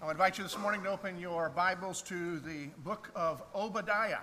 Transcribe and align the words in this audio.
I'll 0.00 0.10
invite 0.10 0.38
you 0.38 0.44
this 0.44 0.56
morning 0.56 0.84
to 0.84 0.90
open 0.90 1.18
your 1.18 1.48
Bibles 1.48 2.02
to 2.02 2.38
the 2.38 2.66
book 2.84 3.10
of 3.16 3.42
Obadiah. 3.52 4.20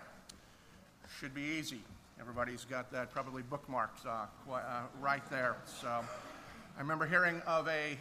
Should 1.20 1.33
be 1.33 1.42
easy. 1.42 1.82
Everybody's 2.17 2.63
got 2.63 2.90
that 2.94 3.12
probably 3.12 3.44
bookmarked 3.44 4.06
uh, 4.06 4.25
uh, 4.50 4.61
right 5.01 5.30
there. 5.30 5.58
So 5.66 5.90
I 5.90 6.80
remember 6.80 7.06
hearing 7.06 7.42
of 7.46 7.67
a 7.67 7.98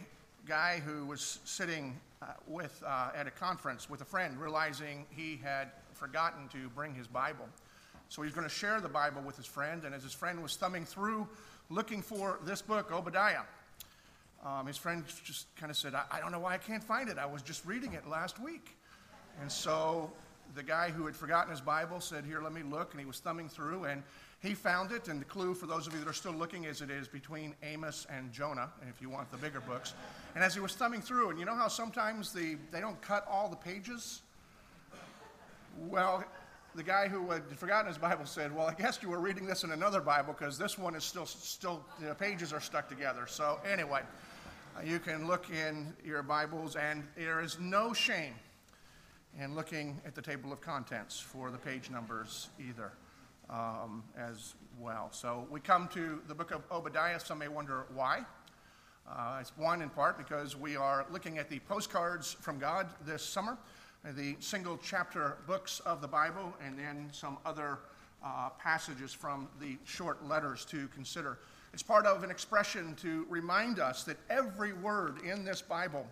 guy 0.47 0.81
who 0.85 1.05
was 1.05 1.39
sitting 1.43 1.99
uh, 2.21 2.27
with, 2.47 2.81
uh, 2.87 3.09
at 3.13 3.27
a 3.27 3.31
conference 3.31 3.89
with 3.89 3.99
a 3.99 4.05
friend, 4.05 4.39
realizing 4.39 5.05
he 5.09 5.37
had 5.43 5.71
forgotten 5.91 6.47
to 6.53 6.69
bring 6.69 6.95
his 6.95 7.07
Bible. 7.07 7.49
So 8.07 8.21
he's 8.21 8.33
going 8.33 8.47
to 8.47 8.53
share 8.53 8.79
the 8.79 8.87
Bible 8.87 9.21
with 9.21 9.35
his 9.35 9.45
friend, 9.45 9.83
and 9.83 9.93
as 9.93 10.01
his 10.01 10.13
friend 10.13 10.41
was 10.41 10.55
thumbing 10.55 10.85
through 10.85 11.27
looking 11.69 12.01
for 12.01 12.39
this 12.45 12.61
book, 12.61 12.93
Obadiah, 12.93 13.41
um, 14.43 14.67
his 14.67 14.77
friend 14.77 15.03
just 15.23 15.47
kind 15.55 15.69
of 15.69 15.77
said, 15.77 15.93
I, 15.93 16.03
I 16.11 16.19
don't 16.19 16.31
know 16.31 16.39
why 16.39 16.53
I 16.53 16.57
can't 16.57 16.83
find 16.83 17.09
it. 17.09 17.17
I 17.17 17.25
was 17.25 17.41
just 17.41 17.65
reading 17.65 17.93
it 17.93 18.07
last 18.07 18.39
week. 18.39 18.77
And 19.41 19.51
so 19.51 20.11
the 20.53 20.63
guy 20.63 20.89
who 20.89 21.05
had 21.05 21.15
forgotten 21.15 21.51
his 21.51 21.61
Bible 21.61 21.99
said, 21.99 22.25
Here, 22.25 22.41
let 22.41 22.53
me 22.53 22.61
look. 22.63 22.91
And 22.91 22.99
he 22.99 23.05
was 23.05 23.19
thumbing 23.19 23.49
through 23.49 23.85
and 23.85 24.03
he 24.41 24.53
found 24.53 24.91
it. 24.91 25.07
And 25.07 25.19
the 25.19 25.25
clue 25.25 25.53
for 25.53 25.65
those 25.65 25.87
of 25.87 25.93
you 25.93 25.99
that 25.99 26.07
are 26.07 26.13
still 26.13 26.33
looking 26.33 26.65
is 26.65 26.81
it 26.81 26.89
is 26.89 27.07
between 27.07 27.55
Amos 27.63 28.05
and 28.09 28.31
Jonah, 28.31 28.69
if 28.89 29.01
you 29.01 29.09
want 29.09 29.31
the 29.31 29.37
bigger 29.37 29.61
books. 29.61 29.93
And 30.35 30.43
as 30.43 30.53
he 30.53 30.59
was 30.59 30.73
thumbing 30.73 31.01
through, 31.01 31.31
and 31.31 31.39
you 31.39 31.45
know 31.45 31.55
how 31.55 31.67
sometimes 31.67 32.31
the, 32.31 32.57
they 32.71 32.79
don't 32.79 33.01
cut 33.01 33.25
all 33.29 33.49
the 33.49 33.55
pages? 33.55 34.21
Well, 35.77 36.23
the 36.75 36.83
guy 36.83 37.07
who 37.07 37.29
had 37.31 37.43
forgotten 37.57 37.87
his 37.87 37.97
Bible 37.97 38.25
said, 38.25 38.55
Well, 38.55 38.67
I 38.67 38.73
guess 38.73 38.99
you 39.01 39.09
were 39.09 39.19
reading 39.19 39.45
this 39.45 39.63
in 39.63 39.71
another 39.71 40.01
Bible 40.01 40.35
because 40.37 40.57
this 40.57 40.77
one 40.77 40.95
is 40.95 41.03
still, 41.03 41.25
still, 41.25 41.83
the 41.99 42.13
pages 42.13 42.53
are 42.53 42.61
stuck 42.61 42.87
together. 42.87 43.25
So, 43.27 43.59
anyway. 43.69 44.01
You 44.83 44.99
can 44.99 45.25
look 45.25 45.49
in 45.49 45.93
your 46.03 46.21
Bibles, 46.21 46.75
and 46.75 47.03
there 47.15 47.39
is 47.39 47.57
no 47.59 47.93
shame 47.93 48.33
in 49.39 49.55
looking 49.55 50.01
at 50.05 50.15
the 50.15 50.21
table 50.21 50.51
of 50.51 50.59
contents 50.59 51.17
for 51.17 51.49
the 51.49 51.57
page 51.57 51.89
numbers 51.89 52.49
either 52.59 52.91
um, 53.49 54.03
as 54.17 54.53
well. 54.79 55.07
So 55.11 55.47
we 55.49 55.61
come 55.61 55.87
to 55.93 56.21
the 56.27 56.35
book 56.35 56.51
of 56.51 56.61
Obadiah. 56.71 57.19
Some 57.21 57.39
may 57.39 57.47
wonder 57.47 57.85
why. 57.93 58.25
Uh, 59.09 59.37
it's 59.39 59.53
one 59.57 59.81
in 59.81 59.89
part 59.89 60.17
because 60.17 60.57
we 60.57 60.75
are 60.75 61.05
looking 61.09 61.37
at 61.37 61.49
the 61.49 61.59
postcards 61.59 62.33
from 62.33 62.59
God 62.59 62.87
this 63.05 63.23
summer, 63.23 63.57
the 64.03 64.35
single 64.41 64.77
chapter 64.83 65.37
books 65.47 65.79
of 65.85 66.01
the 66.01 66.07
Bible, 66.07 66.53
and 66.63 66.77
then 66.77 67.07
some 67.13 67.37
other 67.45 67.79
uh, 68.23 68.49
passages 68.59 69.13
from 69.13 69.47
the 69.61 69.77
short 69.85 70.27
letters 70.27 70.65
to 70.65 70.89
consider. 70.89 71.39
It's 71.75 71.83
part 71.83 72.05
of 72.05 72.23
an 72.23 72.31
expression 72.31 72.95
to 73.01 73.25
remind 73.27 73.79
us 73.79 74.05
that 74.05 74.15
every 74.29 74.71
word 74.71 75.19
in 75.25 75.43
this 75.43 75.61
Bible 75.61 76.07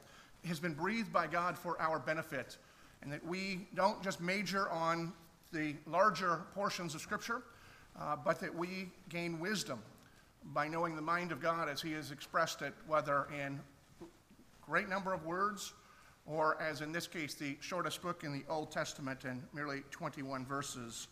has 0.46 0.60
been 0.60 0.74
breathed 0.74 1.14
by 1.14 1.26
God 1.26 1.58
for 1.58 1.82
our 1.82 2.00
benefit, 2.00 2.58
and 3.02 3.10
that 3.14 3.26
we 3.26 3.66
don't 3.74 4.04
just 4.04 4.20
major 4.20 4.70
on 4.70 5.14
the 5.54 5.78
larger 5.86 6.42
portions 6.54 6.96
of 6.96 7.00
Scripture, 7.00 7.44
uh, 7.98 8.18
but 8.18 8.42
that 8.42 8.54
we 8.54 8.90
gain 9.08 9.40
wisdom 9.40 9.82
by 10.48 10.68
knowing 10.68 10.98
the 10.98 11.02
mind 11.02 11.32
of 11.32 11.42
God 11.42 11.70
as 11.70 11.82
He 11.82 11.94
has 11.94 12.12
expressed 12.12 12.62
it, 12.62 12.74
whether 12.86 13.30
in 13.34 13.58
great 14.62 14.90
number 14.90 15.14
of 15.14 15.26
words 15.26 15.72
or, 16.26 16.62
as 16.62 16.82
in 16.82 16.92
this 16.92 17.08
case, 17.08 17.36
the 17.36 17.56
shortest 17.62 18.02
book 18.02 18.26
in 18.26 18.34
the 18.34 18.44
Old 18.50 18.70
Testament 18.70 19.24
and 19.24 19.42
merely 19.54 19.84
21 19.92 20.46
verses 20.46 21.08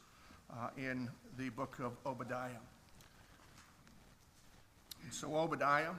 uh, 0.52 0.72
in 0.76 1.10
the 1.38 1.48
book 1.52 1.80
of 1.80 1.94
Obadiah. 2.06 2.60
And 5.04 5.14
so, 5.14 5.36
Obadiah, 5.36 5.92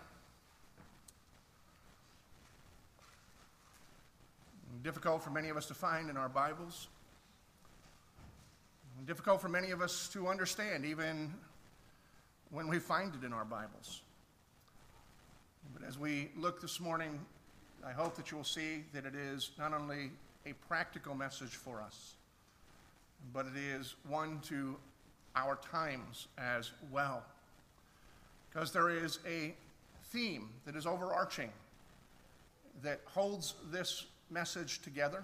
difficult 4.82 5.22
for 5.22 5.30
many 5.30 5.48
of 5.48 5.56
us 5.56 5.66
to 5.66 5.74
find 5.74 6.10
in 6.10 6.16
our 6.16 6.28
Bibles, 6.28 6.88
difficult 9.06 9.40
for 9.40 9.48
many 9.48 9.70
of 9.70 9.80
us 9.80 10.08
to 10.08 10.28
understand, 10.28 10.84
even 10.84 11.32
when 12.50 12.68
we 12.68 12.78
find 12.78 13.14
it 13.14 13.24
in 13.24 13.32
our 13.32 13.44
Bibles. 13.44 14.02
But 15.72 15.86
as 15.86 15.98
we 15.98 16.30
look 16.36 16.60
this 16.60 16.80
morning, 16.80 17.20
I 17.86 17.92
hope 17.92 18.16
that 18.16 18.30
you 18.30 18.36
will 18.36 18.44
see 18.44 18.84
that 18.92 19.06
it 19.06 19.14
is 19.14 19.50
not 19.58 19.72
only 19.72 20.10
a 20.46 20.52
practical 20.68 21.14
message 21.14 21.54
for 21.56 21.80
us, 21.80 22.14
but 23.32 23.46
it 23.46 23.56
is 23.56 23.94
one 24.08 24.40
to 24.48 24.76
our 25.36 25.56
times 25.70 26.28
as 26.38 26.72
well 26.90 27.24
because 28.52 28.70
there 28.72 28.90
is 28.90 29.18
a 29.26 29.54
theme 30.06 30.50
that 30.66 30.76
is 30.76 30.86
overarching 30.86 31.50
that 32.82 33.00
holds 33.06 33.54
this 33.70 34.06
message 34.30 34.82
together. 34.82 35.22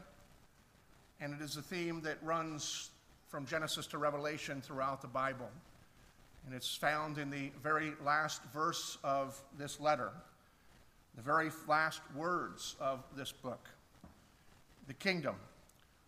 And 1.20 1.34
it 1.34 1.42
is 1.42 1.56
a 1.56 1.62
theme 1.62 2.00
that 2.02 2.16
runs 2.22 2.90
from 3.28 3.44
Genesis 3.44 3.86
to 3.88 3.98
Revelation 3.98 4.60
throughout 4.60 5.02
the 5.02 5.08
Bible. 5.08 5.50
And 6.46 6.54
it's 6.54 6.74
found 6.74 7.18
in 7.18 7.30
the 7.30 7.50
very 7.62 7.92
last 8.04 8.42
verse 8.54 8.96
of 9.04 9.38
this 9.58 9.80
letter, 9.80 10.10
the 11.16 11.22
very 11.22 11.50
last 11.66 12.00
words 12.14 12.76
of 12.80 13.02
this 13.16 13.32
book. 13.32 13.68
The 14.86 14.94
kingdom 14.94 15.34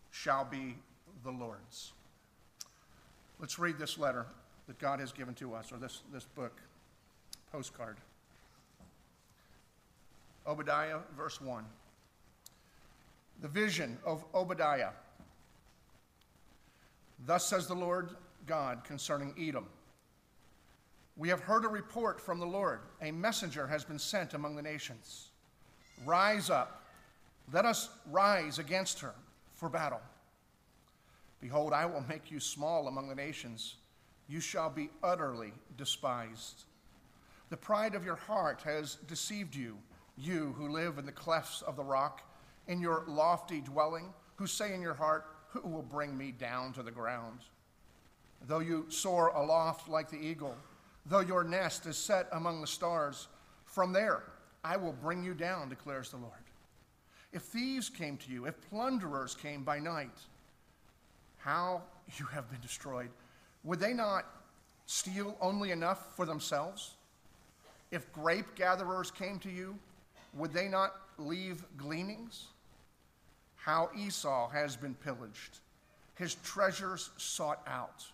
shall 0.09 0.45
be 0.45 0.75
the 1.23 1.31
Lord's. 1.31 1.91
Let's 3.39 3.59
read 3.59 3.77
this 3.77 3.99
letter 3.99 4.25
that 4.67 4.79
God 4.79 4.99
has 4.99 5.11
given 5.11 5.35
to 5.35 5.53
us, 5.53 5.71
or 5.71 5.77
this, 5.77 6.01
this 6.11 6.25
book 6.25 6.53
postcard. 7.51 7.97
Obadiah, 10.47 10.99
verse 11.17 11.39
1. 11.41 11.63
The 13.41 13.47
vision 13.47 13.97
of 14.05 14.23
Obadiah. 14.33 14.91
Thus 17.25 17.45
says 17.45 17.67
the 17.67 17.75
Lord 17.75 18.09
God 18.47 18.83
concerning 18.83 19.33
Edom. 19.39 19.65
We 21.17 21.29
have 21.29 21.41
heard 21.41 21.65
a 21.65 21.67
report 21.67 22.19
from 22.19 22.39
the 22.39 22.45
Lord. 22.45 22.79
A 23.01 23.11
messenger 23.11 23.67
has 23.67 23.83
been 23.83 23.99
sent 23.99 24.33
among 24.33 24.55
the 24.55 24.61
nations. 24.61 25.29
Rise 26.05 26.49
up. 26.49 26.83
Let 27.53 27.65
us 27.65 27.89
rise 28.09 28.59
against 28.59 28.99
her 29.01 29.13
for 29.53 29.69
battle. 29.69 30.01
Behold, 31.41 31.73
I 31.73 31.85
will 31.85 32.03
make 32.07 32.31
you 32.31 32.39
small 32.39 32.87
among 32.87 33.09
the 33.09 33.15
nations. 33.15 33.75
You 34.27 34.39
shall 34.39 34.69
be 34.69 34.89
utterly 35.03 35.51
despised. 35.77 36.63
The 37.51 37.57
pride 37.57 37.95
of 37.95 38.05
your 38.05 38.15
heart 38.15 38.61
has 38.61 38.95
deceived 39.07 39.53
you, 39.53 39.77
you 40.17 40.55
who 40.57 40.69
live 40.69 40.97
in 40.97 41.05
the 41.05 41.11
clefts 41.11 41.61
of 41.61 41.75
the 41.75 41.83
rock, 41.83 42.21
in 42.69 42.79
your 42.79 43.03
lofty 43.07 43.59
dwelling, 43.59 44.13
who 44.35 44.47
say 44.47 44.73
in 44.73 44.81
your 44.81 44.93
heart, 44.93 45.25
Who 45.49 45.67
will 45.67 45.81
bring 45.81 46.17
me 46.17 46.31
down 46.31 46.71
to 46.73 46.81
the 46.81 46.91
ground? 46.91 47.39
Though 48.47 48.59
you 48.59 48.85
soar 48.87 49.27
aloft 49.35 49.89
like 49.89 50.09
the 50.09 50.17
eagle, 50.17 50.55
though 51.05 51.19
your 51.19 51.43
nest 51.43 51.85
is 51.87 51.97
set 51.97 52.29
among 52.31 52.61
the 52.61 52.67
stars, 52.67 53.27
from 53.65 53.91
there 53.91 54.23
I 54.63 54.77
will 54.77 54.93
bring 54.93 55.21
you 55.21 55.33
down, 55.33 55.67
declares 55.67 56.09
the 56.09 56.17
Lord. 56.17 56.31
If 57.33 57.41
thieves 57.41 57.89
came 57.89 58.15
to 58.15 58.31
you, 58.31 58.45
if 58.45 58.61
plunderers 58.69 59.35
came 59.35 59.65
by 59.65 59.79
night, 59.79 60.17
how 61.35 61.81
you 62.17 62.25
have 62.27 62.49
been 62.49 62.61
destroyed. 62.61 63.09
Would 63.65 63.81
they 63.81 63.91
not 63.91 64.25
steal 64.85 65.35
only 65.41 65.71
enough 65.71 66.15
for 66.15 66.25
themselves? 66.25 66.95
If 67.91 68.11
grape 68.13 68.55
gatherers 68.55 69.11
came 69.11 69.37
to 69.39 69.49
you, 69.49 69.77
would 70.33 70.53
they 70.53 70.67
not 70.67 70.95
leave 71.17 71.63
gleanings? 71.77 72.47
How 73.57 73.89
Esau 73.95 74.49
has 74.49 74.75
been 74.75 74.95
pillaged, 74.95 75.59
his 76.15 76.35
treasures 76.35 77.09
sought 77.17 77.61
out. 77.67 78.05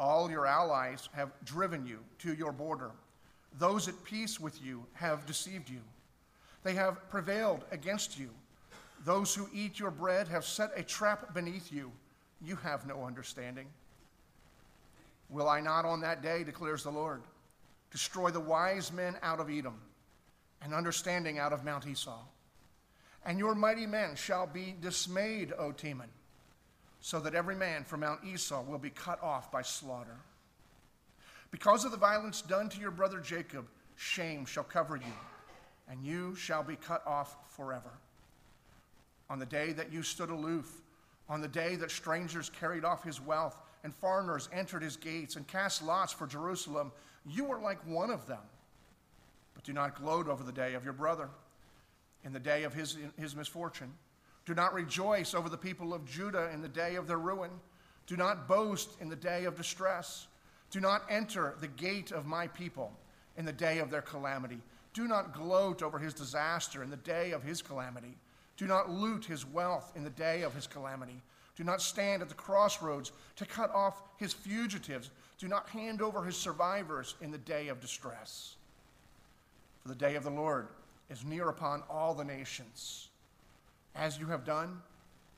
All 0.00 0.30
your 0.30 0.46
allies 0.46 1.08
have 1.12 1.30
driven 1.44 1.86
you 1.86 2.00
to 2.18 2.34
your 2.34 2.52
border. 2.52 2.90
Those 3.58 3.88
at 3.88 4.04
peace 4.04 4.38
with 4.38 4.62
you 4.62 4.84
have 4.92 5.26
deceived 5.26 5.70
you. 5.70 5.80
They 6.62 6.74
have 6.74 7.08
prevailed 7.08 7.64
against 7.70 8.18
you. 8.18 8.30
Those 9.04 9.34
who 9.34 9.48
eat 9.54 9.78
your 9.78 9.90
bread 9.90 10.28
have 10.28 10.44
set 10.44 10.70
a 10.76 10.82
trap 10.82 11.32
beneath 11.34 11.72
you. 11.72 11.90
You 12.42 12.56
have 12.56 12.86
no 12.86 13.04
understanding. 13.04 13.66
Will 15.30 15.48
I 15.48 15.60
not 15.60 15.84
on 15.84 16.00
that 16.00 16.22
day, 16.22 16.44
declares 16.44 16.82
the 16.82 16.90
Lord? 16.90 17.22
Destroy 17.90 18.30
the 18.30 18.40
wise 18.40 18.92
men 18.92 19.16
out 19.22 19.40
of 19.40 19.50
Edom, 19.50 19.80
and 20.62 20.74
understanding 20.74 21.38
out 21.38 21.52
of 21.52 21.64
Mount 21.64 21.86
Esau. 21.86 22.20
And 23.24 23.38
your 23.38 23.54
mighty 23.54 23.86
men 23.86 24.14
shall 24.16 24.46
be 24.46 24.74
dismayed, 24.80 25.52
O 25.58 25.72
Teman, 25.72 26.08
so 27.00 27.20
that 27.20 27.34
every 27.34 27.54
man 27.54 27.84
from 27.84 28.00
Mount 28.00 28.24
Esau 28.24 28.62
will 28.62 28.78
be 28.78 28.90
cut 28.90 29.22
off 29.22 29.52
by 29.52 29.62
slaughter. 29.62 30.16
Because 31.50 31.84
of 31.84 31.90
the 31.90 31.96
violence 31.96 32.42
done 32.42 32.68
to 32.68 32.80
your 32.80 32.90
brother 32.90 33.20
Jacob, 33.20 33.66
shame 33.96 34.44
shall 34.44 34.64
cover 34.64 34.96
you, 34.96 35.12
and 35.88 36.04
you 36.04 36.34
shall 36.34 36.62
be 36.62 36.76
cut 36.76 37.06
off 37.06 37.36
forever. 37.56 37.90
On 39.30 39.38
the 39.38 39.46
day 39.46 39.72
that 39.72 39.92
you 39.92 40.02
stood 40.02 40.30
aloof, 40.30 40.82
on 41.28 41.40
the 41.40 41.48
day 41.48 41.76
that 41.76 41.90
strangers 41.90 42.50
carried 42.50 42.84
off 42.84 43.04
his 43.04 43.20
wealth, 43.20 43.60
and 43.84 43.94
foreigners 43.94 44.48
entered 44.52 44.82
his 44.82 44.96
gates 44.96 45.36
and 45.36 45.46
cast 45.46 45.82
lots 45.82 46.12
for 46.12 46.26
Jerusalem, 46.26 46.92
you 47.30 47.50
are 47.50 47.60
like 47.60 47.84
one 47.86 48.10
of 48.10 48.26
them. 48.26 48.42
But 49.54 49.64
do 49.64 49.72
not 49.72 50.00
gloat 50.00 50.28
over 50.28 50.44
the 50.44 50.52
day 50.52 50.74
of 50.74 50.84
your 50.84 50.92
brother, 50.92 51.28
in 52.24 52.32
the 52.32 52.40
day 52.40 52.64
of 52.64 52.74
his, 52.74 52.96
his 53.18 53.34
misfortune. 53.34 53.92
Do 54.46 54.54
not 54.54 54.72
rejoice 54.72 55.34
over 55.34 55.48
the 55.48 55.58
people 55.58 55.92
of 55.92 56.04
Judah 56.04 56.50
in 56.52 56.62
the 56.62 56.68
day 56.68 56.94
of 56.96 57.06
their 57.06 57.18
ruin. 57.18 57.50
Do 58.06 58.16
not 58.16 58.48
boast 58.48 58.90
in 59.00 59.08
the 59.08 59.16
day 59.16 59.44
of 59.44 59.56
distress. 59.56 60.26
Do 60.70 60.80
not 60.80 61.02
enter 61.10 61.54
the 61.60 61.68
gate 61.68 62.12
of 62.12 62.26
my 62.26 62.46
people 62.46 62.92
in 63.36 63.44
the 63.44 63.52
day 63.52 63.78
of 63.78 63.90
their 63.90 64.02
calamity. 64.02 64.60
Do 64.94 65.06
not 65.06 65.34
gloat 65.34 65.82
over 65.82 65.98
his 65.98 66.14
disaster 66.14 66.82
in 66.82 66.90
the 66.90 66.96
day 66.96 67.32
of 67.32 67.42
his 67.42 67.62
calamity. 67.62 68.16
Do 68.56 68.66
not 68.66 68.90
loot 68.90 69.24
his 69.24 69.46
wealth 69.46 69.92
in 69.94 70.02
the 70.02 70.10
day 70.10 70.42
of 70.42 70.54
his 70.54 70.66
calamity. 70.66 71.22
Do 71.54 71.64
not 71.64 71.82
stand 71.82 72.22
at 72.22 72.28
the 72.28 72.34
crossroads 72.34 73.12
to 73.36 73.44
cut 73.44 73.72
off 73.74 74.02
his 74.16 74.32
fugitives. 74.32 75.10
Do 75.38 75.46
not 75.46 75.68
hand 75.68 76.02
over 76.02 76.24
his 76.24 76.36
survivors 76.36 77.14
in 77.20 77.30
the 77.30 77.38
day 77.38 77.68
of 77.68 77.80
distress. 77.80 78.56
For 79.82 79.88
the 79.88 79.94
day 79.94 80.16
of 80.16 80.24
the 80.24 80.30
Lord 80.30 80.68
is 81.08 81.24
near 81.24 81.48
upon 81.48 81.82
all 81.88 82.14
the 82.14 82.24
nations. 82.24 83.08
As 83.94 84.18
you 84.18 84.26
have 84.26 84.44
done, 84.44 84.82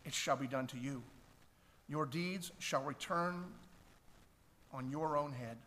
it 0.05 0.15
shall 0.15 0.37
be 0.37 0.47
done 0.47 0.67
to 0.69 0.79
you. 0.79 1.03
Your 1.89 2.07
deeds 2.07 2.53
shall 2.59 2.83
return 2.83 3.45
on 4.73 4.89
your 4.91 5.17
own 5.17 5.33
head. 5.33 5.59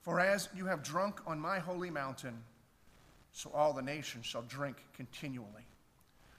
For 0.00 0.18
as 0.18 0.48
you 0.54 0.66
have 0.66 0.82
drunk 0.82 1.20
on 1.26 1.38
my 1.38 1.60
holy 1.60 1.90
mountain, 1.90 2.42
so 3.32 3.50
all 3.54 3.72
the 3.72 3.82
nations 3.82 4.26
shall 4.26 4.42
drink 4.42 4.76
continually. 4.96 5.66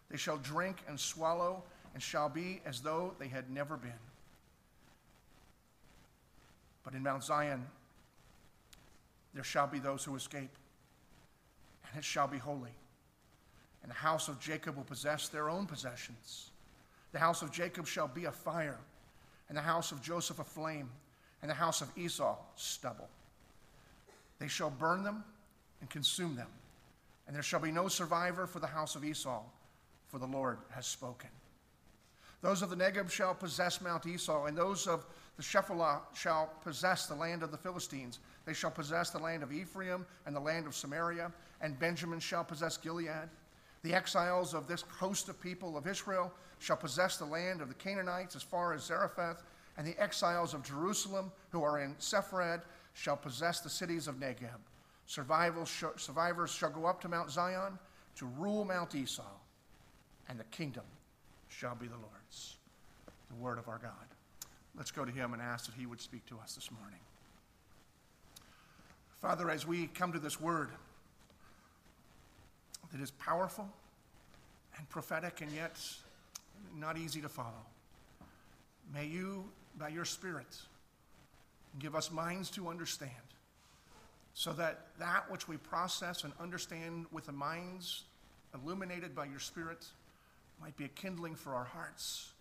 They 0.10 0.18
shall 0.18 0.38
drink 0.38 0.84
and 0.88 1.00
swallow, 1.00 1.64
and 1.94 2.04
shall 2.04 2.30
be 2.30 2.62
as 2.66 2.82
though 2.82 3.14
they 3.20 3.28
had 3.28 3.50
never 3.50 3.78
been. 3.78 3.92
But 6.84 6.94
in 6.94 7.04
Mount 7.04 7.24
Zion 7.24 7.66
there 9.34 9.44
shall 9.44 9.68
be 9.68 9.80
those 9.80 10.04
who 10.04 10.16
escape, 10.16 10.52
and 11.88 11.98
it 11.98 12.04
shall 12.04 12.28
be 12.28 12.38
holy. 12.38 12.74
And 13.82 13.90
the 13.90 13.96
house 13.96 14.28
of 14.28 14.40
Jacob 14.40 14.78
will 14.78 14.84
possess 14.84 15.28
their 15.28 15.50
own 15.50 15.66
possessions. 15.66 16.52
The 17.12 17.20
house 17.20 17.42
of 17.42 17.52
Jacob 17.52 17.88
shall 17.88 18.08
be 18.08 18.26
a 18.26 18.32
fire, 18.32 18.78
and 19.50 19.58
the 19.58 19.62
house 19.62 19.92
of 19.92 20.02
Joseph 20.02 20.40
a 20.40 20.44
flame, 20.44 20.90
and 21.42 21.50
the 21.50 21.56
house 21.56 21.82
of 21.82 21.90
Esau 21.98 22.38
stubble. 22.56 23.10
They 24.40 24.48
shall 24.48 24.70
burn 24.70 25.04
them 25.04 25.24
and 25.82 25.90
consume 25.90 26.36
them, 26.36 26.48
and 27.28 27.36
there 27.36 27.44
shall 27.44 27.60
be 27.60 27.72
no 27.72 27.88
survivor 27.88 28.48
for 28.48 28.60
the 28.60 28.68
house 28.68 28.96
of 28.96 29.04
Esau, 29.04 29.42
for 30.08 30.20
the 30.20 30.28
Lord 30.28 30.60
has 30.70 30.86
spoken. 30.86 31.30
Those 32.42 32.62
of 32.62 32.70
the 32.70 32.76
Negeb 32.76 33.10
shall 33.10 33.34
possess 33.34 33.82
Mount 33.82 34.06
Esau, 34.06 34.46
and 34.46 34.58
those 34.58 34.88
of 34.88 35.06
the 35.36 35.44
Shephelah 35.44 36.02
shall 36.14 36.52
possess 36.64 37.08
the 37.08 37.16
land 37.16 37.42
of 37.42 37.52
the 37.52 37.58
Philistines. 37.58 38.20
They 38.46 38.54
shall 38.54 38.72
possess 38.72 39.10
the 39.10 39.20
land 39.20 39.42
of 39.42 39.52
Ephraim 39.52 40.06
and 40.26 40.36
the 40.36 40.40
land 40.40 40.68
of 40.68 40.76
Samaria, 40.76 41.32
and 41.62 41.80
Benjamin 41.80 42.20
shall 42.20 42.44
possess 42.44 42.78
Gilead. 42.78 43.30
The 43.82 43.94
exiles 43.94 44.54
of 44.54 44.68
this 44.68 44.84
host 44.84 45.30
of 45.30 45.42
people 45.42 45.76
of 45.78 45.88
Israel 45.88 46.32
shall 46.60 46.78
possess 46.78 47.18
the 47.18 47.26
land 47.26 47.62
of 47.62 47.68
the 47.68 47.74
Canaanites 47.74 48.36
as 48.36 48.44
far 48.44 48.74
as 48.74 48.84
Zarephath, 48.84 49.44
and 49.78 49.88
the 49.88 50.00
exiles 50.00 50.54
of 50.54 50.64
Jerusalem 50.64 51.32
who 51.50 51.64
are 51.64 51.80
in 51.80 51.96
Sepharad 51.96 52.62
shall 52.94 53.18
possess 53.18 53.60
the 53.60 53.70
cities 53.70 54.08
of 54.08 54.16
Negeb. 54.16 54.60
Survivors 55.08 56.52
shall 56.52 56.70
go 56.70 56.86
up 56.86 57.02
to 57.02 57.10
Mount 57.10 57.32
Zion 57.32 57.78
to 58.16 58.26
rule 58.38 58.64
Mount 58.64 58.94
Esau, 58.94 59.24
and 60.30 60.40
the 60.40 60.46
kingdom 60.46 60.86
shall 61.50 61.76
be 61.76 61.88
the 61.88 61.96
Lord's. 61.96 62.58
The 63.30 63.36
word 63.36 63.58
of 63.58 63.68
our 63.68 63.80
God. 63.80 64.13
Let's 64.76 64.92
go 64.92 65.06
to 65.06 65.12
him 65.12 65.34
and 65.34 65.42
ask 65.42 65.68
that 65.68 65.76
he 65.76 65.86
would 65.86 66.02
speak 66.02 66.26
to 66.28 66.40
us 66.40 66.56
this 66.56 66.72
morning. 66.72 67.00
Father, 69.22 69.50
as 69.50 69.68
we 69.68 69.88
come 69.88 70.12
to 70.12 70.20
this 70.20 70.42
word 70.42 70.70
that 72.92 73.00
is 73.00 73.12
powerful 73.12 73.70
and 74.78 74.90
prophetic 74.90 75.42
and 75.42 75.52
yet 75.52 75.80
not 76.76 76.98
easy 76.98 77.22
to 77.22 77.30
follow, 77.30 77.66
may 78.94 79.06
you, 79.06 79.46
by 79.78 79.90
your 79.90 80.06
Spirit, 80.06 80.58
give 81.80 81.96
us 81.96 82.12
minds 82.12 82.50
to 82.52 82.68
understand 82.68 83.12
so 84.34 84.52
that 84.54 84.88
that 85.00 85.30
which 85.30 85.48
we 85.48 85.58
process 85.58 86.24
and 86.24 86.34
understand 86.40 87.06
with 87.12 87.28
the 87.28 87.32
minds 87.32 88.04
illuminated 88.56 89.16
by 89.16 89.26
your 89.26 89.40
Spirit 89.40 89.86
might 90.60 90.76
be 90.76 90.86
a 90.86 90.90
kindling 90.90 91.36
for 91.36 91.54
our 91.54 91.64
hearts, 91.64 92.32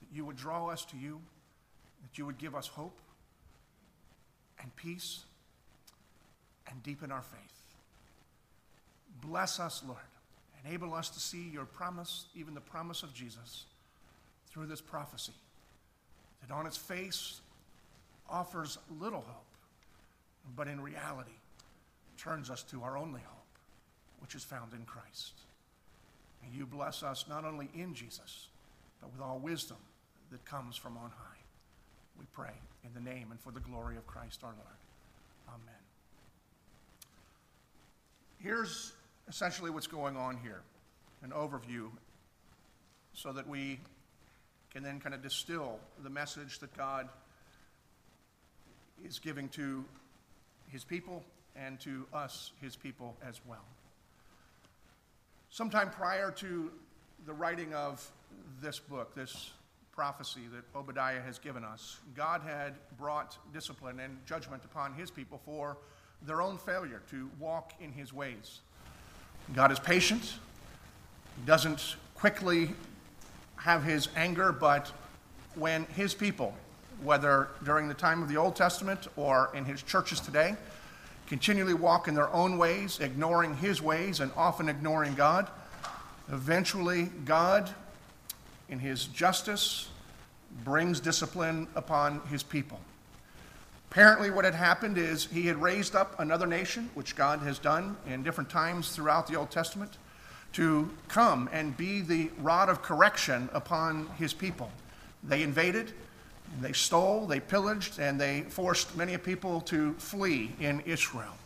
that 0.00 0.08
you 0.14 0.24
would 0.24 0.36
draw 0.36 0.68
us 0.68 0.84
to 0.84 0.96
you 0.96 1.20
that 2.02 2.18
you 2.18 2.26
would 2.26 2.38
give 2.38 2.54
us 2.54 2.66
hope 2.66 2.98
and 4.60 4.74
peace 4.76 5.24
and 6.68 6.82
deepen 6.82 7.10
our 7.10 7.22
faith. 7.22 7.60
Bless 9.22 9.60
us, 9.60 9.82
Lord. 9.86 9.98
Enable 10.64 10.94
us 10.94 11.08
to 11.10 11.20
see 11.20 11.48
your 11.48 11.64
promise, 11.64 12.26
even 12.34 12.54
the 12.54 12.60
promise 12.60 13.02
of 13.02 13.14
Jesus, 13.14 13.64
through 14.48 14.66
this 14.66 14.80
prophecy 14.80 15.32
that 16.40 16.52
on 16.52 16.66
its 16.66 16.76
face 16.76 17.40
offers 18.28 18.78
little 19.00 19.20
hope, 19.26 19.44
but 20.56 20.68
in 20.68 20.80
reality 20.80 21.30
turns 22.16 22.50
us 22.50 22.62
to 22.64 22.82
our 22.82 22.96
only 22.96 23.20
hope, 23.20 23.46
which 24.20 24.34
is 24.34 24.44
found 24.44 24.72
in 24.72 24.84
Christ. 24.84 25.32
May 26.42 26.56
you 26.56 26.66
bless 26.66 27.02
us 27.02 27.24
not 27.28 27.44
only 27.44 27.68
in 27.74 27.94
Jesus, 27.94 28.48
but 29.00 29.12
with 29.12 29.20
all 29.20 29.38
wisdom 29.38 29.78
that 30.30 30.44
comes 30.44 30.76
from 30.76 30.96
on 30.96 31.10
high. 31.10 31.29
We 32.20 32.26
pray 32.34 32.52
in 32.84 32.92
the 32.92 33.00
name 33.00 33.28
and 33.30 33.40
for 33.40 33.50
the 33.50 33.60
glory 33.60 33.96
of 33.96 34.06
Christ 34.06 34.40
our 34.44 34.52
Lord. 34.52 34.78
Amen. 35.48 35.74
Here's 38.38 38.92
essentially 39.26 39.70
what's 39.70 39.86
going 39.86 40.18
on 40.18 40.36
here 40.36 40.60
an 41.22 41.30
overview 41.30 41.88
so 43.14 43.32
that 43.32 43.48
we 43.48 43.80
can 44.70 44.82
then 44.82 45.00
kind 45.00 45.14
of 45.14 45.22
distill 45.22 45.78
the 46.02 46.10
message 46.10 46.58
that 46.58 46.76
God 46.76 47.08
is 49.02 49.18
giving 49.18 49.48
to 49.50 49.82
his 50.68 50.84
people 50.84 51.22
and 51.56 51.80
to 51.80 52.06
us, 52.12 52.52
his 52.60 52.76
people, 52.76 53.16
as 53.26 53.40
well. 53.48 53.64
Sometime 55.48 55.90
prior 55.90 56.30
to 56.32 56.70
the 57.26 57.32
writing 57.32 57.74
of 57.74 58.06
this 58.60 58.78
book, 58.78 59.14
this 59.14 59.50
prophecy 59.92 60.42
that 60.52 60.64
Obadiah 60.78 61.20
has 61.20 61.38
given 61.38 61.64
us. 61.64 61.98
God 62.14 62.42
had 62.42 62.74
brought 62.98 63.36
discipline 63.52 64.00
and 64.00 64.18
judgment 64.26 64.64
upon 64.64 64.94
his 64.94 65.10
people 65.10 65.40
for 65.44 65.76
their 66.22 66.42
own 66.42 66.58
failure 66.58 67.02
to 67.10 67.28
walk 67.38 67.72
in 67.80 67.92
his 67.92 68.12
ways. 68.12 68.60
God 69.54 69.72
is 69.72 69.78
patient. 69.78 70.22
He 71.36 71.46
doesn't 71.46 71.96
quickly 72.14 72.70
have 73.56 73.82
his 73.82 74.08
anger, 74.16 74.52
but 74.52 74.92
when 75.54 75.84
his 75.86 76.14
people, 76.14 76.54
whether 77.02 77.48
during 77.64 77.88
the 77.88 77.94
time 77.94 78.22
of 78.22 78.28
the 78.28 78.36
Old 78.36 78.56
Testament 78.56 79.08
or 79.16 79.50
in 79.54 79.64
his 79.64 79.82
churches 79.82 80.20
today, 80.20 80.54
continually 81.26 81.74
walk 81.74 82.08
in 82.08 82.14
their 82.14 82.32
own 82.32 82.58
ways, 82.58 83.00
ignoring 83.00 83.56
his 83.56 83.82
ways 83.82 84.20
and 84.20 84.30
often 84.36 84.68
ignoring 84.68 85.14
God, 85.14 85.48
eventually 86.30 87.04
God 87.24 87.70
in 88.70 88.78
his 88.78 89.06
justice, 89.06 89.88
brings 90.64 91.00
discipline 91.00 91.66
upon 91.74 92.20
his 92.28 92.42
people. 92.42 92.80
Apparently, 93.90 94.30
what 94.30 94.44
had 94.44 94.54
happened 94.54 94.98
is 94.98 95.26
he 95.26 95.46
had 95.46 95.60
raised 95.60 95.96
up 95.96 96.18
another 96.20 96.46
nation, 96.46 96.88
which 96.94 97.16
God 97.16 97.40
has 97.40 97.58
done 97.58 97.96
in 98.06 98.22
different 98.22 98.48
times 98.48 98.90
throughout 98.90 99.26
the 99.26 99.34
Old 99.34 99.50
Testament, 99.50 99.98
to 100.52 100.88
come 101.08 101.48
and 101.52 101.76
be 101.76 102.00
the 102.00 102.30
rod 102.38 102.68
of 102.68 102.82
correction 102.82 103.48
upon 103.52 104.06
his 104.18 104.32
people. 104.32 104.70
They 105.24 105.42
invaded, 105.42 105.92
they 106.60 106.72
stole, 106.72 107.26
they 107.26 107.40
pillaged, 107.40 107.98
and 107.98 108.20
they 108.20 108.42
forced 108.42 108.96
many 108.96 109.16
people 109.16 109.60
to 109.62 109.94
flee 109.94 110.54
in 110.60 110.80
Israel. 110.80 111.36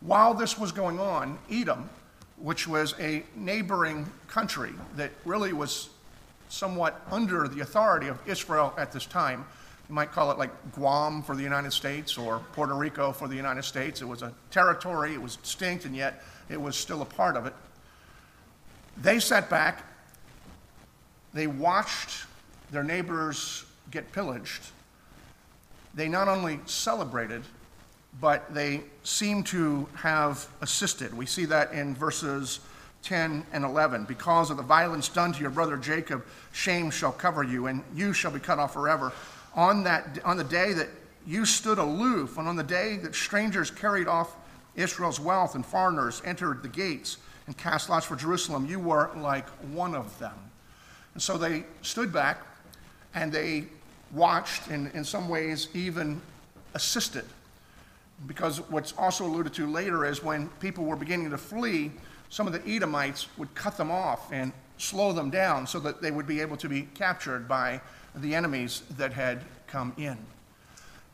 While 0.00 0.34
this 0.34 0.58
was 0.58 0.72
going 0.72 1.00
on, 1.00 1.38
Edom, 1.50 1.88
which 2.38 2.68
was 2.68 2.94
a 3.00 3.24
neighboring 3.34 4.10
country 4.28 4.72
that 4.94 5.10
really 5.24 5.52
was 5.52 5.90
somewhat 6.48 7.00
under 7.10 7.48
the 7.48 7.60
authority 7.60 8.08
of 8.08 8.18
Israel 8.26 8.74
at 8.78 8.92
this 8.92 9.06
time. 9.06 9.44
You 9.88 9.94
might 9.94 10.10
call 10.10 10.30
it 10.32 10.38
like 10.38 10.50
Guam 10.72 11.22
for 11.22 11.36
the 11.36 11.42
United 11.42 11.72
States 11.72 12.18
or 12.18 12.40
Puerto 12.52 12.74
Rico 12.74 13.12
for 13.12 13.28
the 13.28 13.36
United 13.36 13.62
States. 13.64 14.02
It 14.02 14.06
was 14.06 14.22
a 14.22 14.32
territory, 14.50 15.14
it 15.14 15.22
was 15.22 15.36
distinct, 15.36 15.84
and 15.84 15.94
yet 15.94 16.22
it 16.48 16.60
was 16.60 16.76
still 16.76 17.02
a 17.02 17.06
part 17.06 17.36
of 17.36 17.46
it. 17.46 17.54
They 18.96 19.20
sat 19.20 19.48
back, 19.48 19.84
they 21.34 21.46
watched 21.46 22.24
their 22.70 22.82
neighbors 22.82 23.64
get 23.90 24.10
pillaged. 24.12 24.62
They 25.94 26.08
not 26.08 26.28
only 26.28 26.60
celebrated, 26.66 27.42
but 28.20 28.52
they 28.52 28.82
seemed 29.02 29.46
to 29.46 29.88
have 29.94 30.46
assisted. 30.60 31.14
We 31.14 31.26
see 31.26 31.44
that 31.46 31.72
in 31.72 31.94
verses 31.94 32.60
10 33.06 33.46
and 33.52 33.64
11. 33.64 34.04
Because 34.04 34.50
of 34.50 34.56
the 34.56 34.62
violence 34.62 35.08
done 35.08 35.32
to 35.32 35.40
your 35.40 35.50
brother 35.50 35.76
Jacob, 35.76 36.26
shame 36.52 36.90
shall 36.90 37.12
cover 37.12 37.44
you, 37.44 37.68
and 37.68 37.82
you 37.94 38.12
shall 38.12 38.32
be 38.32 38.40
cut 38.40 38.58
off 38.58 38.72
forever. 38.72 39.12
On, 39.54 39.84
that, 39.84 40.18
on 40.24 40.36
the 40.36 40.44
day 40.44 40.72
that 40.72 40.88
you 41.24 41.44
stood 41.44 41.78
aloof, 41.78 42.36
and 42.36 42.48
on 42.48 42.56
the 42.56 42.64
day 42.64 42.96
that 42.96 43.14
strangers 43.14 43.70
carried 43.70 44.08
off 44.08 44.36
Israel's 44.74 45.20
wealth 45.20 45.54
and 45.54 45.64
foreigners 45.64 46.20
entered 46.24 46.62
the 46.62 46.68
gates 46.68 47.18
and 47.46 47.56
cast 47.56 47.88
lots 47.88 48.04
for 48.04 48.16
Jerusalem, 48.16 48.66
you 48.66 48.80
were 48.80 49.10
like 49.16 49.48
one 49.72 49.94
of 49.94 50.18
them. 50.18 50.34
And 51.14 51.22
so 51.22 51.38
they 51.38 51.64
stood 51.82 52.12
back 52.12 52.44
and 53.14 53.32
they 53.32 53.64
watched, 54.12 54.66
and 54.68 54.92
in 54.94 55.04
some 55.04 55.28
ways 55.28 55.68
even 55.74 56.20
assisted. 56.74 57.24
Because 58.26 58.60
what's 58.68 58.92
also 58.98 59.24
alluded 59.24 59.54
to 59.54 59.66
later 59.66 60.04
is 60.04 60.24
when 60.24 60.48
people 60.60 60.84
were 60.84 60.96
beginning 60.96 61.30
to 61.30 61.38
flee, 61.38 61.92
some 62.28 62.46
of 62.46 62.52
the 62.52 62.68
Edomites 62.68 63.28
would 63.36 63.54
cut 63.54 63.76
them 63.76 63.90
off 63.90 64.32
and 64.32 64.52
slow 64.78 65.12
them 65.12 65.30
down 65.30 65.66
so 65.66 65.80
that 65.80 66.02
they 66.02 66.10
would 66.10 66.26
be 66.26 66.40
able 66.40 66.56
to 66.58 66.68
be 66.68 66.82
captured 66.94 67.48
by 67.48 67.80
the 68.14 68.34
enemies 68.34 68.82
that 68.96 69.12
had 69.12 69.42
come 69.66 69.92
in. 69.96 70.16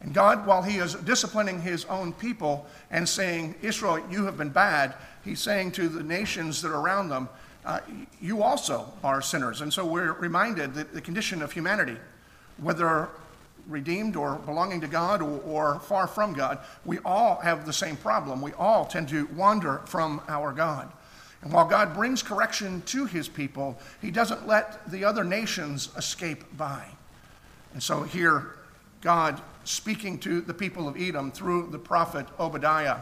And 0.01 0.13
God, 0.13 0.47
while 0.47 0.63
He 0.63 0.79
is 0.79 0.95
disciplining 0.95 1.61
His 1.61 1.85
own 1.85 2.13
people 2.13 2.67
and 2.91 3.09
saying, 3.09 3.55
Israel, 3.63 4.01
you 4.11 4.25
have 4.25 4.37
been 4.37 4.51
bad, 4.51 4.95
He's 5.25 5.41
saying 5.41 5.73
to 5.73 5.89
the 5.89 6.03
nations 6.03 6.61
that 6.63 6.69
are 6.69 6.81
around 6.81 7.09
them, 7.09 7.29
uh, 7.65 7.79
you 8.21 8.43
also 8.43 8.93
are 9.05 9.23
sinners. 9.23 9.61
And 9.61 9.73
so 9.73 9.87
we're 9.87 10.15
reminded 10.15 10.75
that 10.75 10.93
the 10.93 11.01
condition 11.01 11.43
of 11.43 11.53
humanity, 11.53 11.97
whether 12.57 13.09
redeemed 13.69 14.17
or 14.17 14.37
belonging 14.37 14.81
to 14.81 14.89
God 14.89 15.23
or, 15.23 15.41
or, 15.43 15.79
far 15.79 16.09
from 16.09 16.33
God, 16.33 16.59
we 16.85 16.99
all 17.05 17.37
have 17.37 17.65
the 17.65 17.73
same 17.73 17.97
problem. 17.97 18.43
We 18.43 18.53
all 18.55 18.85
tend 18.85 19.09
to 19.11 19.27
wander 19.37 19.79
from 19.85 20.21
our 20.27 20.53
God. 20.53 20.91
And 21.43 21.53
while 21.53 21.67
God 21.67 21.95
brings 21.95 22.23
correction 22.23 22.83
to 22.83 23.05
his 23.07 23.29
people, 23.29 23.79
he 24.01 24.11
doesn't 24.11 24.47
let 24.47 24.89
the 24.91 25.05
other 25.05 25.25
nations 25.25 25.91
escape 25.97 26.57
by. 26.57 26.85
And 27.73 27.83
so 27.83 28.03
here, 28.03 28.57
God 29.01 29.41
speaking 29.65 30.19
to 30.21 30.41
the 30.41 30.55
people 30.55 30.89
of 30.89 31.01
Edom 31.01 31.33
through 31.33 31.69
the 31.71 31.79
prophet 31.79 32.27
Obadiah 32.39 32.99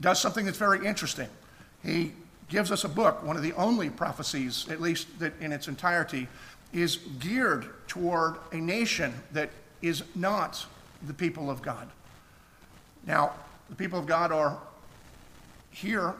does 0.00 0.20
something 0.20 0.44
that's 0.44 0.58
very 0.58 0.86
interesting. 0.86 1.28
He 1.82 2.12
gives 2.48 2.70
us 2.70 2.84
a 2.84 2.88
book, 2.88 3.22
one 3.22 3.36
of 3.36 3.42
the 3.42 3.52
only 3.54 3.90
prophecies, 3.90 4.68
at 4.68 4.80
least 4.80 5.18
that 5.18 5.32
in 5.40 5.52
its 5.52 5.68
entirety, 5.68 6.28
is 6.72 6.98
geared 7.18 7.70
toward 7.88 8.36
a 8.52 8.56
nation 8.56 9.12
that 9.32 9.50
is 9.80 10.04
not 10.14 10.64
the 11.02 11.14
people 11.14 11.50
of 11.50 11.62
God. 11.62 11.88
Now, 13.06 13.32
the 13.68 13.74
people 13.74 13.98
of 13.98 14.06
God 14.06 14.32
are 14.32 14.58
here. 15.70 16.14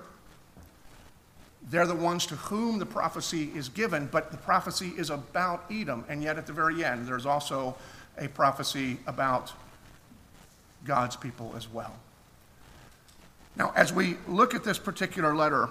They're 1.70 1.86
the 1.86 1.94
ones 1.94 2.26
to 2.26 2.36
whom 2.36 2.78
the 2.78 2.86
prophecy 2.86 3.50
is 3.54 3.68
given, 3.68 4.08
but 4.10 4.30
the 4.30 4.36
prophecy 4.36 4.92
is 4.96 5.10
about 5.10 5.64
Edom. 5.70 6.04
And 6.08 6.22
yet, 6.22 6.36
at 6.36 6.46
the 6.46 6.52
very 6.52 6.84
end, 6.84 7.06
there's 7.06 7.26
also 7.26 7.76
a 8.18 8.28
prophecy 8.28 8.98
about 9.06 9.52
God's 10.84 11.16
people 11.16 11.54
as 11.56 11.68
well. 11.68 11.94
Now, 13.56 13.72
as 13.76 13.92
we 13.92 14.16
look 14.26 14.54
at 14.54 14.64
this 14.64 14.78
particular 14.78 15.34
letter, 15.34 15.68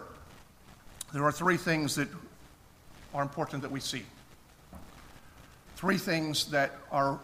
there 1.14 1.24
are 1.26 1.32
three 1.32 1.58
things 1.58 1.96
that 1.96 2.08
are 3.14 3.22
important 3.22 3.62
that 3.64 3.72
we 3.72 3.80
see. 3.80 4.04
Three 5.76 5.98
things 5.98 6.46
that 6.52 6.72
are 6.92 7.20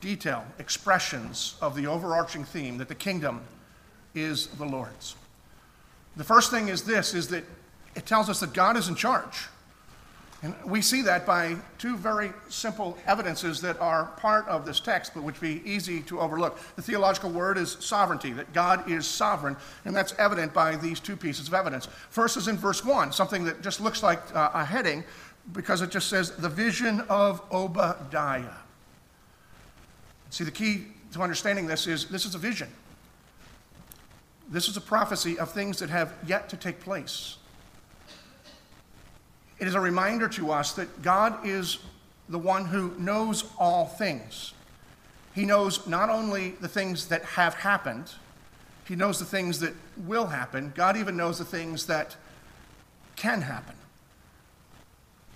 detail, 0.00 0.44
expressions 0.58 1.54
of 1.62 1.74
the 1.74 1.86
overarching 1.86 2.44
theme 2.44 2.78
that 2.78 2.88
the 2.88 2.94
kingdom 2.94 3.40
is 4.14 4.48
the 4.48 4.64
Lord's. 4.64 5.14
The 6.16 6.24
first 6.24 6.50
thing 6.50 6.68
is 6.68 6.82
this 6.82 7.14
is 7.14 7.28
that 7.28 7.44
it 7.98 8.06
tells 8.06 8.30
us 8.30 8.38
that 8.38 8.52
God 8.52 8.76
is 8.76 8.86
in 8.86 8.94
charge. 8.94 9.48
And 10.44 10.54
we 10.64 10.82
see 10.82 11.02
that 11.02 11.26
by 11.26 11.56
two 11.78 11.96
very 11.96 12.30
simple 12.48 12.96
evidences 13.08 13.60
that 13.62 13.76
are 13.80 14.04
part 14.18 14.46
of 14.46 14.64
this 14.64 14.78
text, 14.78 15.14
but 15.14 15.24
which 15.24 15.40
be 15.40 15.60
easy 15.64 16.00
to 16.02 16.20
overlook. 16.20 16.60
The 16.76 16.82
theological 16.82 17.30
word 17.30 17.58
is 17.58 17.76
sovereignty, 17.80 18.30
that 18.34 18.52
God 18.52 18.88
is 18.88 19.04
sovereign, 19.04 19.56
and 19.84 19.96
that's 19.96 20.14
evident 20.16 20.54
by 20.54 20.76
these 20.76 21.00
two 21.00 21.16
pieces 21.16 21.48
of 21.48 21.54
evidence. 21.54 21.88
First 22.10 22.36
is 22.36 22.46
in 22.46 22.56
verse 22.56 22.84
1, 22.84 23.10
something 23.10 23.44
that 23.46 23.62
just 23.62 23.80
looks 23.80 24.00
like 24.00 24.20
uh, 24.32 24.50
a 24.54 24.64
heading 24.64 25.02
because 25.52 25.82
it 25.82 25.90
just 25.90 26.08
says, 26.08 26.30
the 26.36 26.48
vision 26.48 27.00
of 27.08 27.42
Obadiah. 27.50 28.54
See, 30.30 30.44
the 30.44 30.52
key 30.52 30.84
to 31.14 31.22
understanding 31.22 31.66
this 31.66 31.88
is 31.88 32.04
this 32.04 32.26
is 32.26 32.36
a 32.36 32.38
vision. 32.38 32.68
This 34.50 34.68
is 34.68 34.76
a 34.76 34.80
prophecy 34.80 35.36
of 35.36 35.50
things 35.50 35.80
that 35.80 35.90
have 35.90 36.12
yet 36.24 36.48
to 36.50 36.56
take 36.56 36.78
place. 36.78 37.38
It 39.58 39.66
is 39.66 39.74
a 39.74 39.80
reminder 39.80 40.28
to 40.28 40.52
us 40.52 40.72
that 40.74 41.02
God 41.02 41.46
is 41.46 41.78
the 42.28 42.38
one 42.38 42.66
who 42.66 42.94
knows 42.98 43.44
all 43.58 43.86
things. 43.86 44.52
He 45.34 45.44
knows 45.44 45.86
not 45.86 46.10
only 46.10 46.50
the 46.60 46.68
things 46.68 47.08
that 47.08 47.24
have 47.24 47.54
happened, 47.54 48.12
He 48.86 48.96
knows 48.96 49.18
the 49.18 49.24
things 49.24 49.60
that 49.60 49.74
will 49.96 50.26
happen. 50.26 50.72
God 50.74 50.96
even 50.96 51.16
knows 51.16 51.38
the 51.38 51.44
things 51.44 51.86
that 51.86 52.16
can 53.16 53.42
happen. 53.42 53.74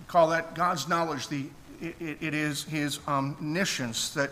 We 0.00 0.06
call 0.06 0.28
that 0.28 0.54
God's 0.54 0.88
knowledge. 0.88 1.28
The, 1.28 1.46
it, 1.80 2.18
it 2.20 2.34
is 2.34 2.64
His 2.64 3.00
omniscience 3.08 4.10
that 4.14 4.30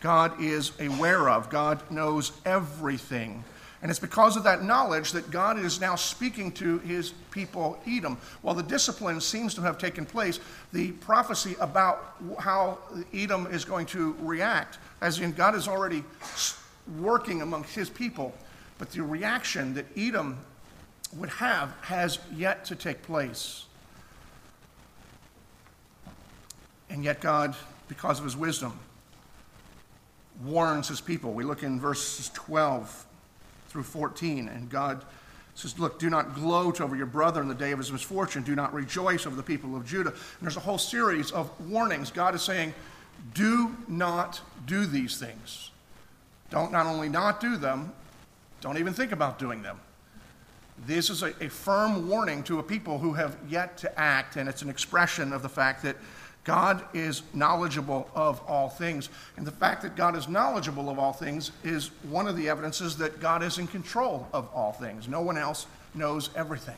God 0.00 0.40
is 0.40 0.72
aware 0.80 1.28
of. 1.28 1.50
God 1.50 1.82
knows 1.90 2.32
everything. 2.44 3.44
And 3.82 3.90
it's 3.90 4.00
because 4.00 4.36
of 4.36 4.44
that 4.44 4.62
knowledge 4.62 5.12
that 5.12 5.30
God 5.30 5.58
is 5.58 5.80
now 5.80 5.94
speaking 5.94 6.52
to 6.52 6.78
his 6.80 7.12
people, 7.30 7.80
Edom. 7.86 8.18
While 8.42 8.54
the 8.54 8.62
discipline 8.62 9.20
seems 9.20 9.54
to 9.54 9.62
have 9.62 9.78
taken 9.78 10.04
place, 10.04 10.38
the 10.72 10.92
prophecy 10.92 11.56
about 11.60 12.16
how 12.38 12.78
Edom 13.14 13.46
is 13.46 13.64
going 13.64 13.86
to 13.86 14.14
react, 14.20 14.78
as 15.00 15.18
in 15.18 15.32
God 15.32 15.54
is 15.54 15.66
already 15.66 16.04
working 16.98 17.40
among 17.40 17.64
his 17.64 17.88
people, 17.88 18.34
but 18.78 18.90
the 18.90 19.02
reaction 19.02 19.72
that 19.74 19.86
Edom 19.96 20.38
would 21.16 21.30
have 21.30 21.72
has 21.80 22.18
yet 22.36 22.66
to 22.66 22.76
take 22.76 23.02
place. 23.02 23.64
And 26.90 27.02
yet, 27.02 27.20
God, 27.20 27.54
because 27.88 28.18
of 28.18 28.24
his 28.24 28.36
wisdom, 28.36 28.78
warns 30.44 30.88
his 30.88 31.00
people. 31.00 31.32
We 31.32 31.44
look 31.44 31.62
in 31.62 31.80
verses 31.80 32.30
12 32.34 33.06
through 33.70 33.84
14. 33.84 34.48
And 34.48 34.68
God 34.68 35.04
says, 35.54 35.78
Look, 35.78 35.98
do 35.98 36.10
not 36.10 36.34
gloat 36.34 36.80
over 36.80 36.96
your 36.96 37.06
brother 37.06 37.40
in 37.40 37.48
the 37.48 37.54
day 37.54 37.70
of 37.70 37.78
his 37.78 37.90
misfortune. 37.90 38.42
Do 38.42 38.54
not 38.54 38.74
rejoice 38.74 39.26
over 39.26 39.36
the 39.36 39.42
people 39.42 39.74
of 39.76 39.86
Judah. 39.86 40.10
And 40.10 40.42
there's 40.42 40.56
a 40.56 40.60
whole 40.60 40.78
series 40.78 41.30
of 41.30 41.50
warnings. 41.70 42.10
God 42.10 42.34
is 42.34 42.42
saying, 42.42 42.74
Do 43.32 43.74
not 43.88 44.40
do 44.66 44.84
these 44.84 45.18
things. 45.18 45.70
Don't 46.50 46.72
not 46.72 46.86
only 46.86 47.08
not 47.08 47.40
do 47.40 47.56
them, 47.56 47.92
don't 48.60 48.76
even 48.76 48.92
think 48.92 49.12
about 49.12 49.38
doing 49.38 49.62
them. 49.62 49.80
This 50.86 51.10
is 51.10 51.22
a, 51.22 51.32
a 51.40 51.48
firm 51.48 52.08
warning 52.08 52.42
to 52.44 52.58
a 52.58 52.62
people 52.62 52.98
who 52.98 53.12
have 53.12 53.36
yet 53.48 53.76
to 53.78 54.00
act, 54.00 54.36
and 54.36 54.48
it's 54.48 54.62
an 54.62 54.70
expression 54.70 55.32
of 55.32 55.42
the 55.42 55.48
fact 55.48 55.82
that 55.82 55.96
God 56.44 56.82
is 56.94 57.22
knowledgeable 57.34 58.08
of 58.14 58.40
all 58.46 58.68
things. 58.68 59.10
And 59.36 59.46
the 59.46 59.52
fact 59.52 59.82
that 59.82 59.96
God 59.96 60.16
is 60.16 60.28
knowledgeable 60.28 60.88
of 60.88 60.98
all 60.98 61.12
things 61.12 61.52
is 61.62 61.90
one 62.08 62.26
of 62.26 62.36
the 62.36 62.48
evidences 62.48 62.96
that 62.96 63.20
God 63.20 63.42
is 63.42 63.58
in 63.58 63.66
control 63.66 64.26
of 64.32 64.48
all 64.54 64.72
things. 64.72 65.06
No 65.06 65.20
one 65.20 65.36
else 65.36 65.66
knows 65.94 66.30
everything. 66.34 66.76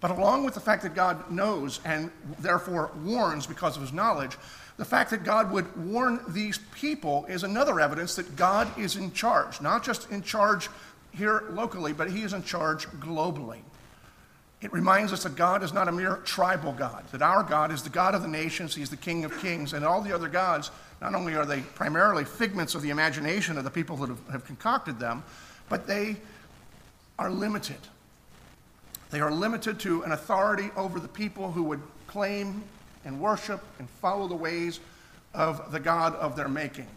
But 0.00 0.12
along 0.12 0.44
with 0.44 0.54
the 0.54 0.60
fact 0.60 0.82
that 0.84 0.94
God 0.94 1.30
knows 1.30 1.80
and 1.84 2.10
therefore 2.38 2.90
warns 3.04 3.46
because 3.46 3.76
of 3.76 3.82
his 3.82 3.92
knowledge, 3.92 4.38
the 4.76 4.84
fact 4.84 5.10
that 5.10 5.24
God 5.24 5.50
would 5.50 5.76
warn 5.76 6.20
these 6.28 6.58
people 6.72 7.26
is 7.28 7.42
another 7.42 7.80
evidence 7.80 8.14
that 8.14 8.36
God 8.36 8.68
is 8.78 8.96
in 8.96 9.12
charge, 9.12 9.60
not 9.60 9.84
just 9.84 10.10
in 10.10 10.22
charge 10.22 10.68
here 11.12 11.44
locally, 11.50 11.92
but 11.92 12.10
he 12.10 12.22
is 12.22 12.32
in 12.32 12.44
charge 12.44 12.86
globally. 13.00 13.58
It 14.60 14.72
reminds 14.72 15.12
us 15.12 15.22
that 15.22 15.36
God 15.36 15.62
is 15.62 15.72
not 15.72 15.86
a 15.86 15.92
mere 15.92 16.16
tribal 16.24 16.72
God, 16.72 17.04
that 17.12 17.22
our 17.22 17.44
God 17.44 17.70
is 17.70 17.82
the 17.82 17.90
God 17.90 18.14
of 18.14 18.22
the 18.22 18.28
nations, 18.28 18.74
He's 18.74 18.90
the 18.90 18.96
King 18.96 19.24
of 19.24 19.38
kings, 19.40 19.72
and 19.72 19.84
all 19.84 20.00
the 20.00 20.12
other 20.12 20.28
gods, 20.28 20.70
not 21.00 21.14
only 21.14 21.36
are 21.36 21.46
they 21.46 21.60
primarily 21.60 22.24
figments 22.24 22.74
of 22.74 22.82
the 22.82 22.90
imagination 22.90 23.56
of 23.56 23.62
the 23.62 23.70
people 23.70 23.96
that 23.98 24.08
have, 24.08 24.28
have 24.28 24.44
concocted 24.44 24.98
them, 24.98 25.22
but 25.68 25.86
they 25.86 26.16
are 27.18 27.30
limited. 27.30 27.78
They 29.10 29.20
are 29.20 29.30
limited 29.30 29.78
to 29.80 30.02
an 30.02 30.12
authority 30.12 30.70
over 30.76 30.98
the 30.98 31.08
people 31.08 31.52
who 31.52 31.62
would 31.64 31.80
claim 32.08 32.62
and 33.04 33.20
worship 33.20 33.62
and 33.78 33.88
follow 33.88 34.26
the 34.26 34.34
ways 34.34 34.80
of 35.34 35.70
the 35.70 35.80
God 35.80 36.14
of 36.16 36.34
their 36.34 36.48
making. 36.48 36.88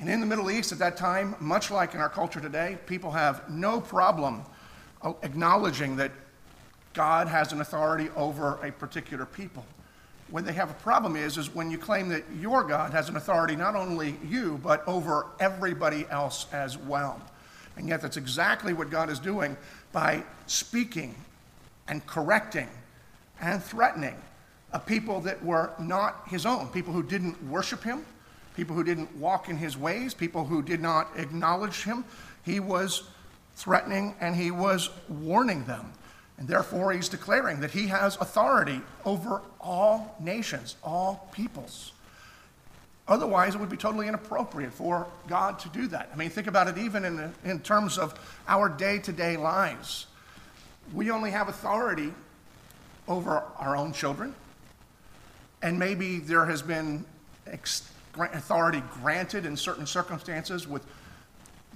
And 0.00 0.08
in 0.08 0.20
the 0.20 0.26
Middle 0.26 0.50
East 0.50 0.72
at 0.72 0.78
that 0.78 0.96
time, 0.96 1.34
much 1.40 1.70
like 1.70 1.94
in 1.94 2.00
our 2.00 2.08
culture 2.08 2.40
today, 2.40 2.78
people 2.86 3.10
have 3.10 3.48
no 3.48 3.80
problem 3.80 4.42
uh, 5.02 5.12
acknowledging 5.22 5.96
that 5.96 6.10
God 6.98 7.28
has 7.28 7.52
an 7.52 7.60
authority 7.60 8.08
over 8.16 8.58
a 8.60 8.72
particular 8.72 9.24
people. 9.24 9.64
When 10.32 10.44
they 10.44 10.52
have 10.54 10.68
a 10.68 10.74
problem 10.74 11.14
is, 11.14 11.38
is 11.38 11.54
when 11.54 11.70
you 11.70 11.78
claim 11.78 12.08
that 12.08 12.24
your 12.40 12.64
God 12.64 12.90
has 12.90 13.08
an 13.08 13.14
authority 13.14 13.54
not 13.54 13.76
only 13.76 14.16
you, 14.28 14.58
but 14.64 14.82
over 14.88 15.26
everybody 15.38 16.06
else 16.10 16.48
as 16.52 16.76
well. 16.76 17.22
And 17.76 17.88
yet 17.88 18.02
that's 18.02 18.16
exactly 18.16 18.72
what 18.72 18.90
God 18.90 19.10
is 19.10 19.20
doing 19.20 19.56
by 19.92 20.24
speaking 20.48 21.14
and 21.86 22.04
correcting 22.04 22.68
and 23.40 23.62
threatening 23.62 24.16
a 24.72 24.80
people 24.80 25.20
that 25.20 25.40
were 25.44 25.70
not 25.78 26.24
his 26.26 26.44
own, 26.44 26.66
people 26.66 26.92
who 26.92 27.04
didn't 27.04 27.40
worship 27.44 27.84
him, 27.84 28.04
people 28.56 28.74
who 28.74 28.82
didn't 28.82 29.16
walk 29.16 29.48
in 29.48 29.56
his 29.56 29.78
ways, 29.78 30.14
people 30.14 30.44
who 30.44 30.62
did 30.62 30.80
not 30.80 31.10
acknowledge 31.14 31.84
him. 31.84 32.04
He 32.44 32.58
was 32.58 33.04
threatening 33.54 34.16
and 34.20 34.34
he 34.34 34.50
was 34.50 34.90
warning 35.08 35.64
them. 35.64 35.92
And 36.38 36.46
therefore, 36.46 36.92
he's 36.92 37.08
declaring 37.08 37.60
that 37.60 37.72
he 37.72 37.88
has 37.88 38.16
authority 38.16 38.80
over 39.04 39.42
all 39.60 40.16
nations, 40.20 40.76
all 40.84 41.28
peoples. 41.32 41.92
Otherwise, 43.08 43.54
it 43.54 43.58
would 43.58 43.70
be 43.70 43.76
totally 43.76 44.06
inappropriate 44.06 44.72
for 44.72 45.06
God 45.26 45.58
to 45.60 45.68
do 45.70 45.88
that. 45.88 46.10
I 46.12 46.16
mean, 46.16 46.30
think 46.30 46.46
about 46.46 46.68
it 46.68 46.78
even 46.78 47.04
in, 47.04 47.34
in 47.44 47.58
terms 47.60 47.98
of 47.98 48.14
our 48.46 48.68
day 48.68 48.98
to 48.98 49.12
day 49.12 49.36
lives. 49.36 50.06
We 50.92 51.10
only 51.10 51.30
have 51.30 51.48
authority 51.48 52.12
over 53.08 53.42
our 53.58 53.76
own 53.76 53.92
children, 53.92 54.34
and 55.62 55.78
maybe 55.78 56.18
there 56.18 56.44
has 56.44 56.62
been 56.62 57.04
ex- 57.46 57.90
authority 58.16 58.82
granted 59.00 59.46
in 59.46 59.56
certain 59.56 59.86
circumstances 59.86 60.68
with 60.68 60.86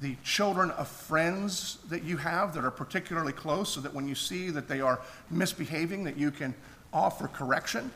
the 0.03 0.17
children 0.25 0.73
of 0.73 0.89
friends 0.89 1.79
that 1.89 2.03
you 2.03 2.17
have 2.17 2.55
that 2.55 2.65
are 2.65 2.73
particularly 2.73 3.33
close 3.33 3.71
so 3.71 3.81
that 3.81 3.95
when 3.95 4.09
you 4.09 4.17
see 4.17 4.51
that 4.51 4.67
they 4.67 4.81
are 4.81 5.01
misbehaving 5.31 6.03
that 6.03 6.17
you 6.17 6.33
can 6.33 6.53
offer 6.93 7.29
correction. 7.29 7.91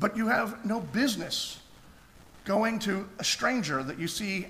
But 0.00 0.16
you 0.16 0.26
have 0.26 0.64
no 0.66 0.80
business 0.80 1.60
going 2.44 2.80
to 2.80 3.08
a 3.20 3.24
stranger 3.24 3.84
that 3.84 3.98
you 3.98 4.08
see 4.08 4.48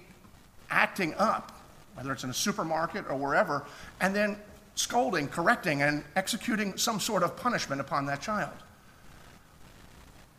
acting 0.71 1.15
up 1.15 1.53
whether 1.95 2.13
it's 2.13 2.25
in 2.25 2.31
a 2.31 2.35
supermarket 2.35 3.05
or 3.11 3.17
wherever 3.17 3.67
and 4.01 4.15
then 4.15 4.37
scolding 4.75 5.27
correcting 5.29 5.83
and 5.83 6.05
executing 6.15 6.77
some 6.79 7.01
sort 7.01 7.23
of 7.23 7.37
punishment 7.37 7.81
upon 7.81 8.07
that 8.07 8.21
child. 8.21 8.53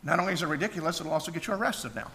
Not 0.02 0.18
only 0.18 0.32
is 0.32 0.42
it 0.42 0.46
ridiculous 0.46 1.00
it'll 1.00 1.12
also 1.12 1.30
get 1.30 1.46
you 1.46 1.54
arrested 1.54 1.94
now. 1.94 2.10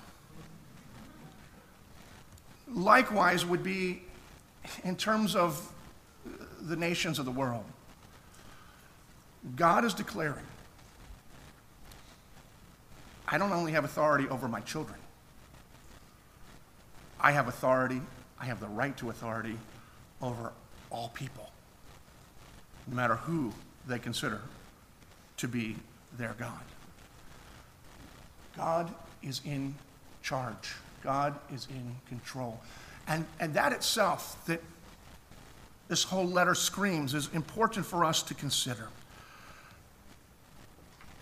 Likewise 2.68 3.46
would 3.46 3.64
be 3.64 4.02
in 4.84 4.96
terms 4.96 5.36
of 5.36 5.72
the 6.62 6.76
nations 6.76 7.20
of 7.20 7.26
the 7.26 7.32
world. 7.32 7.64
God 9.56 9.86
is 9.86 9.94
declaring, 9.94 10.46
I 13.28 13.38
don't 13.38 13.52
only 13.52 13.72
have 13.74 13.84
authority 13.84 14.28
over 14.30 14.48
my 14.48 14.62
children, 14.62 14.98
I 17.20 17.32
have 17.32 17.48
authority, 17.48 18.02
I 18.40 18.46
have 18.46 18.60
the 18.60 18.68
right 18.68 18.96
to 18.98 19.10
authority 19.10 19.58
over 20.22 20.52
all 20.90 21.10
people, 21.10 21.52
no 22.88 22.96
matter 22.96 23.16
who 23.16 23.54
they 23.88 24.00
consider 24.00 24.42
to 25.38 25.48
be 25.48 25.76
their 26.18 26.36
God. 26.40 26.62
God 28.56 28.94
is 29.22 29.42
in 29.46 29.76
charge. 30.24 30.76
God 31.04 31.36
is 31.54 31.68
in 31.70 31.96
control. 32.08 32.60
And, 33.08 33.26
and 33.40 33.54
that 33.54 33.72
itself, 33.72 34.44
that 34.48 34.62
this 35.88 36.04
whole 36.04 36.26
letter 36.26 36.56
screams, 36.56 37.14
is 37.14 37.30
important 37.34 37.86
for 37.86 38.04
us 38.04 38.24
to 38.24 38.34
consider 38.34 38.90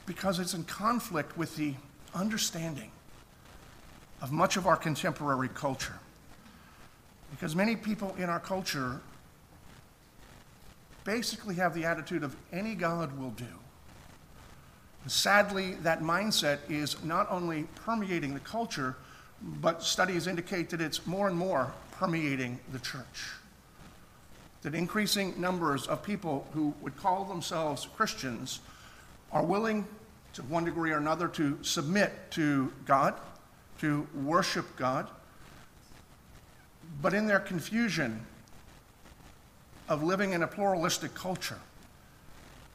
because 0.06 0.40
it's 0.40 0.54
in 0.54 0.64
conflict 0.66 1.38
with 1.38 1.56
the 1.56 1.74
understanding 2.14 2.92
of 4.22 4.32
much 4.32 4.58
of 4.58 4.68
our 4.68 4.78
contemporary 4.78 5.50
culture. 5.50 6.00
Because 7.32 7.56
many 7.56 7.76
people 7.76 8.16
in 8.18 8.30
our 8.30 8.40
culture 8.40 9.02
basically 11.04 11.56
have 11.56 11.74
the 11.74 11.86
attitude 11.86 12.24
of 12.24 12.36
any 12.52 12.76
God 12.76 13.18
will 13.18 13.32
do. 13.32 13.46
And 15.04 15.12
sadly, 15.12 15.74
that 15.82 16.02
mindset 16.02 16.60
is 16.70 17.02
not 17.04 17.30
only 17.30 17.64
permeating 17.76 18.34
the 18.34 18.40
culture, 18.40 18.96
but 19.44 19.84
studies 19.84 20.28
indicate 20.28 20.70
that 20.70 20.82
it's 20.82 21.06
more 21.06 21.28
and 21.28 21.38
more 21.38 21.74
permeating 21.92 22.60
the 22.72 22.80
church. 22.80 23.32
That 24.62 24.74
increasing 24.74 25.40
numbers 25.40 25.88
of 25.88 26.02
people 26.02 26.48
who 26.54 26.74
would 26.82 26.96
call 26.96 27.26
themselves 27.26 27.88
Christians 27.98 28.62
are 29.32 29.44
willing, 29.44 29.86
to 30.34 30.44
one 30.44 30.64
degree 30.64 30.92
or 30.92 30.98
another, 30.98 31.28
to 31.30 31.58
submit 31.62 32.12
to 32.32 32.72
God, 32.86 33.16
to 33.80 34.08
worship 34.24 34.78
God, 34.78 35.08
but 37.02 37.14
in 37.14 37.28
their 37.28 37.40
confusion 37.40 38.26
of 39.90 40.04
living 40.04 40.32
in 40.32 40.44
a 40.44 40.48
pluralistic 40.48 41.14
culture 41.14 41.60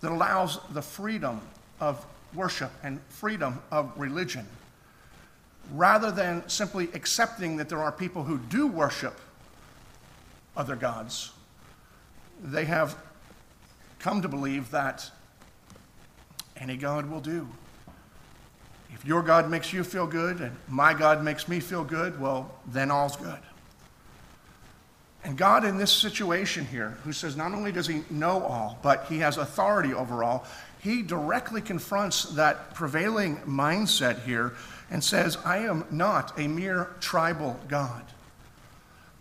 that 0.01 0.13
allows 0.13 0.59
the 0.71 0.83
freedom 0.83 1.41
of 1.81 2.05
worship 2.35 2.71
and 2.83 3.01
freedom 3.09 3.61
of 3.71 3.91
religion 3.97 4.47
rather 5.73 6.11
than 6.11 6.49
simply 6.49 6.89
accepting 6.95 7.57
that 7.57 7.69
there 7.69 7.83
are 7.83 7.93
people 7.93 8.25
who 8.25 8.39
do 8.39 8.67
worship 8.67 9.19
other 10.57 10.77
gods, 10.77 11.33
they 12.43 12.65
have 12.65 12.97
come 13.99 14.23
to 14.23 14.29
believe 14.29 14.71
that 14.71 15.11
any 16.57 16.77
God 16.77 17.11
will 17.11 17.21
do. 17.21 17.49
If 18.93 19.05
your 19.05 19.23
God 19.23 19.51
makes 19.51 19.73
you 19.73 19.85
feel 19.85 20.07
good 20.07 20.41
and 20.41 20.57
my 20.67 20.95
God 20.95 21.23
makes 21.23 21.49
me 21.49 21.61
feel 21.61 21.85
good, 21.85 22.21
well, 22.21 22.53
then 22.67 22.91
all's 22.91 23.17
good. 23.17 23.39
And 25.25 25.37
God, 25.37 25.65
in 25.65 25.77
this 25.77 25.93
situation 25.93 26.65
here, 26.65 26.97
who 27.05 27.13
says 27.13 27.37
not 27.37 27.53
only 27.53 27.71
does 27.71 27.87
he 27.87 28.03
know 28.09 28.43
all, 28.43 28.79
but 28.83 29.07
he 29.09 29.19
has 29.19 29.37
authority 29.37 29.93
over 29.93 30.25
all, 30.25 30.47
he 30.81 31.03
directly 31.03 31.61
confronts 31.61 32.25
that 32.31 32.75
prevailing 32.75 33.37
mindset 33.39 34.23
here 34.23 34.55
and 34.91 35.03
says, 35.03 35.37
I 35.45 35.59
am 35.59 35.85
not 35.91 36.39
a 36.39 36.49
mere 36.49 36.91
tribal 37.01 37.59
God. 37.69 38.03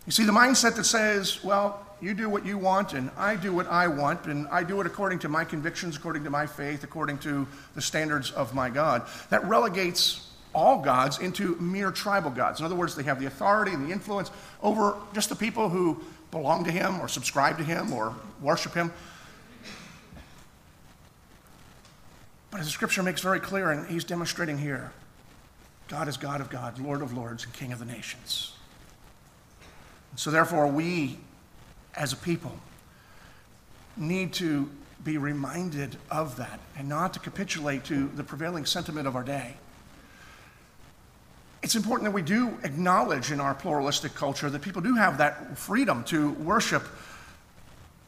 You 0.06 0.12
see, 0.12 0.24
the 0.24 0.32
mindset 0.32 0.76
that 0.76 0.84
says, 0.84 1.42
well, 1.44 1.86
you 2.00 2.14
do 2.14 2.28
what 2.28 2.46
you 2.46 2.56
want 2.56 2.94
and 2.94 3.10
I 3.16 3.36
do 3.36 3.52
what 3.52 3.66
I 3.66 3.88
want 3.88 4.26
and 4.26 4.46
I 4.48 4.62
do 4.62 4.80
it 4.80 4.86
according 4.86 5.18
to 5.20 5.28
my 5.28 5.44
convictions, 5.44 5.96
according 5.96 6.24
to 6.24 6.30
my 6.30 6.46
faith, 6.46 6.84
according 6.84 7.18
to 7.18 7.46
the 7.74 7.82
standards 7.82 8.30
of 8.30 8.54
my 8.54 8.70
God, 8.70 9.06
that 9.30 9.44
relegates 9.44 10.30
all 10.54 10.80
gods 10.80 11.18
into 11.18 11.56
mere 11.56 11.90
tribal 11.90 12.30
gods. 12.30 12.60
In 12.60 12.66
other 12.66 12.74
words, 12.74 12.94
they 12.94 13.02
have 13.02 13.20
the 13.20 13.26
authority 13.26 13.72
and 13.72 13.86
the 13.86 13.92
influence 13.92 14.30
over 14.62 14.96
just 15.12 15.28
the 15.28 15.36
people 15.36 15.68
who 15.68 16.00
belong 16.30 16.64
to 16.64 16.70
him 16.70 17.00
or 17.00 17.08
subscribe 17.08 17.58
to 17.58 17.64
him 17.64 17.92
or 17.92 18.14
worship 18.40 18.74
him. 18.74 18.92
But 22.50 22.60
as 22.60 22.66
the 22.66 22.72
scripture 22.72 23.02
makes 23.02 23.20
very 23.20 23.40
clear, 23.40 23.70
and 23.70 23.86
he's 23.88 24.04
demonstrating 24.04 24.56
here, 24.56 24.90
God 25.88 26.06
is 26.08 26.16
God 26.16 26.40
of 26.40 26.50
gods, 26.50 26.80
Lord 26.80 27.02
of 27.02 27.16
lords, 27.16 27.44
and 27.44 27.52
King 27.52 27.72
of 27.72 27.78
the 27.78 27.84
nations. 27.84 28.52
So, 30.16 30.30
therefore, 30.30 30.66
we 30.66 31.18
as 31.94 32.12
a 32.12 32.16
people 32.16 32.52
need 33.96 34.32
to 34.34 34.70
be 35.04 35.16
reminded 35.16 35.96
of 36.10 36.36
that 36.36 36.60
and 36.76 36.88
not 36.88 37.14
to 37.14 37.20
capitulate 37.20 37.84
to 37.84 38.08
the 38.08 38.22
prevailing 38.22 38.66
sentiment 38.66 39.06
of 39.06 39.16
our 39.16 39.22
day. 39.22 39.54
It's 41.62 41.74
important 41.74 42.04
that 42.04 42.12
we 42.12 42.22
do 42.22 42.56
acknowledge 42.62 43.32
in 43.32 43.40
our 43.40 43.54
pluralistic 43.54 44.14
culture 44.14 44.48
that 44.50 44.62
people 44.62 44.82
do 44.82 44.94
have 44.94 45.18
that 45.18 45.58
freedom 45.58 46.04
to 46.04 46.30
worship 46.32 46.84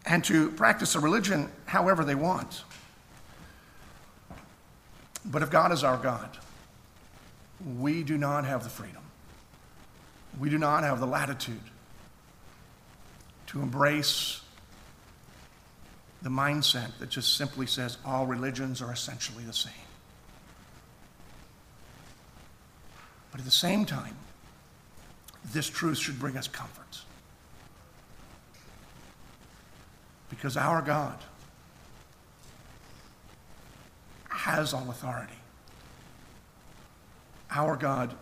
and 0.07 0.25
to 0.25 0.51
practice 0.53 0.95
a 0.95 1.01
religion 1.01 1.51
however 1.67 2.05
they 2.05 2.15
want. 2.15 2.63
But 5.25 5.43
if 5.43 5.51
God 5.51 5.73
is 5.73 5.85
our 5.85 5.97
God, 5.97 6.37
we 7.79 8.03
do 8.03 8.17
not 8.17 8.45
have 8.45 8.65
the 8.65 8.71
freedom. 8.71 9.03
We 10.39 10.49
do 10.49 10.59
not 10.59 10.85
have 10.85 11.01
the 11.01 11.07
latitude 11.07 11.61
to 13.49 13.61
embrace 13.61 14.41
the 16.23 16.31
mindset 16.31 16.99
that 16.99 17.09
just 17.09 17.37
simply 17.37 17.67
says 17.67 17.99
all 18.05 18.27
religions 18.27 18.81
are 18.81 18.93
essentially 18.93 19.45
the 19.45 19.53
same. 19.53 19.73
But 23.31 23.41
at 23.41 23.45
the 23.45 23.53
same 23.53 23.85
time, 23.85 24.17
this 25.53 25.69
truth 25.69 25.99
should 25.99 26.19
bring 26.19 26.37
us 26.37 26.49
comfort. 26.49 27.01
Because 30.29 30.57
our 30.57 30.83
God 30.83 31.17
has 34.29 34.73
all 34.73 34.91
authority. 34.91 35.40
Our 37.51 37.77
God 37.77 38.15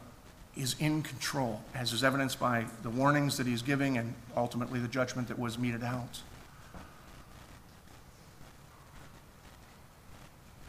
is 0.57 0.75
in 0.81 1.03
control, 1.03 1.63
as 1.75 1.93
is 1.93 2.03
evidenced 2.03 2.41
by 2.41 2.67
the 2.83 2.91
warnings 2.91 3.37
that 3.37 3.47
he's 3.47 3.63
giving 3.63 3.97
and 3.97 4.15
ultimately 4.37 4.81
the 4.81 4.89
judgment 4.89 5.29
that 5.29 5.39
was 5.39 5.59
meted 5.59 5.85
out. 5.85 6.21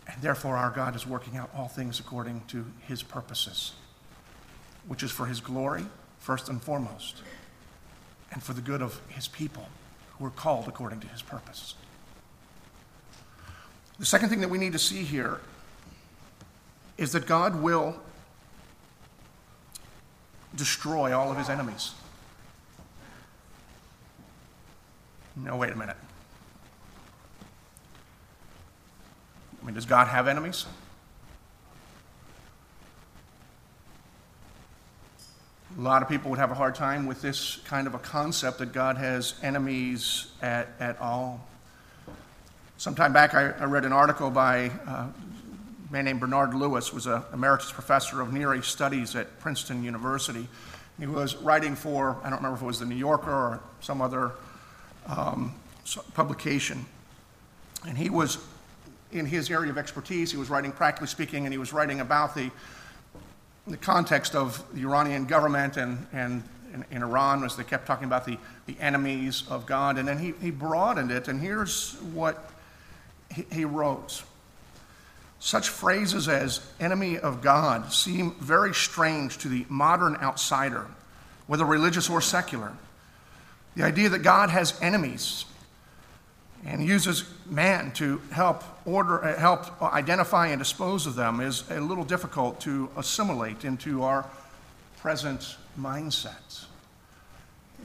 And 0.07 0.21
therefore, 0.21 0.57
our 0.57 0.71
God 0.71 0.95
is 0.95 1.07
working 1.07 1.37
out 1.37 1.49
all 1.55 1.67
things 1.67 1.99
according 1.99 2.41
to 2.49 2.65
his 2.87 3.01
purposes, 3.01 3.73
which 4.87 5.01
is 5.01 5.11
for 5.11 5.25
his 5.25 5.39
glory, 5.39 5.85
first 6.19 6.49
and 6.49 6.61
foremost, 6.61 7.23
and 8.31 8.43
for 8.43 8.53
the 8.53 8.61
good 8.61 8.81
of 8.81 8.99
his 9.07 9.27
people 9.27 9.67
who 10.17 10.25
are 10.25 10.31
called 10.31 10.67
according 10.67 10.99
to 10.99 11.07
his 11.07 11.21
purpose. 11.21 11.75
The 13.97 14.05
second 14.05 14.29
thing 14.29 14.41
that 14.41 14.49
we 14.49 14.57
need 14.57 14.73
to 14.73 14.79
see 14.79 15.03
here 15.03 15.39
is 16.97 17.11
that 17.13 17.25
God 17.25 17.61
will 17.61 17.95
destroy 20.55 21.17
all 21.17 21.31
of 21.31 21.38
his 21.38 21.49
enemies. 21.49 21.93
No, 25.35 25.55
wait 25.55 25.71
a 25.71 25.75
minute. 25.75 25.95
I 29.62 29.65
mean, 29.65 29.75
does 29.75 29.85
God 29.85 30.07
have 30.07 30.27
enemies? 30.27 30.65
A 35.77 35.81
lot 35.81 36.01
of 36.01 36.09
people 36.09 36.29
would 36.31 36.39
have 36.39 36.51
a 36.51 36.55
hard 36.55 36.75
time 36.75 37.05
with 37.05 37.21
this 37.21 37.59
kind 37.65 37.88
of 37.88 37.93
a 37.93 37.99
concept 37.99 38.57
that 38.57 38.73
God 38.73 38.97
has 38.97 39.35
enemies 39.43 40.27
at, 40.41 40.69
at 40.79 40.99
all. 40.99 41.47
Some 42.77 42.95
time 42.95 43.13
back, 43.13 43.33
I, 43.33 43.51
I 43.51 43.65
read 43.65 43.85
an 43.85 43.93
article 43.93 44.31
by 44.31 44.71
uh, 44.88 45.07
a 45.89 45.93
man 45.93 46.06
named 46.06 46.19
Bernard 46.19 46.54
Lewis, 46.54 46.93
was 46.93 47.08
an 47.08 47.23
emeritus 47.34 47.71
professor 47.71 48.21
of 48.21 48.32
Near 48.32 48.54
East 48.56 48.69
Studies 48.69 49.15
at 49.15 49.39
Princeton 49.39 49.84
University. 49.84 50.47
He 50.99 51.08
was 51.08 51.36
writing 51.38 51.75
for, 51.75 52.17
I 52.23 52.30
don't 52.30 52.39
remember 52.39 52.58
if 52.58 52.62
it 52.62 52.65
was 52.65 52.80
the 52.80 52.86
New 52.86 52.95
Yorker 52.95 53.32
or 53.32 53.60
some 53.82 54.02
other 54.02 54.32
um, 55.08 55.54
publication. 56.13 56.86
And 57.88 57.97
he 57.97 58.10
was, 58.10 58.38
in 59.12 59.25
his 59.25 59.49
area 59.49 59.71
of 59.71 59.78
expertise, 59.78 60.32
he 60.32 60.38
was 60.38 60.49
writing, 60.49 60.71
practically 60.71 61.08
speaking, 61.08 61.45
and 61.45 61.54
he 61.54 61.58
was 61.58 61.73
writing 61.73 62.02
about 62.02 62.36
the 62.36 62.52
the 63.69 63.78
context 63.78 64.36
of 64.36 64.63
the 64.73 64.82
Iranian 64.82 65.25
government 65.25 65.78
and, 65.78 66.06
and 66.12 66.43
in, 66.73 66.86
in, 66.91 67.04
Iran, 67.04 67.43
as 67.43 67.56
they 67.56 67.63
kept 67.63 67.86
talking 67.86 68.06
about 68.06 68.25
the, 68.25 68.38
the 68.65 68.75
enemies 68.80 69.43
of 69.49 69.65
God. 69.65 69.97
And 69.97 70.08
then 70.08 70.17
he, 70.17 70.34
he 70.41 70.52
broadened 70.52 71.12
it, 71.12 71.28
and 71.28 71.39
here's 71.39 71.93
what 72.13 72.49
he, 73.34 73.45
he 73.52 73.65
wrote. 73.65 74.23
Such 75.39 75.69
phrases 75.69 76.28
as 76.28 76.60
enemy 76.80 77.17
of 77.17 77.41
God 77.41 77.93
seem 77.93 78.32
very 78.39 78.73
strange 78.73 79.38
to 79.39 79.47
the 79.47 79.65
modern 79.69 80.17
outsider, 80.17 80.88
whether 81.47 81.65
religious 81.65 82.10
or 82.10 82.21
secular. 82.21 82.73
The 83.75 83.84
idea 83.84 84.10
that 84.10 84.19
God 84.19 84.49
has 84.49 84.80
enemies 84.82 85.45
and 86.65 86.86
uses 86.86 87.23
man 87.45 87.91
to 87.93 88.21
help 88.32 88.63
order, 88.86 89.23
uh, 89.23 89.38
help 89.39 89.82
identify 89.82 90.47
and 90.47 90.60
dispose 90.60 91.06
of 91.06 91.15
them 91.15 91.39
is 91.39 91.63
a 91.71 91.80
little 91.80 92.04
difficult 92.04 92.60
to 92.62 92.89
assimilate 92.97 93.63
into 93.63 94.04
our 94.04 94.25
present 94.99 95.56
mindset. 95.80 96.65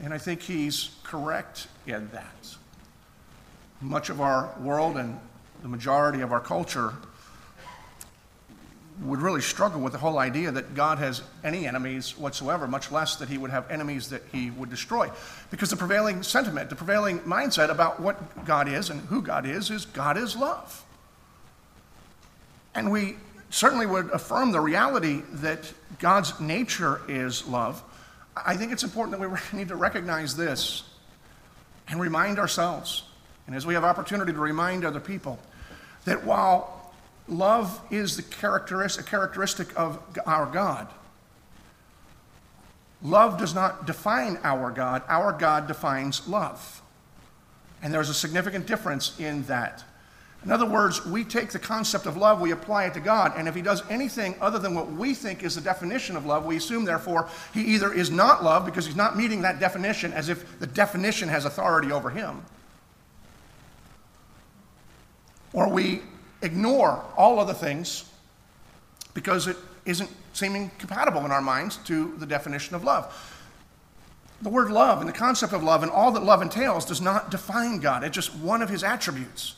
And 0.03 0.13
I 0.13 0.17
think 0.17 0.41
he's 0.41 0.89
correct 1.03 1.67
in 1.87 2.09
that. 2.11 2.55
Much 3.79 4.09
of 4.09 4.19
our 4.19 4.53
world 4.59 4.97
and 4.97 5.17
the 5.61 5.69
majority 5.69 6.19
of 6.19 6.33
our 6.33 6.41
culture 6.41 6.93
would 9.01 9.21
really 9.21 9.41
struggle 9.41 9.81
with 9.81 9.93
the 9.93 9.99
whole 9.99 10.19
idea 10.19 10.51
that 10.51 10.73
God 10.73 10.99
has 10.99 11.21
any 11.43 11.67
enemies 11.67 12.17
whatsoever, 12.17 12.67
much 12.67 12.91
less 12.91 13.17
that 13.17 13.27
he 13.27 13.37
would 13.37 13.51
have 13.51 13.69
enemies 13.69 14.09
that 14.09 14.21
he 14.31 14.51
would 14.51 14.69
destroy. 14.69 15.11
Because 15.51 15.69
the 15.69 15.75
prevailing 15.75 16.23
sentiment, 16.23 16.69
the 16.69 16.75
prevailing 16.75 17.19
mindset 17.19 17.69
about 17.69 17.99
what 17.99 18.45
God 18.45 18.69
is 18.69 18.89
and 18.89 19.01
who 19.01 19.21
God 19.21 19.45
is, 19.45 19.69
is 19.69 19.85
God 19.85 20.17
is 20.17 20.35
love. 20.35 20.83
And 22.73 22.91
we 22.91 23.17
certainly 23.49 23.85
would 23.85 24.09
affirm 24.11 24.51
the 24.51 24.61
reality 24.61 25.21
that 25.33 25.71
God's 25.99 26.39
nature 26.39 27.01
is 27.07 27.45
love. 27.47 27.83
I 28.35 28.55
think 28.55 28.71
it's 28.71 28.83
important 28.83 29.19
that 29.19 29.29
we 29.29 29.37
need 29.57 29.69
to 29.69 29.75
recognize 29.75 30.35
this 30.35 30.83
and 31.87 31.99
remind 31.99 32.39
ourselves, 32.39 33.03
and 33.45 33.55
as 33.55 33.65
we 33.65 33.75
have 33.75 33.83
opportunity 33.83 34.33
to 34.33 34.39
remind 34.39 34.85
other 34.85 34.99
people, 34.99 35.37
that 36.05 36.23
while 36.23 36.74
Love 37.27 37.81
is 37.89 38.15
the 38.15 38.23
characteristic, 38.23 39.05
a 39.05 39.09
characteristic 39.09 39.67
of 39.79 39.99
our 40.25 40.45
God. 40.45 40.87
Love 43.01 43.37
does 43.37 43.53
not 43.53 43.85
define 43.85 44.39
our 44.43 44.71
God, 44.71 45.01
our 45.07 45.31
God 45.31 45.67
defines 45.67 46.27
love. 46.27 46.81
And 47.81 47.93
there's 47.93 48.09
a 48.09 48.13
significant 48.13 48.65
difference 48.65 49.19
in 49.19 49.43
that. 49.43 49.83
In 50.43 50.51
other 50.51 50.65
words, 50.65 51.03
we 51.05 51.23
take 51.23 51.49
the 51.49 51.59
concept 51.59 52.05
of 52.05 52.17
love, 52.17 52.39
we 52.39 52.51
apply 52.51 52.85
it 52.85 52.93
to 52.93 52.99
God, 52.99 53.33
and 53.35 53.47
if 53.47 53.55
he 53.55 53.63
does 53.63 53.81
anything 53.89 54.35
other 54.39 54.59
than 54.59 54.75
what 54.75 54.91
we 54.91 55.15
think 55.15 55.43
is 55.43 55.55
the 55.55 55.61
definition 55.61 56.15
of 56.15 56.27
love, 56.27 56.45
we 56.45 56.57
assume, 56.57 56.85
therefore, 56.85 57.27
he 57.51 57.61
either 57.61 57.91
is 57.91 58.11
not 58.11 58.43
love 58.43 58.63
because 58.63 58.85
he's 58.85 58.95
not 58.95 59.17
meeting 59.17 59.41
that 59.41 59.59
definition 59.59 60.13
as 60.13 60.29
if 60.29 60.59
the 60.59 60.67
definition 60.67 61.27
has 61.29 61.45
authority 61.45 61.91
over 61.91 62.11
him, 62.11 62.45
or 65.51 65.67
we 65.67 66.01
ignore 66.41 67.03
all 67.17 67.39
other 67.39 67.53
things 67.53 68.05
because 69.13 69.47
it 69.47 69.57
isn't 69.85 70.09
seeming 70.33 70.69
compatible 70.77 71.25
in 71.25 71.31
our 71.31 71.41
minds 71.41 71.77
to 71.77 72.15
the 72.17 72.25
definition 72.25 72.75
of 72.75 72.83
love. 72.83 73.13
The 74.41 74.49
word 74.49 74.69
love 74.69 74.99
and 74.99 75.07
the 75.07 75.13
concept 75.13 75.53
of 75.53 75.63
love 75.63 75.81
and 75.81 75.91
all 75.91 76.11
that 76.11 76.23
love 76.23 76.41
entails 76.41 76.85
does 76.85 77.01
not 77.01 77.31
define 77.31 77.79
God. 77.79 78.03
It's 78.03 78.15
just 78.15 78.35
one 78.35 78.61
of 78.61 78.69
his 78.69 78.83
attributes. 78.83 79.55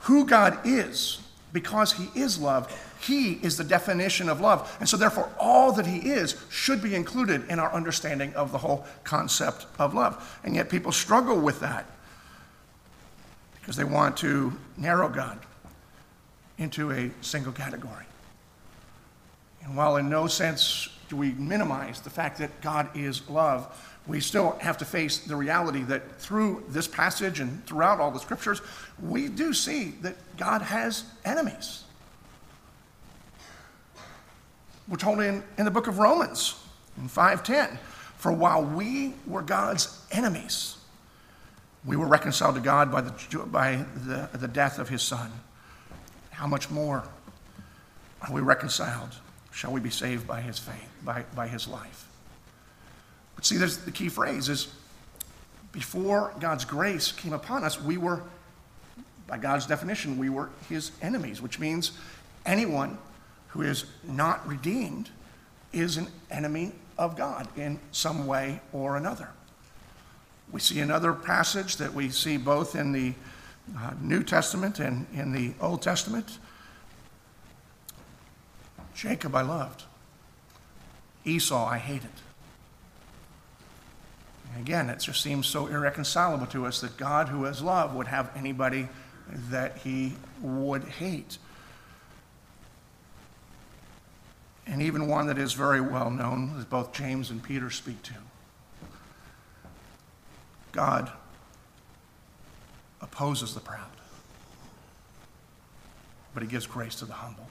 Who 0.00 0.26
God 0.26 0.58
is, 0.64 1.20
because 1.52 1.92
he 1.92 2.08
is 2.18 2.38
love, 2.38 2.70
he 3.00 3.34
is 3.34 3.56
the 3.56 3.64
definition 3.64 4.28
of 4.28 4.40
love. 4.40 4.76
And 4.80 4.88
so, 4.88 4.96
therefore, 4.96 5.30
all 5.38 5.72
that 5.72 5.86
he 5.86 5.98
is 6.10 6.36
should 6.50 6.82
be 6.82 6.94
included 6.94 7.48
in 7.48 7.58
our 7.58 7.72
understanding 7.72 8.34
of 8.34 8.50
the 8.50 8.58
whole 8.58 8.84
concept 9.04 9.66
of 9.78 9.94
love. 9.94 10.38
And 10.42 10.54
yet, 10.54 10.68
people 10.68 10.90
struggle 10.90 11.40
with 11.40 11.60
that 11.60 11.86
because 13.60 13.76
they 13.76 13.84
want 13.84 14.16
to 14.18 14.52
narrow 14.76 15.08
God 15.08 15.38
into 16.58 16.92
a 16.92 17.10
single 17.20 17.52
category. 17.52 18.04
And 19.62 19.76
while 19.76 19.96
in 19.96 20.08
no 20.08 20.26
sense 20.26 20.88
do 21.08 21.16
we 21.16 21.32
minimize 21.32 22.00
the 22.00 22.10
fact 22.10 22.38
that 22.38 22.60
God 22.60 22.88
is 22.94 23.28
love, 23.28 23.92
we 24.06 24.20
still 24.20 24.58
have 24.60 24.76
to 24.78 24.84
face 24.84 25.18
the 25.18 25.36
reality 25.36 25.82
that 25.84 26.20
through 26.20 26.64
this 26.68 26.86
passage 26.86 27.40
and 27.40 27.64
throughout 27.66 28.00
all 28.00 28.10
the 28.10 28.20
scriptures, 28.20 28.60
we 29.02 29.28
do 29.28 29.54
see 29.54 29.94
that 30.02 30.14
God 30.36 30.60
has 30.60 31.04
enemies. 31.24 31.84
We're 34.88 34.98
told 34.98 35.20
in, 35.20 35.42
in 35.56 35.64
the 35.64 35.70
book 35.70 35.86
of 35.86 35.98
Romans 35.98 36.54
in 36.98 37.08
5:10, 37.08 37.78
for 38.18 38.30
while 38.32 38.62
we 38.62 39.14
were 39.26 39.40
God's 39.40 40.02
enemies, 40.10 40.76
we 41.86 41.96
were 41.96 42.06
reconciled 42.06 42.54
to 42.56 42.60
God 42.60 42.92
by 42.92 43.00
the, 43.00 43.38
by 43.46 43.84
the, 43.96 44.28
the 44.34 44.48
death 44.48 44.78
of 44.78 44.90
his 44.90 45.02
son 45.02 45.32
how 46.34 46.46
much 46.46 46.68
more 46.70 47.04
are 48.22 48.32
we 48.32 48.40
reconciled? 48.40 49.10
Shall 49.52 49.72
we 49.72 49.80
be 49.80 49.90
saved 49.90 50.26
by 50.26 50.40
his 50.40 50.58
faith, 50.58 50.88
by, 51.04 51.24
by 51.34 51.46
his 51.46 51.68
life? 51.68 52.08
But 53.36 53.46
see, 53.46 53.56
there's 53.56 53.78
the 53.78 53.92
key 53.92 54.08
phrase 54.08 54.48
is 54.48 54.68
before 55.70 56.32
God's 56.40 56.64
grace 56.64 57.12
came 57.12 57.32
upon 57.32 57.64
us, 57.64 57.80
we 57.80 57.96
were, 57.96 58.22
by 59.26 59.38
God's 59.38 59.66
definition, 59.66 60.18
we 60.18 60.28
were 60.28 60.50
his 60.68 60.92
enemies, 61.02 61.40
which 61.40 61.58
means 61.58 61.92
anyone 62.46 62.98
who 63.48 63.62
is 63.62 63.84
not 64.04 64.46
redeemed 64.46 65.10
is 65.72 65.96
an 65.96 66.08
enemy 66.30 66.72
of 66.98 67.16
God 67.16 67.48
in 67.56 67.78
some 67.90 68.26
way 68.26 68.60
or 68.72 68.96
another. 68.96 69.28
We 70.52 70.60
see 70.60 70.80
another 70.80 71.12
passage 71.12 71.76
that 71.76 71.92
we 71.92 72.10
see 72.10 72.36
both 72.36 72.76
in 72.76 72.92
the 72.92 73.14
uh, 73.76 73.92
New 74.00 74.22
Testament 74.22 74.78
and 74.78 75.06
in 75.12 75.32
the 75.32 75.54
Old 75.60 75.82
Testament. 75.82 76.38
Jacob 78.94 79.34
I 79.34 79.42
loved, 79.42 79.84
Esau 81.24 81.66
I 81.66 81.78
hated. 81.78 82.10
And 84.52 84.62
again, 84.62 84.88
it 84.88 85.00
just 85.00 85.20
seems 85.20 85.46
so 85.46 85.66
irreconcilable 85.66 86.46
to 86.46 86.66
us 86.66 86.80
that 86.80 86.96
God, 86.96 87.28
who 87.28 87.44
is 87.46 87.60
love, 87.60 87.94
would 87.94 88.06
have 88.06 88.30
anybody 88.36 88.88
that 89.50 89.78
he 89.78 90.14
would 90.40 90.84
hate. 90.84 91.38
And 94.66 94.80
even 94.80 95.08
one 95.08 95.26
that 95.26 95.38
is 95.38 95.52
very 95.54 95.80
well 95.80 96.10
known, 96.10 96.54
as 96.56 96.64
both 96.64 96.92
James 96.92 97.30
and 97.30 97.42
Peter 97.42 97.70
speak 97.70 98.02
to. 98.04 98.14
God 100.72 101.10
opposes 103.04 103.54
the 103.54 103.60
proud, 103.60 103.90
but 106.32 106.42
he 106.42 106.48
gives 106.48 106.66
grace 106.66 106.96
to 106.96 107.04
the 107.04 107.12
humble. 107.12 107.46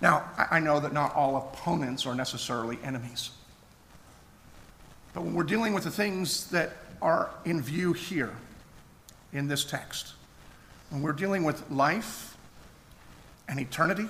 Now, 0.00 0.30
I 0.50 0.60
know 0.60 0.78
that 0.78 0.92
not 0.92 1.14
all 1.14 1.36
opponents 1.36 2.06
are 2.06 2.14
necessarily 2.14 2.78
enemies. 2.84 3.30
But 5.12 5.22
when 5.22 5.34
we're 5.34 5.42
dealing 5.42 5.74
with 5.74 5.82
the 5.82 5.90
things 5.90 6.48
that 6.50 6.70
are 7.02 7.30
in 7.44 7.60
view 7.60 7.92
here 7.92 8.32
in 9.32 9.48
this 9.48 9.64
text, 9.64 10.12
when 10.90 11.02
we're 11.02 11.12
dealing 11.12 11.42
with 11.42 11.68
life 11.70 12.36
and 13.48 13.58
eternity, 13.58 14.06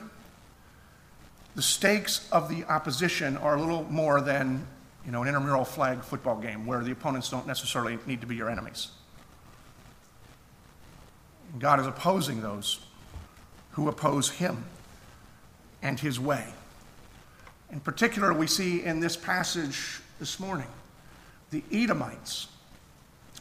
the 1.54 1.62
stakes 1.62 2.28
of 2.30 2.50
the 2.50 2.64
opposition 2.64 3.38
are 3.38 3.56
a 3.56 3.60
little 3.60 3.84
more 3.84 4.20
than 4.20 4.66
you 5.06 5.12
know, 5.12 5.22
an 5.22 5.28
intramural 5.28 5.64
flag 5.64 6.02
football 6.02 6.38
game 6.38 6.66
where 6.66 6.84
the 6.84 6.92
opponents 6.92 7.30
don't 7.30 7.46
necessarily 7.46 7.98
need 8.06 8.20
to 8.20 8.26
be 8.26 8.36
your 8.36 8.50
enemies. 8.50 8.88
God 11.58 11.80
is 11.80 11.87
opposing 11.87 12.40
those 12.40 12.80
who 13.72 13.88
oppose 13.88 14.30
him 14.30 14.64
and 15.82 15.98
his 15.98 16.18
way. 16.18 16.44
In 17.70 17.80
particular, 17.80 18.32
we 18.32 18.46
see 18.46 18.82
in 18.82 19.00
this 19.00 19.16
passage 19.16 20.00
this 20.18 20.40
morning 20.40 20.66
the 21.50 21.62
Edomites, 21.72 22.48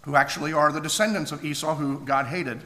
who 0.04 0.15
actually 0.15 0.54
are 0.54 0.72
the 0.72 0.80
descendants 0.80 1.32
of 1.32 1.43
Esau, 1.43 1.76
who 1.76 2.00
God 2.06 2.28
hated, 2.28 2.62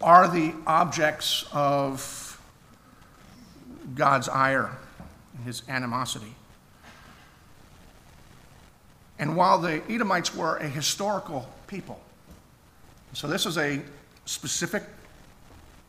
are 0.00 0.28
the 0.28 0.54
objects 0.66 1.44
of 1.52 2.40
God's 3.94 4.28
ire 4.28 4.76
and 5.36 5.44
his 5.44 5.62
animosity. 5.68 6.34
And 9.18 9.36
while 9.36 9.58
the 9.58 9.82
Edomites 9.88 10.34
were 10.34 10.56
a 10.56 10.68
historical 10.68 11.48
people, 11.66 12.00
so 13.12 13.28
this 13.28 13.46
is 13.46 13.56
a 13.58 13.80
specific 14.24 14.82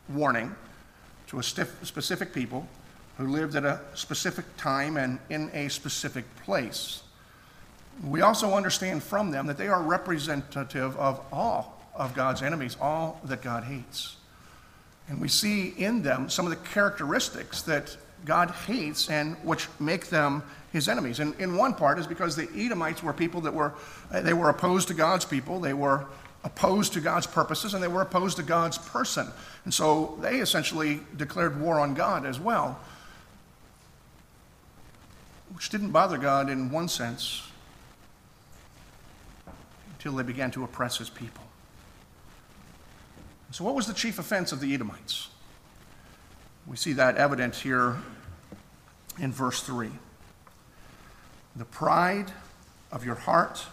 warning 0.08 0.54
to 1.28 1.38
a 1.38 1.42
specific 1.42 2.32
people 2.32 2.66
who 3.18 3.26
lived 3.26 3.56
at 3.56 3.64
a 3.64 3.80
specific 3.94 4.44
time 4.56 4.96
and 4.96 5.18
in 5.30 5.50
a 5.52 5.68
specific 5.68 6.24
place. 6.44 7.02
We 8.04 8.20
also 8.20 8.54
understand 8.54 9.02
from 9.02 9.30
them 9.30 9.46
that 9.46 9.56
they 9.56 9.68
are 9.68 9.82
representative 9.82 10.96
of 10.96 11.20
all 11.32 11.82
of 11.94 12.14
God's 12.14 12.42
enemies, 12.42 12.76
all 12.80 13.20
that 13.24 13.40
God 13.40 13.64
hates. 13.64 14.16
And 15.08 15.20
we 15.20 15.28
see 15.28 15.68
in 15.68 16.02
them 16.02 16.28
some 16.28 16.46
of 16.46 16.50
the 16.50 16.68
characteristics 16.68 17.62
that 17.62 17.96
God 18.24 18.50
hates 18.66 19.08
and 19.08 19.36
which 19.36 19.68
make 19.80 20.08
them 20.08 20.42
his 20.72 20.88
enemies. 20.88 21.20
And 21.20 21.34
in 21.40 21.56
one 21.56 21.72
part 21.72 21.98
is 21.98 22.06
because 22.06 22.36
the 22.36 22.48
Edomites 22.54 23.02
were 23.02 23.12
people 23.12 23.40
that 23.42 23.54
were, 23.54 23.72
they 24.12 24.34
were 24.34 24.50
opposed 24.50 24.88
to 24.88 24.94
God's 24.94 25.24
people. 25.24 25.58
They 25.58 25.74
were 25.74 26.06
opposed 26.46 26.92
to 26.92 27.00
God's 27.00 27.26
purposes 27.26 27.74
and 27.74 27.82
they 27.82 27.88
were 27.88 28.02
opposed 28.02 28.36
to 28.36 28.42
God's 28.42 28.78
person. 28.78 29.26
And 29.64 29.74
so 29.74 30.16
they 30.22 30.36
essentially 30.36 31.00
declared 31.16 31.60
war 31.60 31.80
on 31.80 31.92
God 31.92 32.24
as 32.24 32.38
well, 32.38 32.78
which 35.52 35.70
didn't 35.70 35.90
bother 35.90 36.18
God 36.18 36.48
in 36.48 36.70
one 36.70 36.88
sense 36.88 37.42
until 39.94 40.12
they 40.12 40.22
began 40.22 40.52
to 40.52 40.62
oppress 40.62 40.98
his 40.98 41.10
people. 41.10 41.42
So, 43.50 43.64
what 43.64 43.74
was 43.74 43.86
the 43.86 43.94
chief 43.94 44.18
offense 44.18 44.52
of 44.52 44.60
the 44.60 44.72
Edomites? 44.72 45.28
We 46.66 46.76
see 46.76 46.92
that 46.92 47.16
evident 47.16 47.56
here 47.56 47.96
in 49.18 49.32
verse 49.32 49.62
3. 49.62 49.90
The 51.56 51.64
pride 51.64 52.32
of 52.92 53.04
your 53.04 53.14
heart 53.14 53.66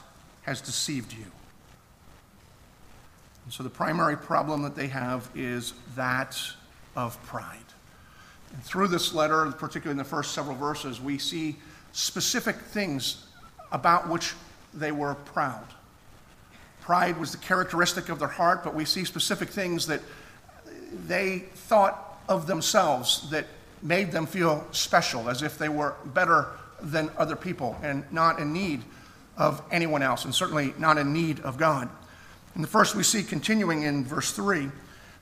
has 0.43 0.61
deceived 0.61 1.13
you. 1.13 1.25
And 3.43 3.53
so 3.53 3.63
the 3.63 3.69
primary 3.69 4.17
problem 4.17 4.61
that 4.63 4.75
they 4.75 4.87
have 4.87 5.29
is 5.35 5.73
that 5.95 6.39
of 6.95 7.21
pride. 7.23 7.57
And 8.53 8.63
through 8.63 8.87
this 8.87 9.13
letter, 9.13 9.51
particularly 9.51 9.91
in 9.91 9.97
the 9.97 10.03
first 10.03 10.33
several 10.33 10.55
verses, 10.55 11.01
we 11.01 11.17
see 11.17 11.57
specific 11.91 12.55
things 12.55 13.25
about 13.71 14.07
which 14.09 14.33
they 14.73 14.91
were 14.91 15.15
proud. 15.15 15.65
Pride 16.81 17.17
was 17.17 17.31
the 17.31 17.37
characteristic 17.37 18.09
of 18.09 18.19
their 18.19 18.27
heart, 18.27 18.63
but 18.63 18.75
we 18.75 18.85
see 18.85 19.05
specific 19.05 19.49
things 19.49 19.87
that 19.87 20.01
they 21.07 21.39
thought 21.39 22.21
of 22.29 22.45
themselves 22.45 23.29
that 23.29 23.45
made 23.81 24.11
them 24.11 24.25
feel 24.25 24.65
special, 24.71 25.29
as 25.29 25.41
if 25.41 25.57
they 25.57 25.69
were 25.69 25.95
better 26.05 26.47
than 26.81 27.09
other 27.17 27.35
people 27.35 27.77
and 27.81 28.03
not 28.11 28.39
in 28.39 28.53
need 28.53 28.81
of 29.37 29.61
anyone 29.71 30.03
else, 30.03 30.25
and 30.25 30.33
certainly 30.35 30.73
not 30.77 30.97
in 30.97 31.11
need 31.11 31.39
of 31.39 31.57
God. 31.57 31.89
And 32.55 32.63
the 32.63 32.67
first 32.67 32.95
we 32.95 33.03
see 33.03 33.23
continuing 33.23 33.83
in 33.83 34.05
verse 34.05 34.31
3, 34.31 34.69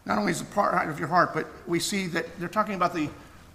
not 0.06 0.18
only 0.18 0.32
is 0.32 0.40
the 0.40 0.46
part 0.54 0.90
of 0.90 1.00
your 1.00 1.08
heart, 1.08 1.34
but 1.34 1.48
we 1.68 1.80
see 1.80 2.08
that 2.08 2.40
they're 2.40 2.50
talking 2.50 2.76
about 2.76 2.94
the, 2.94 3.10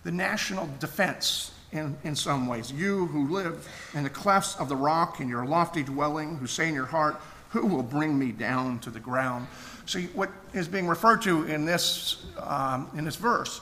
the 0.04 0.10
national 0.10 0.68
defense 0.78 1.52
in, 1.72 1.96
in 2.04 2.14
some 2.14 2.46
ways. 2.46 2.72
You 2.72 3.06
who 3.06 3.28
live 3.28 3.68
in 3.94 4.02
the 4.02 4.10
clefts 4.10 4.56
of 4.56 4.68
the 4.68 4.76
rock 4.76 5.20
in 5.20 5.28
your 5.28 5.44
lofty 5.44 5.82
dwelling, 5.82 6.36
who 6.38 6.46
say 6.46 6.68
in 6.68 6.74
your 6.74 6.86
heart, 6.86 7.20
Who 7.50 7.66
will 7.66 7.82
bring 7.82 8.18
me 8.18 8.32
down 8.32 8.78
to 8.80 8.90
the 8.90 9.00
ground? 9.00 9.46
See, 9.86 10.06
what 10.06 10.30
is 10.52 10.68
being 10.68 10.88
referred 10.88 11.22
to 11.22 11.44
in 11.44 11.64
this, 11.64 12.24
um, 12.38 12.90
in 12.96 13.04
this 13.04 13.16
verse 13.16 13.60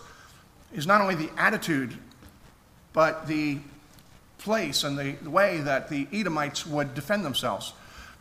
is 0.72 0.86
not 0.86 1.00
only 1.00 1.14
the 1.14 1.30
attitude, 1.36 1.96
but 2.92 3.26
the 3.26 3.58
place 4.38 4.84
and 4.84 4.98
the, 4.98 5.12
the 5.22 5.30
way 5.30 5.60
that 5.60 5.88
the 5.88 6.06
Edomites 6.12 6.66
would 6.66 6.94
defend 6.94 7.24
themselves. 7.24 7.72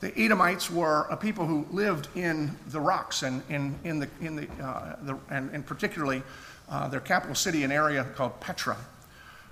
The 0.03 0.11
Edomites 0.19 0.69
were 0.69 1.07
a 1.09 1.15
people 1.15 1.45
who 1.45 1.65
lived 1.71 2.09
in 2.13 2.51
the 2.67 2.81
rocks 2.81 3.23
and 3.23 3.41
in, 3.47 3.73
in 3.85 3.99
the, 3.99 4.09
in 4.19 4.35
the, 4.35 4.49
uh, 4.61 4.97
the 5.01 5.17
and, 5.29 5.49
and, 5.51 5.65
particularly 5.65 6.21
uh, 6.67 6.89
their 6.89 6.99
capital 6.99 7.35
city, 7.35 7.63
an 7.63 7.71
area 7.71 8.03
called 8.03 8.37
Petra, 8.41 8.75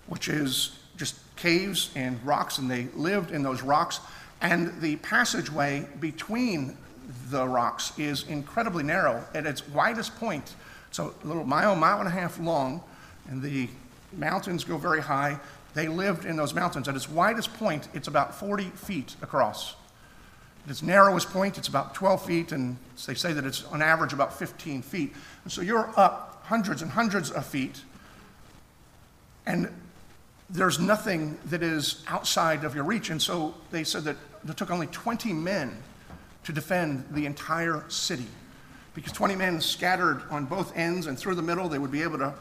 which 0.07 0.27
is 0.27 0.77
just 0.97 1.15
caves 1.37 1.89
and 1.95 2.21
rocks, 2.25 2.57
and 2.57 2.69
they 2.69 2.89
lived 2.97 3.31
in 3.31 3.43
those 3.43 3.61
rocks. 3.61 4.01
And 4.41 4.81
the 4.81 4.97
passageway 4.97 5.87
between 6.01 6.77
the 7.29 7.47
rocks 7.47 7.97
is 7.97 8.27
incredibly 8.27 8.83
narrow. 8.83 9.23
At 9.33 9.45
its 9.45 9.65
widest 9.69 10.17
point, 10.17 10.55
so 10.91 11.15
a 11.23 11.27
little 11.27 11.45
mile, 11.45 11.77
mile 11.77 11.99
and 11.99 12.09
a 12.09 12.11
half 12.11 12.37
long, 12.37 12.83
and 13.29 13.41
the 13.41 13.69
mountains 14.11 14.65
go 14.65 14.77
very 14.77 15.01
high. 15.01 15.39
They 15.75 15.87
lived 15.87 16.25
in 16.25 16.35
those 16.35 16.53
mountains. 16.53 16.89
At 16.89 16.97
its 16.97 17.07
widest 17.07 17.53
point, 17.53 17.87
it's 17.93 18.09
about 18.09 18.35
40 18.35 18.65
feet 18.71 19.15
across. 19.21 19.75
Its 20.67 20.83
narrowest 20.83 21.29
point, 21.29 21.57
it's 21.57 21.67
about 21.67 21.95
12 21.95 22.25
feet, 22.25 22.51
and 22.51 22.77
they 23.07 23.15
say 23.15 23.33
that 23.33 23.45
it's 23.45 23.63
on 23.65 23.81
average 23.81 24.13
about 24.13 24.37
15 24.37 24.81
feet. 24.81 25.13
And 25.43 25.51
so 25.51 25.61
you're 25.61 25.91
up 25.97 26.43
hundreds 26.45 26.81
and 26.81 26.91
hundreds 26.91 27.31
of 27.31 27.45
feet, 27.45 27.81
and 29.45 29.71
there's 30.49 30.79
nothing 30.79 31.37
that 31.45 31.63
is 31.63 32.03
outside 32.07 32.63
of 32.63 32.75
your 32.75 32.83
reach. 32.83 33.09
And 33.09 33.21
so 33.21 33.55
they 33.71 33.83
said 33.83 34.03
that 34.03 34.17
it 34.47 34.57
took 34.57 34.69
only 34.69 34.87
20 34.87 35.33
men 35.33 35.77
to 36.43 36.51
defend 36.51 37.05
the 37.11 37.25
entire 37.25 37.85
city. 37.87 38.27
Because 38.93 39.13
20 39.13 39.35
men 39.35 39.61
scattered 39.61 40.21
on 40.29 40.45
both 40.45 40.75
ends 40.75 41.07
and 41.07 41.17
through 41.17 41.35
the 41.35 41.41
middle, 41.41 41.69
they 41.69 41.79
would 41.79 41.91
be 41.91 42.03
able 42.03 42.17
to 42.19 42.33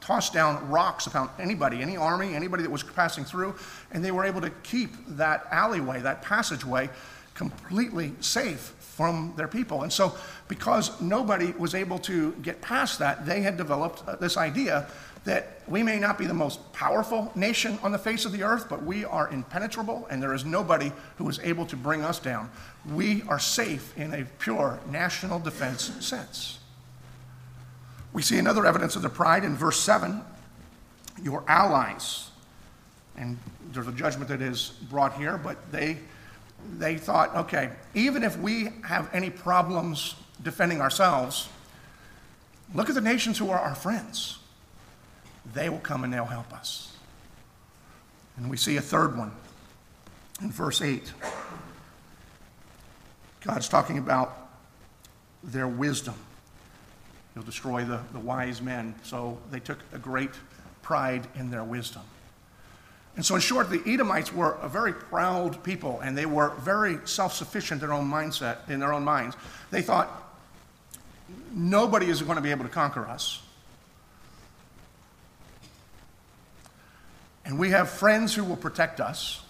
toss 0.00 0.30
down 0.30 0.68
rocks 0.68 1.06
upon 1.06 1.30
anybody, 1.38 1.80
any 1.80 1.96
army, 1.96 2.34
anybody 2.34 2.62
that 2.62 2.70
was 2.70 2.82
passing 2.82 3.24
through, 3.24 3.54
and 3.90 4.04
they 4.04 4.10
were 4.10 4.24
able 4.24 4.40
to 4.42 4.50
keep 4.62 4.90
that 5.08 5.46
alleyway, 5.50 6.00
that 6.00 6.22
passageway, 6.22 6.90
completely 7.36 8.12
safe 8.20 8.74
from 8.80 9.34
their 9.36 9.46
people. 9.46 9.82
And 9.82 9.92
so, 9.92 10.16
because 10.48 11.00
nobody 11.00 11.52
was 11.52 11.74
able 11.74 11.98
to 12.00 12.32
get 12.42 12.60
past 12.60 12.98
that, 12.98 13.26
they 13.26 13.42
had 13.42 13.56
developed 13.56 14.02
uh, 14.08 14.16
this 14.16 14.36
idea 14.36 14.88
that 15.24 15.60
we 15.66 15.82
may 15.82 15.98
not 15.98 16.18
be 16.18 16.26
the 16.26 16.34
most 16.34 16.72
powerful 16.72 17.32
nation 17.34 17.78
on 17.82 17.92
the 17.92 17.98
face 17.98 18.24
of 18.24 18.32
the 18.32 18.42
earth, 18.42 18.68
but 18.68 18.84
we 18.84 19.04
are 19.04 19.28
impenetrable, 19.30 20.06
and 20.08 20.22
there 20.22 20.32
is 20.32 20.44
nobody 20.44 20.92
who 21.18 21.28
is 21.28 21.40
able 21.40 21.66
to 21.66 21.76
bring 21.76 22.02
us 22.02 22.18
down. 22.18 22.48
We 22.90 23.22
are 23.28 23.40
safe 23.40 23.96
in 23.98 24.14
a 24.14 24.24
pure 24.38 24.78
national 24.90 25.40
defense 25.40 25.92
sense. 26.04 26.60
We 28.12 28.22
see 28.22 28.38
another 28.38 28.64
evidence 28.64 28.96
of 28.96 29.02
the 29.02 29.10
pride 29.10 29.44
in 29.44 29.56
verse 29.56 29.78
7 29.78 30.22
your 31.22 31.42
allies. 31.48 32.30
And 33.16 33.38
there's 33.72 33.88
a 33.88 33.92
judgment 33.92 34.28
that 34.28 34.42
is 34.42 34.72
brought 34.90 35.14
here, 35.14 35.38
but 35.38 35.70
they, 35.72 35.98
they 36.78 36.96
thought, 36.96 37.34
okay, 37.36 37.70
even 37.94 38.22
if 38.22 38.38
we 38.38 38.68
have 38.84 39.08
any 39.12 39.30
problems 39.30 40.14
defending 40.42 40.80
ourselves, 40.80 41.48
look 42.74 42.88
at 42.88 42.94
the 42.94 43.00
nations 43.00 43.38
who 43.38 43.50
are 43.50 43.58
our 43.58 43.74
friends. 43.74 44.38
They 45.54 45.68
will 45.68 45.78
come 45.78 46.04
and 46.04 46.12
they'll 46.12 46.24
help 46.24 46.52
us. 46.52 46.96
And 48.36 48.50
we 48.50 48.56
see 48.56 48.76
a 48.76 48.82
third 48.82 49.16
one 49.16 49.32
in 50.42 50.50
verse 50.50 50.82
8. 50.82 51.12
God's 53.40 53.68
talking 53.68 53.98
about 53.98 54.48
their 55.42 55.68
wisdom. 55.68 56.14
He'll 57.34 57.42
destroy 57.42 57.84
the, 57.84 58.00
the 58.12 58.18
wise 58.18 58.60
men. 58.60 58.94
So 59.02 59.38
they 59.50 59.60
took 59.60 59.78
a 59.92 59.98
great 59.98 60.30
pride 60.82 61.26
in 61.36 61.50
their 61.50 61.64
wisdom. 61.64 62.02
And 63.16 63.24
so, 63.24 63.34
in 63.34 63.40
short, 63.40 63.70
the 63.70 63.82
Edomites 63.86 64.32
were 64.32 64.58
a 64.60 64.68
very 64.68 64.92
proud 64.92 65.64
people, 65.64 66.00
and 66.00 66.16
they 66.16 66.26
were 66.26 66.50
very 66.60 66.98
self 67.06 67.32
sufficient 67.32 67.82
in 67.82 67.88
their 67.88 67.96
own 67.96 68.08
mindset, 68.08 68.68
in 68.68 68.78
their 68.78 68.92
own 68.92 69.04
minds. 69.04 69.36
They 69.70 69.80
thought, 69.80 70.10
nobody 71.50 72.06
is 72.06 72.20
going 72.20 72.36
to 72.36 72.42
be 72.42 72.50
able 72.50 72.64
to 72.64 72.70
conquer 72.70 73.06
us. 73.06 73.42
And 77.46 77.58
we 77.58 77.70
have 77.70 77.88
friends 77.88 78.34
who 78.34 78.44
will 78.44 78.56
protect 78.56 79.00
us. 79.00 79.40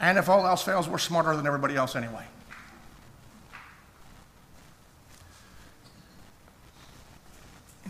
And 0.00 0.18
if 0.18 0.28
all 0.28 0.46
else 0.46 0.62
fails, 0.62 0.88
we're 0.88 0.98
smarter 0.98 1.36
than 1.36 1.46
everybody 1.46 1.76
else 1.76 1.94
anyway. 1.94 2.24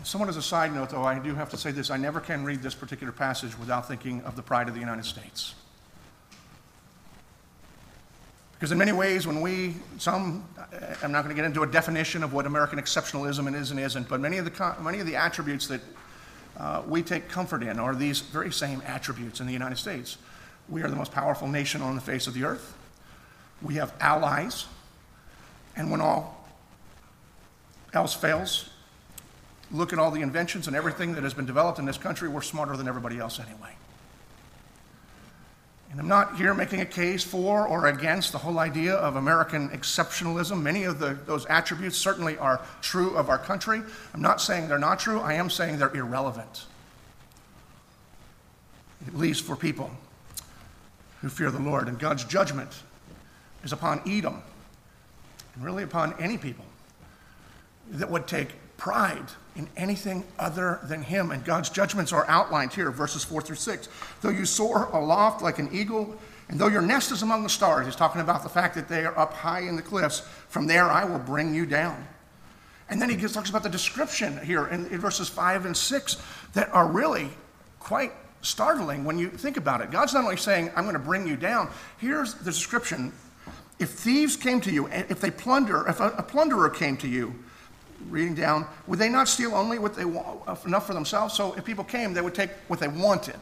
Somewhat 0.03 0.29
as 0.29 0.37
a 0.37 0.41
side 0.41 0.73
note, 0.73 0.89
though, 0.89 1.03
I 1.03 1.19
do 1.19 1.35
have 1.35 1.49
to 1.49 1.57
say 1.57 1.71
this 1.71 1.91
I 1.91 1.97
never 1.97 2.19
can 2.19 2.43
read 2.43 2.61
this 2.61 2.73
particular 2.73 3.11
passage 3.11 3.57
without 3.57 3.87
thinking 3.87 4.21
of 4.21 4.35
the 4.35 4.41
pride 4.41 4.67
of 4.67 4.73
the 4.73 4.79
United 4.79 5.05
States. 5.05 5.55
Because 8.53 8.71
in 8.71 8.77
many 8.77 8.91
ways, 8.91 9.25
when 9.25 9.39
we, 9.39 9.75
some, 9.97 10.45
I'm 11.01 11.13
not 11.13 11.23
going 11.23 11.33
to 11.33 11.41
get 11.41 11.45
into 11.45 11.63
a 11.63 11.67
definition 11.67 12.23
of 12.23 12.33
what 12.33 12.45
American 12.45 12.77
exceptionalism 12.77 13.55
is 13.55 13.71
and 13.71 13.79
isn't, 13.79 14.09
but 14.09 14.19
many 14.19 14.37
of 14.37 14.45
the, 14.45 14.75
many 14.81 14.99
of 14.99 15.05
the 15.05 15.15
attributes 15.15 15.67
that 15.67 15.81
uh, 16.57 16.83
we 16.85 17.01
take 17.01 17.29
comfort 17.29 17.63
in 17.63 17.79
are 17.79 17.95
these 17.95 18.19
very 18.19 18.51
same 18.51 18.81
attributes 18.85 19.39
in 19.39 19.47
the 19.47 19.53
United 19.53 19.77
States. 19.77 20.17
We 20.67 20.83
are 20.83 20.89
the 20.89 20.95
most 20.95 21.13
powerful 21.13 21.47
nation 21.47 21.81
on 21.81 21.95
the 21.95 22.01
face 22.01 22.27
of 22.27 22.33
the 22.33 22.43
earth. 22.43 22.75
We 23.61 23.75
have 23.75 23.93
allies. 24.01 24.65
And 25.75 25.89
when 25.89 26.01
all 26.01 26.45
else 27.93 28.13
fails, 28.13 28.69
look 29.71 29.93
at 29.93 29.99
all 29.99 30.11
the 30.11 30.21
inventions 30.21 30.67
and 30.67 30.75
everything 30.75 31.13
that 31.13 31.23
has 31.23 31.33
been 31.33 31.45
developed 31.45 31.79
in 31.79 31.85
this 31.85 31.97
country, 31.97 32.27
we're 32.27 32.41
smarter 32.41 32.75
than 32.75 32.87
everybody 32.87 33.19
else 33.19 33.39
anyway. 33.39 33.71
And 35.91 35.99
I'm 35.99 36.07
not 36.07 36.37
here 36.37 36.53
making 36.53 36.81
a 36.81 36.85
case 36.85 37.23
for 37.23 37.67
or 37.67 37.87
against 37.87 38.31
the 38.31 38.37
whole 38.37 38.59
idea 38.59 38.93
of 38.93 39.15
American 39.15 39.69
exceptionalism. 39.69 40.61
Many 40.61 40.83
of 40.83 40.99
the, 40.99 41.17
those 41.25 41.47
attributes 41.47 41.97
certainly 41.97 42.37
are 42.37 42.61
true 42.81 43.15
of 43.15 43.29
our 43.29 43.39
country. 43.39 43.81
I'm 44.13 44.21
not 44.21 44.39
saying 44.39 44.67
they're 44.67 44.77
not 44.77 44.99
true, 44.99 45.19
I 45.19 45.33
am 45.33 45.49
saying 45.49 45.79
they're 45.79 45.95
irrelevant, 45.95 46.65
at 49.07 49.15
least 49.15 49.43
for 49.43 49.55
people 49.55 49.89
who 51.21 51.29
fear 51.29 51.49
the 51.49 51.59
Lord. 51.59 51.87
And 51.87 51.97
God's 51.97 52.23
judgment 52.23 52.71
is 53.63 53.73
upon 53.73 54.01
Edom, 54.07 54.43
and 55.55 55.65
really 55.65 55.83
upon 55.83 56.13
any 56.19 56.37
people 56.37 56.65
that 57.89 58.11
would 58.11 58.27
take 58.27 58.49
pride 58.77 59.25
in 59.59 59.67
anything 59.75 60.23
other 60.39 60.79
than 60.85 61.03
him. 61.03 61.31
And 61.31 61.43
God's 61.43 61.69
judgments 61.69 62.13
are 62.13 62.25
outlined 62.29 62.71
here, 62.71 62.89
verses 62.91 63.25
4 63.25 63.41
through 63.41 63.57
6. 63.57 63.89
Though 64.21 64.29
you 64.29 64.45
soar 64.45 64.85
aloft 64.93 65.41
like 65.41 65.59
an 65.59 65.67
eagle, 65.73 66.15
and 66.47 66.57
though 66.57 66.69
your 66.69 66.81
nest 66.81 67.11
is 67.11 67.23
among 67.23 67.43
the 67.43 67.49
stars, 67.49 67.85
he's 67.85 67.95
talking 67.95 68.21
about 68.21 68.41
the 68.41 68.49
fact 68.49 68.73
that 68.75 68.87
they 68.87 69.05
are 69.05 69.19
up 69.19 69.33
high 69.33 69.59
in 69.59 69.75
the 69.75 69.81
cliffs, 69.81 70.21
from 70.47 70.65
there 70.65 70.85
I 70.85 71.03
will 71.03 71.19
bring 71.19 71.53
you 71.53 71.65
down. 71.65 72.07
And 72.89 73.01
then 73.01 73.09
he 73.09 73.17
talks 73.17 73.49
about 73.49 73.63
the 73.63 73.69
description 73.69 74.43
here 74.43 74.65
in, 74.67 74.87
in 74.87 74.97
verses 74.97 75.27
5 75.27 75.65
and 75.65 75.75
6 75.75 76.17
that 76.53 76.73
are 76.73 76.87
really 76.87 77.29
quite 77.79 78.13
startling 78.41 79.03
when 79.03 79.19
you 79.19 79.29
think 79.29 79.57
about 79.57 79.81
it. 79.81 79.91
God's 79.91 80.13
not 80.13 80.23
only 80.23 80.37
saying, 80.37 80.71
I'm 80.73 80.85
going 80.85 80.93
to 80.93 80.99
bring 80.99 81.27
you 81.27 81.35
down, 81.35 81.69
here's 81.97 82.33
the 82.33 82.45
description. 82.45 83.11
If 83.77 83.89
thieves 83.89 84.37
came 84.37 84.61
to 84.61 84.71
you, 84.71 84.87
if 84.87 85.19
they 85.19 85.31
plunder, 85.31 85.85
if 85.89 85.99
a, 85.99 86.11
a 86.11 86.23
plunderer 86.23 86.69
came 86.69 86.95
to 86.97 87.09
you, 87.09 87.35
reading 88.09 88.35
down, 88.35 88.65
would 88.87 88.99
they 88.99 89.09
not 89.09 89.27
steal 89.27 89.53
only 89.55 89.79
what 89.79 89.95
they 89.95 90.05
want, 90.05 90.65
enough 90.65 90.87
for 90.87 90.93
themselves? 90.93 91.33
So 91.33 91.53
if 91.53 91.65
people 91.65 91.83
came, 91.83 92.13
they 92.13 92.21
would 92.21 92.35
take 92.35 92.51
what 92.67 92.79
they 92.79 92.87
wanted, 92.87 93.39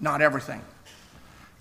not 0.00 0.20
everything. 0.20 0.60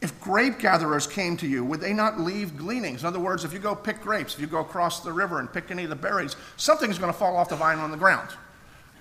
If 0.02 0.20
grape 0.20 0.58
gatherers 0.58 1.06
came 1.06 1.38
to 1.38 1.48
you, 1.48 1.64
would 1.64 1.80
they 1.80 1.94
not 1.94 2.20
leave 2.20 2.58
gleanings? 2.58 3.02
In 3.02 3.08
other 3.08 3.20
words, 3.20 3.46
if 3.46 3.54
you 3.54 3.60
go 3.60 3.76
pick 3.76 4.02
grapes, 4.02 4.34
if 4.34 4.42
you 4.42 4.48
go 4.48 4.60
across 4.60 5.02
the 5.02 5.14
river 5.14 5.40
and 5.40 5.52
pick 5.52 5.70
any 5.70 5.84
of 5.84 5.92
the 5.92 5.96
berries, 5.96 6.36
something's 6.58 6.98
going 6.98 7.14
to 7.14 7.18
fall 7.18 7.38
off 7.38 7.50
the 7.50 7.56
vine 7.56 7.78
on 7.78 7.92
the 7.92 7.98
ground. 7.98 8.30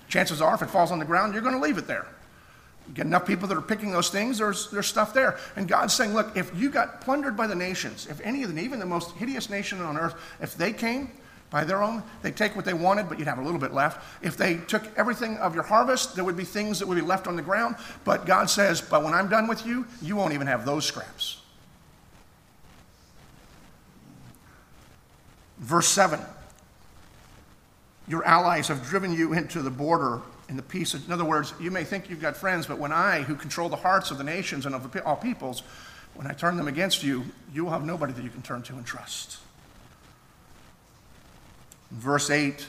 Chances 0.09 0.43
are, 0.43 0.55
if 0.55 0.61
it 0.61 0.69
falls 0.69 0.93
on 0.93 0.99
the 0.99 1.05
ground, 1.07 1.33
you're 1.33 1.43
going 1.43 1.55
to 1.55 1.61
leave 1.61 1.79
it 1.79 1.87
there. 1.87 2.07
You 2.87 2.95
get 2.95 3.07
enough 3.07 3.27
people 3.27 3.49
that 3.49 3.57
are 3.57 3.62
picking 3.62 3.93
those 3.93 4.11
things, 4.11 4.38
there's, 4.38 4.71
there's 4.71 4.88
stuff 4.88 5.14
there. 5.14 5.38
And 5.57 5.66
God's 5.66 5.95
saying, 5.95 6.12
look, 6.12 6.37
if 6.37 6.55
you 6.55 6.69
got 6.69 7.01
plundered 7.01 7.37
by 7.37 7.47
the 7.47 7.55
nations, 7.55 8.07
if 8.11 8.21
any 8.21 8.43
of 8.43 8.51
them, 8.51 8.59
even 8.59 8.79
the 8.79 8.87
most 8.87 9.12
hideous 9.12 9.49
nation 9.49 9.81
on 9.81 9.97
earth, 9.97 10.14
if 10.40 10.55
they 10.57 10.73
came, 10.73 11.12
by 11.50 11.64
their 11.64 11.82
own. 11.82 12.02
They 12.22 12.30
take 12.30 12.54
what 12.54 12.64
they 12.64 12.74
wanted, 12.74 13.08
but 13.08 13.18
you'd 13.18 13.28
have 13.28 13.38
a 13.38 13.42
little 13.42 13.58
bit 13.58 13.74
left. 13.74 14.02
If 14.22 14.36
they 14.36 14.56
took 14.56 14.82
everything 14.96 15.36
of 15.38 15.54
your 15.54 15.64
harvest, 15.64 16.14
there 16.14 16.24
would 16.24 16.36
be 16.36 16.44
things 16.44 16.78
that 16.78 16.86
would 16.86 16.94
be 16.94 17.00
left 17.00 17.26
on 17.26 17.36
the 17.36 17.42
ground. 17.42 17.76
But 18.04 18.24
God 18.24 18.48
says, 18.48 18.80
But 18.80 19.02
when 19.02 19.12
I'm 19.12 19.28
done 19.28 19.48
with 19.48 19.66
you, 19.66 19.86
you 20.00 20.16
won't 20.16 20.32
even 20.32 20.46
have 20.46 20.64
those 20.64 20.84
scraps. 20.84 21.40
Verse 25.58 25.88
7 25.88 26.20
Your 28.06 28.24
allies 28.24 28.68
have 28.68 28.86
driven 28.86 29.12
you 29.12 29.32
into 29.32 29.60
the 29.60 29.70
border 29.70 30.22
in 30.48 30.56
the 30.56 30.62
peace. 30.62 30.94
In 30.94 31.12
other 31.12 31.24
words, 31.24 31.52
you 31.60 31.70
may 31.70 31.84
think 31.84 32.08
you've 32.08 32.20
got 32.20 32.36
friends, 32.36 32.66
but 32.66 32.78
when 32.78 32.92
I, 32.92 33.22
who 33.22 33.34
control 33.34 33.68
the 33.68 33.76
hearts 33.76 34.10
of 34.10 34.18
the 34.18 34.24
nations 34.24 34.66
and 34.66 34.74
of 34.74 34.96
all 35.04 35.16
peoples, 35.16 35.62
when 36.14 36.26
I 36.26 36.32
turn 36.32 36.56
them 36.56 36.68
against 36.68 37.02
you, 37.02 37.24
you 37.52 37.64
will 37.64 37.70
have 37.70 37.84
nobody 37.84 38.12
that 38.12 38.22
you 38.22 38.30
can 38.30 38.42
turn 38.42 38.62
to 38.62 38.74
and 38.74 38.84
trust. 38.84 39.38
Verse 41.90 42.31
8, 42.31 42.66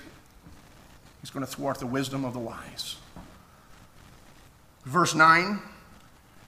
he's 1.21 1.29
going 1.29 1.45
to 1.45 1.51
thwart 1.51 1.79
the 1.79 1.85
wisdom 1.85 2.25
of 2.25 2.33
the 2.33 2.39
wise. 2.39 2.97
Verse 4.83 5.13
9, 5.13 5.59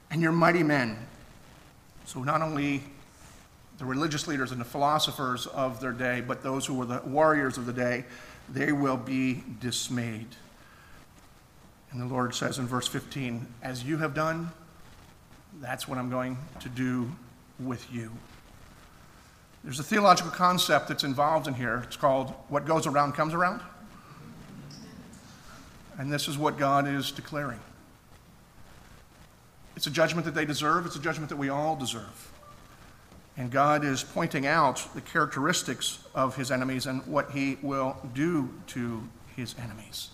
and 0.09 0.21
your 0.21 0.31
mighty 0.31 0.63
men. 0.63 0.97
So 2.05 2.23
not 2.23 2.41
only 2.41 2.83
the 3.77 3.86
religious 3.86 4.27
leaders 4.27 4.51
and 4.51 4.59
the 4.59 4.65
philosophers 4.65 5.45
of 5.47 5.79
their 5.79 5.91
day, 5.91 6.21
but 6.21 6.41
those 6.41 6.65
who 6.65 6.73
were 6.73 6.86
the 6.86 7.01
warriors 7.05 7.57
of 7.57 7.65
the 7.65 7.73
day, 7.73 8.05
they 8.49 8.71
will 8.71 8.97
be 8.97 9.43
dismayed. 9.59 10.27
And 11.91 12.01
the 12.01 12.05
Lord 12.05 12.33
says 12.33 12.57
in 12.57 12.65
verse 12.65 12.88
15, 12.88 13.45
As 13.62 13.83
you 13.83 13.97
have 13.97 14.13
done, 14.13 14.51
that's 15.62 15.88
what 15.88 15.97
I'm 15.99 16.09
going 16.09 16.38
to 16.62 16.69
do 16.69 17.12
with 17.59 17.91
you. 17.93 18.12
There's 19.63 19.80
a 19.80 19.84
theological 19.84 20.32
concept 20.32 20.89
that's 20.89 21.06
involved 21.06 21.47
in 21.47 21.54
here. 21.54 21.84
It's 21.86 21.95
called 21.95 22.32
what 22.49 22.65
goes 22.65 22.86
around 22.86 23.13
comes 23.13 23.34
around. 23.34 23.62
And 25.97 26.12
this 26.12 26.28
is 26.28 26.38
what 26.38 26.58
God 26.58 26.88
is 26.88 27.12
declaring. 27.12 27.60
It's 29.76 29.88
a 29.88 29.91
judgment 29.91 30.26
that 30.26 30.36
they 30.36 30.45
deserve, 30.45 30.86
it's 30.86 30.95
a 30.95 31.02
judgment 31.02 31.30
that 31.30 31.38
we 31.38 31.49
all 31.49 31.76
deserve. 31.76 32.32
And 33.38 33.49
God 33.49 33.84
is 33.84 34.04
pointing 34.04 34.45
out 34.45 34.86
the 34.93 35.02
characteristics 35.02 35.99
of 36.13 36.36
his 36.36 36.52
enemies 36.52 36.86
and 36.86 37.06
what 37.08 37.32
he 37.32 37.58
will 37.62 37.97
do 38.13 38.49
to 38.67 39.02
his 39.36 39.56
enemies. 39.58 40.10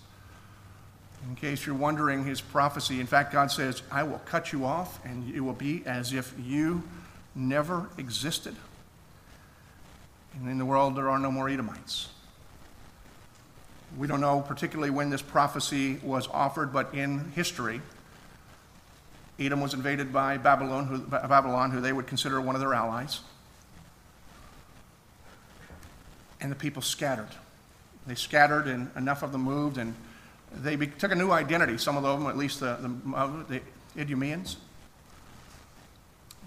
In 1.28 1.34
case 1.34 1.66
you're 1.66 1.74
wondering 1.74 2.24
his 2.24 2.40
prophecy, 2.40 2.98
in 2.98 3.06
fact, 3.06 3.32
God 3.32 3.50
says, 3.50 3.82
I 3.90 4.04
will 4.04 4.20
cut 4.20 4.52
you 4.52 4.64
off, 4.64 5.04
and 5.04 5.34
it 5.34 5.40
will 5.40 5.52
be 5.52 5.82
as 5.84 6.14
if 6.14 6.32
you 6.42 6.82
never 7.34 7.90
existed. 7.98 8.56
And 10.34 10.48
in 10.48 10.58
the 10.58 10.64
world, 10.64 10.96
there 10.96 11.10
are 11.10 11.18
no 11.18 11.30
more 11.30 11.48
Edomites. 11.48 12.08
We 13.98 14.06
don't 14.06 14.20
know 14.20 14.40
particularly 14.40 14.90
when 14.90 15.10
this 15.10 15.22
prophecy 15.22 15.98
was 16.02 16.28
offered, 16.28 16.72
but 16.72 16.94
in 16.94 17.32
history, 17.32 17.80
Edom 19.38 19.60
was 19.60 19.74
invaded 19.74 20.12
by 20.12 20.36
Babylon 20.36 20.86
who, 20.86 20.98
Babylon, 20.98 21.70
who 21.70 21.80
they 21.80 21.92
would 21.92 22.06
consider 22.06 22.40
one 22.40 22.54
of 22.54 22.60
their 22.60 22.74
allies. 22.74 23.20
And 26.40 26.50
the 26.50 26.56
people 26.56 26.82
scattered. 26.82 27.28
They 28.06 28.14
scattered, 28.14 28.66
and 28.66 28.90
enough 28.96 29.22
of 29.22 29.32
them 29.32 29.42
moved, 29.42 29.76
and 29.76 29.94
they 30.52 30.76
took 30.76 31.12
a 31.12 31.14
new 31.14 31.30
identity. 31.30 31.76
Some 31.78 31.96
of 31.96 32.02
them, 32.02 32.26
at 32.26 32.36
least 32.36 32.60
the, 32.60 32.76
the, 32.80 33.60
the 33.94 34.00
Idumeans. 34.00 34.56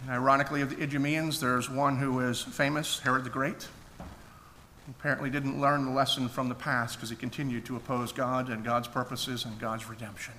Ironically, 0.09 0.61
of 0.61 0.69
the 0.69 0.83
Idumeans, 0.83 1.39
there's 1.39 1.69
one 1.69 1.97
who 1.97 2.19
is 2.19 2.41
famous, 2.41 2.99
Herod 2.99 3.23
the 3.23 3.29
Great. 3.29 3.69
He 4.85 4.91
apparently 4.99 5.29
didn't 5.29 5.61
learn 5.61 5.85
the 5.85 5.91
lesson 5.91 6.27
from 6.27 6.49
the 6.49 6.55
past 6.55 6.97
because 6.97 7.09
he 7.09 7.15
continued 7.15 7.65
to 7.67 7.77
oppose 7.77 8.11
God 8.11 8.49
and 8.49 8.65
God's 8.65 8.89
purposes 8.89 9.45
and 9.45 9.57
God's 9.59 9.87
redemption. 9.87 10.33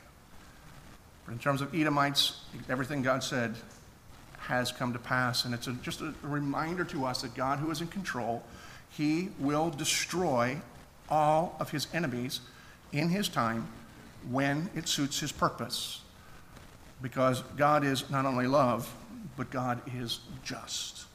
But 1.24 1.33
in 1.33 1.38
terms 1.38 1.62
of 1.62 1.74
Edomites, 1.74 2.42
everything 2.68 3.00
God 3.00 3.24
said 3.24 3.55
has 4.38 4.70
come 4.70 4.92
to 4.92 4.98
pass. 4.98 5.46
And 5.46 5.55
it's 5.55 5.66
a, 5.66 5.72
just 5.72 6.03
a 6.03 6.12
reminder 6.22 6.85
to 6.85 7.07
us 7.07 7.22
that 7.22 7.35
God, 7.35 7.59
who 7.59 7.70
is 7.70 7.81
in 7.81 7.87
control, 7.87 8.42
he 8.90 9.31
will 9.38 9.70
destroy 9.70 10.59
all 11.09 11.57
of 11.59 11.70
his 11.70 11.87
enemies 11.94 12.40
in 12.92 13.09
his 13.09 13.31
time 13.31 13.66
when 14.31 14.68
it 14.74 14.88
suits 14.88 15.20
his 15.20 15.33
purpose. 15.33 16.03
Because 17.00 17.42
God 17.57 17.83
is 17.83 18.11
not 18.11 18.27
only 18.27 18.46
love, 18.46 18.94
but 19.37 19.50
God 19.50 19.80
is 19.96 20.20
just. 20.44 21.06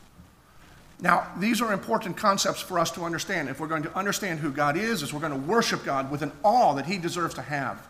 Now, 1.01 1.27
these 1.37 1.61
are 1.61 1.71
important 1.71 2.17
concepts 2.17 2.59
for 2.59 2.77
us 2.77 2.91
to 2.91 3.03
understand. 3.03 3.47
If 3.47 3.59
we're 3.59 3.67
going 3.67 3.83
to 3.83 3.97
understand 3.97 4.39
who 4.39 4.51
God 4.51 4.75
is, 4.75 5.01
is 5.01 5.13
we're 5.13 5.21
going 5.21 5.31
to 5.31 5.47
worship 5.47 5.85
God 5.85 6.11
with 6.11 6.21
an 6.21 6.31
awe 6.43 6.73
that 6.73 6.85
he 6.85 6.97
deserves 6.97 7.35
to 7.35 7.41
have. 7.41 7.87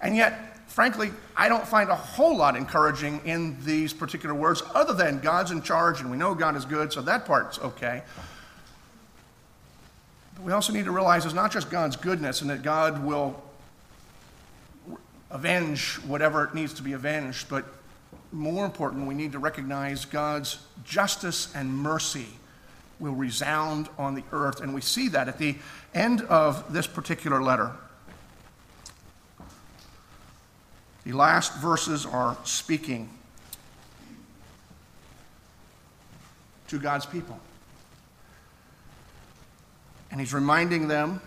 And 0.00 0.14
yet, 0.14 0.68
frankly, 0.68 1.10
I 1.36 1.48
don't 1.48 1.66
find 1.66 1.90
a 1.90 1.96
whole 1.96 2.36
lot 2.36 2.56
encouraging 2.56 3.22
in 3.24 3.56
these 3.64 3.92
particular 3.92 4.34
words, 4.34 4.62
other 4.72 4.92
than 4.92 5.18
God's 5.18 5.50
in 5.50 5.62
charge 5.62 6.00
and 6.00 6.10
we 6.10 6.16
know 6.16 6.34
God 6.34 6.54
is 6.54 6.64
good, 6.64 6.92
so 6.92 7.02
that 7.02 7.26
part's 7.26 7.58
okay. 7.58 8.02
But 10.36 10.44
we 10.44 10.52
also 10.52 10.72
need 10.72 10.84
to 10.84 10.92
realize 10.92 11.24
it's 11.24 11.34
not 11.34 11.50
just 11.50 11.70
God's 11.70 11.96
goodness 11.96 12.40
and 12.40 12.50
that 12.50 12.62
God 12.62 13.04
will 13.04 13.42
avenge 15.30 15.94
whatever 16.06 16.50
needs 16.54 16.74
to 16.74 16.82
be 16.82 16.92
avenged, 16.92 17.48
but 17.48 17.64
more 18.34 18.66
important, 18.66 19.06
we 19.06 19.14
need 19.14 19.32
to 19.32 19.38
recognize 19.38 20.04
God's 20.04 20.58
justice 20.84 21.54
and 21.54 21.72
mercy 21.72 22.26
will 22.98 23.14
resound 23.14 23.88
on 23.96 24.14
the 24.14 24.24
earth. 24.32 24.60
And 24.60 24.74
we 24.74 24.80
see 24.80 25.08
that 25.10 25.28
at 25.28 25.38
the 25.38 25.56
end 25.94 26.22
of 26.22 26.72
this 26.72 26.86
particular 26.86 27.42
letter. 27.42 27.72
The 31.04 31.12
last 31.12 31.54
verses 31.56 32.06
are 32.06 32.36
speaking 32.44 33.10
to 36.68 36.78
God's 36.78 37.06
people. 37.06 37.38
And 40.10 40.18
he's 40.18 40.32
reminding 40.32 40.88
them 40.88 41.20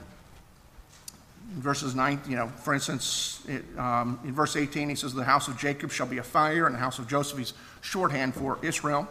verses 1.50 1.96
9, 1.96 2.22
you 2.28 2.36
know, 2.36 2.48
for 2.48 2.74
instance, 2.74 3.44
it, 3.48 3.64
um, 3.78 4.20
in 4.24 4.34
verse 4.34 4.56
18, 4.56 4.90
he 4.90 4.96
says, 4.96 5.14
The 5.14 5.24
house 5.24 5.48
of 5.48 5.58
Jacob 5.58 5.92
shall 5.92 6.08
be 6.08 6.18
a 6.18 6.24
fire, 6.24 6.66
and 6.66 6.76
the 6.76 6.80
house 6.80 7.00
of 7.00 7.08
Joseph, 7.08 7.38
he's 7.38 7.54
shorthand 7.82 8.36
for 8.36 8.58
Israel, 8.62 9.08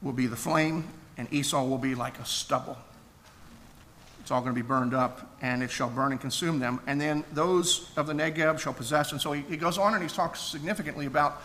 will 0.00 0.12
be 0.12 0.26
the 0.26 0.36
flame, 0.36 0.88
and 1.16 1.32
Esau 1.32 1.64
will 1.64 1.78
be 1.78 1.94
like 1.94 2.18
a 2.18 2.24
stubble. 2.24 2.78
It's 4.20 4.30
all 4.30 4.40
going 4.40 4.54
to 4.54 4.60
be 4.60 4.66
burned 4.66 4.94
up, 4.94 5.36
and 5.42 5.62
it 5.62 5.70
shall 5.70 5.90
burn 5.90 6.12
and 6.12 6.20
consume 6.20 6.60
them. 6.60 6.80
And 6.86 7.00
then 7.00 7.24
those 7.32 7.90
of 7.96 8.06
the 8.06 8.12
Negeb 8.12 8.58
shall 8.58 8.72
possess. 8.72 9.10
And 9.12 9.20
so 9.20 9.32
he, 9.32 9.42
he 9.42 9.56
goes 9.56 9.78
on 9.78 9.94
and 9.94 10.02
he 10.02 10.08
talks 10.08 10.40
significantly 10.40 11.06
about 11.06 11.42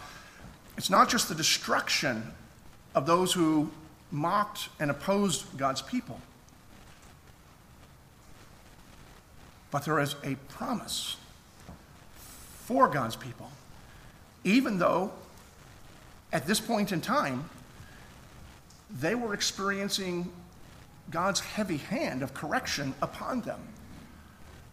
it's 0.78 0.91
not 0.91 1.10
just 1.10 1.28
the 1.28 1.34
destruction 1.34 2.32
of 2.93 3.08
those 3.08 3.34
who 3.34 3.72
mocked 4.12 4.70
and 4.80 4.91
opposed 4.91 5.58
God's 5.58 5.82
people, 5.82 6.22
but 9.72 9.86
there 9.86 9.99
is 9.99 10.15
a 10.24 10.36
promise 10.49 11.18
for 12.65 12.88
God's 12.88 13.15
people, 13.15 13.49
even 14.43 14.78
though 14.78 15.11
at 16.34 16.45
this 16.45 16.59
point 16.59 16.91
in 16.91 17.01
time, 17.01 17.49
they 18.99 19.15
were 19.15 19.34
experiencing 19.34 20.32
God's 21.09 21.39
heavy 21.39 21.78
hand 21.78 22.24
of 22.24 22.34
correction 22.34 22.93
upon 23.01 23.41
them. 23.41 23.59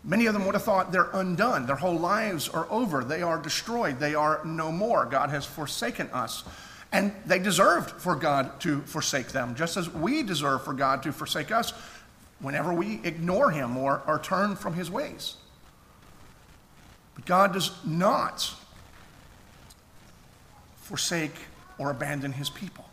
Many 0.03 0.27
of 0.27 0.35
them 0.35 0.45
would 0.45 0.55
have 0.55 0.65
thought 0.65 0.93
they're 0.93 1.11
undone. 1.13 1.67
Their 1.67 1.77
whole 1.77 1.99
lives 1.99 2.49
are 2.49 2.67
over. 2.71 3.03
They 3.03 3.23
are 3.23 3.39
destroyed. 3.39 3.99
They 3.99 4.15
are 4.15 4.41
no 4.45 4.71
more. 4.71 5.07
God 5.07 5.31
has 5.31 5.47
forsaken 5.47 6.11
us. 6.13 6.45
And 6.93 7.13
they 7.27 7.39
deserved 7.39 7.91
for 7.91 8.15
God 8.15 8.61
to 8.61 8.83
forsake 8.83 9.29
them, 9.29 9.55
just 9.55 9.77
as 9.77 9.89
we 9.89 10.23
deserve 10.23 10.63
for 10.63 10.75
God 10.75 11.03
to 11.05 11.13
forsake 11.13 11.51
us 11.51 11.73
whenever 12.45 12.73
we 12.73 13.01
ignore 13.05 13.51
Him 13.51 13.77
or, 13.77 14.03
or 14.07 14.19
turn 14.19 14.55
from 14.55 14.75
His 14.75 14.91
ways. 14.91 15.37
But 17.15 17.27
God 17.27 17.53
does 17.53 17.73
not 17.85 18.55
forsake 20.77 21.35
or 21.79 21.91
abandon 21.91 22.33
His 22.33 22.51
people. 22.51 22.85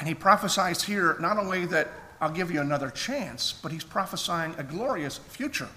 And 0.00 0.08
he 0.08 0.14
prophesies 0.14 0.82
here 0.82 1.18
not 1.20 1.36
only 1.36 1.66
that 1.66 1.88
I'll 2.22 2.30
give 2.30 2.50
you 2.50 2.62
another 2.62 2.88
chance, 2.88 3.52
but 3.52 3.70
he's 3.70 3.84
prophesying 3.84 4.54
a 4.56 4.62
glorious 4.62 5.18
future. 5.18 5.68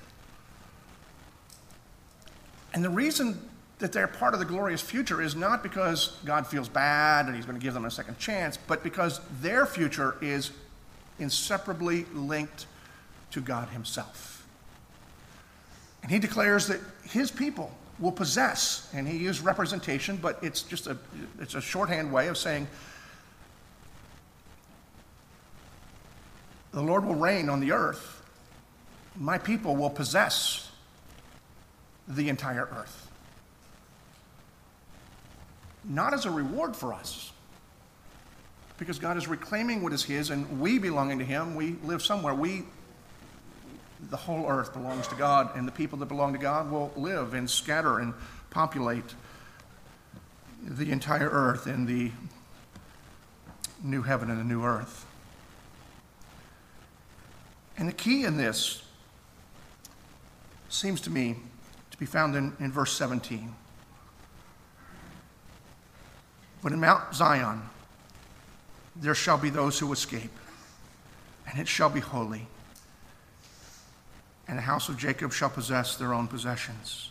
And 2.74 2.86
the 2.86 2.89
reason 2.89 3.49
that 3.84 3.92
they're 3.92 4.08
part 4.08 4.34
of 4.34 4.40
the 4.40 4.46
glorious 4.46 4.80
future 4.80 5.22
is 5.22 5.36
not 5.36 5.62
because 5.62 6.18
God 6.24 6.48
feels 6.48 6.70
bad 6.70 7.26
and 7.26 7.36
he's 7.36 7.46
going 7.46 7.60
to 7.60 7.62
give 7.62 7.74
them 7.74 7.84
a 7.84 7.92
second 7.92 8.18
chance, 8.18 8.56
but 8.56 8.82
because 8.82 9.20
their 9.42 9.66
future 9.66 10.16
is 10.22 10.52
inseparably 11.20 12.06
linked 12.14 12.66
to 13.32 13.42
God 13.42 13.68
himself. 13.68 14.48
And 16.02 16.10
he 16.10 16.18
declares 16.18 16.68
that 16.68 16.80
his 17.04 17.30
people 17.30 17.78
will 18.00 18.14
possess, 18.14 18.90
and 18.94 19.06
he 19.06 19.18
used 19.18 19.44
representation, 19.44 20.16
but 20.16 20.40
it's 20.42 20.62
just 20.62 20.88
a, 20.88 20.96
it's 21.42 21.56
a 21.56 21.62
shorthand 21.62 22.14
way 22.14 22.30
of 22.30 22.38
saying 22.38 22.68
the 26.72 26.82
Lord 26.82 27.04
will 27.04 27.16
reign 27.16 27.50
on 27.50 27.60
the 27.60 27.74
earth, 27.74 28.22
my 29.18 29.38
people 29.38 29.76
will 29.76 29.90
possess 29.90 30.72
the 32.08 32.30
entire 32.30 32.70
earth. 32.72 33.03
Not 35.84 36.14
as 36.14 36.26
a 36.26 36.32
reward 36.32 36.76
for 36.76 36.94
us, 36.94 37.32
because 38.78 39.00
God 39.00 39.18
is 39.18 39.28
reclaiming 39.28 39.84
what 39.84 39.94
is 39.94 40.04
His 40.04 40.30
and 40.30 40.60
we 40.60 40.80
belonging 40.80 41.20
to 41.20 41.26
Him. 41.26 41.56
We 41.56 41.76
live 41.84 42.02
somewhere. 42.02 42.34
We, 42.34 42.64
the 44.10 44.18
whole 44.18 44.50
earth 44.50 44.74
belongs 44.74 45.08
to 45.10 45.16
God, 45.16 45.56
and 45.56 45.68
the 45.68 45.72
people 45.72 45.98
that 46.00 46.08
belong 46.08 46.34
to 46.34 46.40
God 46.40 46.72
will 46.72 46.92
live 46.96 47.34
and 47.34 47.50
scatter 47.50 48.00
and 48.00 48.14
populate 48.50 49.16
the 50.66 50.92
entire 50.92 51.30
earth 51.30 51.68
in 51.68 51.86
the 51.86 52.12
new 53.84 54.02
heaven 54.02 54.30
and 54.30 54.40
the 54.40 54.46
new 54.46 54.64
earth. 54.64 55.06
And 57.78 57.88
the 57.88 57.94
key 57.94 58.24
in 58.24 58.38
this 58.38 58.84
seems 60.70 61.02
to 61.02 61.10
me 61.10 61.36
to 61.92 61.98
be 61.98 62.06
found 62.06 62.36
in, 62.36 62.54
in 62.60 62.72
verse 62.72 62.94
17. 62.94 63.54
But 66.64 66.72
in 66.72 66.80
Mount 66.80 67.14
Zion 67.14 67.61
there 68.95 69.14
shall 69.14 69.38
be 69.38 69.49
those 69.49 69.78
who 69.78 69.91
escape, 69.91 70.32
and 71.49 71.59
it 71.59 71.68
shall 71.68 71.89
be 71.89 71.99
holy, 71.99 72.47
and 74.47 74.57
the 74.57 74.61
house 74.61 74.88
of 74.88 74.97
Jacob 74.97 75.34
shall 75.34 75.49
possess 75.49 75.97
their 75.97 76.14
own 76.14 76.28
possessions. 76.28 77.09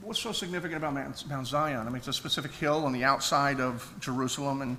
What's 0.00 0.20
so 0.20 0.32
significant 0.32 0.82
about 0.82 0.94
Mount, 1.28 1.46
Zion? 1.46 1.80
I 1.80 1.84
mean, 1.84 1.96
it's 1.96 2.08
a 2.08 2.12
specific 2.12 2.52
hill 2.52 2.84
on 2.84 2.92
the 2.92 3.04
outside 3.04 3.60
of 3.60 3.92
Jerusalem, 4.00 4.62
and 4.62 4.76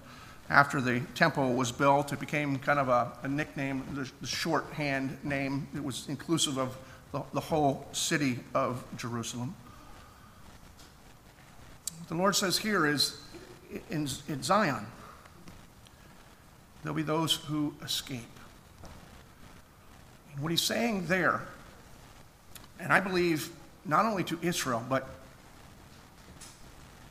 after 0.50 0.80
the 0.80 1.02
temple 1.16 1.54
was 1.54 1.72
built, 1.72 2.14
it 2.14 2.20
became 2.20 2.58
kind 2.60 2.80
of 2.80 2.88
a, 2.88 3.12
a 3.24 3.28
nickname, 3.28 3.84
the, 3.94 4.10
the, 4.22 4.28
shorthand 4.28 5.18
name. 5.26 5.68
It 5.76 5.84
was 5.84 6.08
inclusive 6.08 6.58
of 6.58 6.78
the, 7.12 7.22
the 7.34 7.42
whole 7.42 7.86
city 7.92 8.40
of 8.54 8.84
Jerusalem. 8.96 9.54
The 12.08 12.16
Lord 12.16 12.36
says 12.36 12.58
here 12.58 12.86
is 12.86 13.20
in, 13.90 14.08
in 14.28 14.42
Zion, 14.44 14.86
there'll 16.84 16.96
be 16.96 17.04
those 17.04 17.36
who 17.36 17.74
escape. 17.84 18.22
And 20.34 20.42
what 20.42 20.52
he's 20.52 20.62
saying 20.62 21.08
there, 21.08 21.42
and 22.80 22.94
I 22.94 23.00
believe 23.00 23.50
not 23.86 24.06
only 24.06 24.24
to 24.26 24.40
Israel, 24.42 24.84
but 24.88 25.10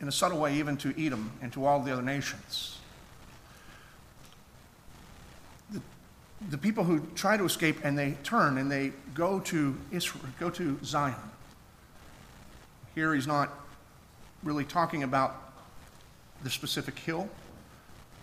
in 0.01 0.09
a 0.09 0.13
subtle 0.13 0.39
way, 0.39 0.55
even 0.55 0.77
to 0.79 0.95
Edom 0.99 1.33
and 1.43 1.53
to 1.53 1.65
all 1.67 1.81
the 1.81 1.93
other 1.93 2.03
nations 2.03 2.77
the 6.51 6.59
people 6.59 6.85
who 6.85 7.01
try 7.15 7.37
to 7.37 7.45
escape 7.45 7.79
and 7.83 7.99
they 7.99 8.17
turn 8.23 8.59
and 8.59 8.71
they 8.71 8.93
go 9.15 9.41
to 9.41 9.77
Israel, 9.91 10.25
go 10.39 10.51
to 10.51 10.79
Zion. 10.85 11.15
Here 12.95 13.15
he's 13.15 13.27
not 13.27 13.51
really 14.43 14.65
talking 14.65 15.03
about 15.03 15.43
the 16.43 16.51
specific 16.51 16.99
hill 16.99 17.29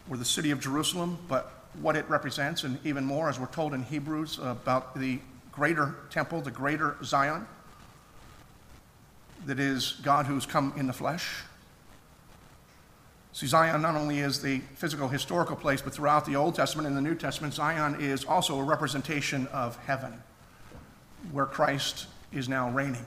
or 0.10 0.18
the 0.18 0.26
city 0.26 0.52
of 0.52 0.60
Jerusalem, 0.60 1.18
but 1.28 1.52
what 1.82 1.96
it 1.96 2.08
represents, 2.10 2.64
and 2.64 2.78
even 2.86 3.04
more, 3.04 3.30
as 3.30 3.40
we're 3.40 3.48
told 3.48 3.74
in 3.74 3.84
Hebrews, 3.84 4.40
about 4.42 4.96
the 4.96 5.20
greater 5.52 5.96
temple, 6.10 6.42
the 6.42 6.52
greater 6.52 6.98
Zion, 7.04 7.48
that 9.46 9.60
is 9.60 10.00
God 10.04 10.26
who's 10.26 10.46
come 10.46 10.74
in 10.78 10.88
the 10.88 10.94
flesh. 10.94 11.44
See, 13.34 13.48
Zion 13.48 13.82
not 13.82 13.96
only 13.96 14.20
is 14.20 14.42
the 14.42 14.60
physical 14.76 15.08
historical 15.08 15.56
place, 15.56 15.82
but 15.82 15.94
throughout 15.94 16.26
the 16.26 16.36
Old 16.36 16.54
Testament 16.54 16.88
and 16.88 16.96
the 16.96 17.02
New 17.02 17.16
Testament, 17.16 17.54
Zion 17.56 18.00
is 18.00 18.24
also 18.26 18.60
a 18.60 18.64
representation 18.64 19.48
of 19.48 19.76
heaven, 19.78 20.22
where 21.32 21.48
Christ 21.48 22.06
is 22.32 22.48
now 22.48 22.70
reigning. 22.70 23.06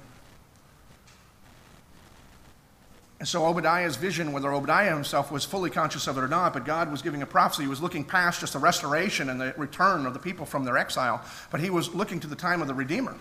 And 3.19 3.27
so 3.27 3.47
Obadiah's 3.47 3.97
vision, 3.97 4.33
whether 4.33 4.53
Obadiah 4.53 4.93
himself 4.93 5.33
was 5.33 5.45
fully 5.45 5.71
conscious 5.71 6.07
of 6.07 6.19
it 6.19 6.21
or 6.21 6.29
not, 6.29 6.53
but 6.53 6.67
God 6.67 6.91
was 6.91 7.01
giving 7.01 7.23
a 7.23 7.27
prophecy. 7.27 7.63
He 7.63 7.69
was 7.69 7.81
looking 7.81 8.05
past 8.05 8.41
just 8.41 8.53
the 8.53 8.59
restoration 8.59 9.31
and 9.31 9.41
the 9.41 9.55
return 9.57 10.05
of 10.05 10.13
the 10.13 10.19
people 10.19 10.45
from 10.45 10.65
their 10.65 10.77
exile, 10.77 11.25
but 11.51 11.61
he 11.61 11.71
was 11.71 11.95
looking 11.95 12.21
to 12.21 12.27
the 12.27 12.37
time 12.37 12.61
of 12.61 12.69
the 12.69 12.75
Redeemer. 12.75 13.17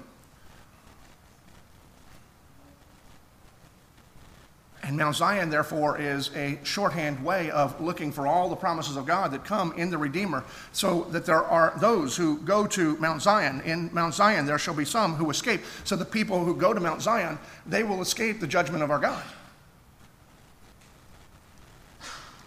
And 4.83 4.97
Mount 4.97 5.15
Zion, 5.15 5.49
therefore, 5.49 5.97
is 5.99 6.29
a 6.35 6.59
shorthand 6.63 7.23
way 7.23 7.49
of 7.49 7.79
looking 7.81 8.11
for 8.11 8.27
all 8.27 8.49
the 8.49 8.55
promises 8.55 8.97
of 8.97 9.07
God 9.07 9.31
that 9.31 9.43
come 9.43 9.73
in 9.77 9.89
the 9.89 9.97
Redeemer, 9.97 10.43
so 10.73 11.05
that 11.05 11.25
there 11.25 11.43
are 11.43 11.73
those 11.79 12.15
who 12.15 12.37
go 12.39 12.67
to 12.67 12.95
Mount 12.97 13.21
Zion. 13.21 13.61
In 13.61 13.89
Mount 13.93 14.13
Zion, 14.13 14.45
there 14.45 14.59
shall 14.59 14.75
be 14.75 14.85
some 14.85 15.15
who 15.15 15.31
escape. 15.31 15.61
So 15.85 15.95
the 15.95 16.05
people 16.05 16.43
who 16.43 16.55
go 16.55 16.71
to 16.71 16.79
Mount 16.79 17.01
Zion, 17.01 17.39
they 17.65 17.81
will 17.81 18.01
escape 18.01 18.39
the 18.41 18.45
judgment 18.45 18.83
of 18.83 18.91
our 18.91 18.99
God. 18.99 19.23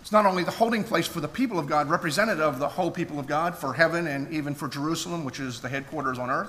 It's 0.08 0.12
not 0.14 0.24
only 0.24 0.42
the 0.42 0.50
holding 0.50 0.84
place 0.84 1.06
for 1.06 1.20
the 1.20 1.28
people 1.28 1.58
of 1.58 1.66
God, 1.66 1.90
representative 1.90 2.42
of 2.42 2.58
the 2.58 2.66
whole 2.66 2.90
people 2.90 3.18
of 3.18 3.26
God, 3.26 3.54
for 3.54 3.74
heaven 3.74 4.06
and 4.06 4.32
even 4.32 4.54
for 4.54 4.66
Jerusalem, 4.66 5.22
which 5.22 5.38
is 5.38 5.60
the 5.60 5.68
headquarters 5.68 6.18
on 6.18 6.30
earth, 6.30 6.48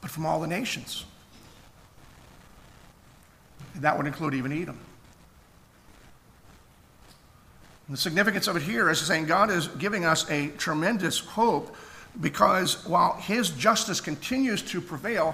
but 0.00 0.10
from 0.10 0.26
all 0.26 0.40
the 0.40 0.48
nations. 0.48 1.04
That 3.76 3.96
would 3.96 4.08
include 4.08 4.34
even 4.34 4.50
Edom. 4.50 4.76
And 7.86 7.96
the 7.96 8.00
significance 8.00 8.48
of 8.48 8.56
it 8.56 8.62
here 8.62 8.90
is 8.90 8.98
saying 8.98 9.26
God 9.26 9.48
is 9.48 9.68
giving 9.68 10.04
us 10.04 10.28
a 10.30 10.48
tremendous 10.58 11.20
hope 11.20 11.76
because 12.20 12.84
while 12.88 13.12
His 13.20 13.50
justice 13.50 14.00
continues 14.00 14.62
to 14.62 14.80
prevail 14.80 15.32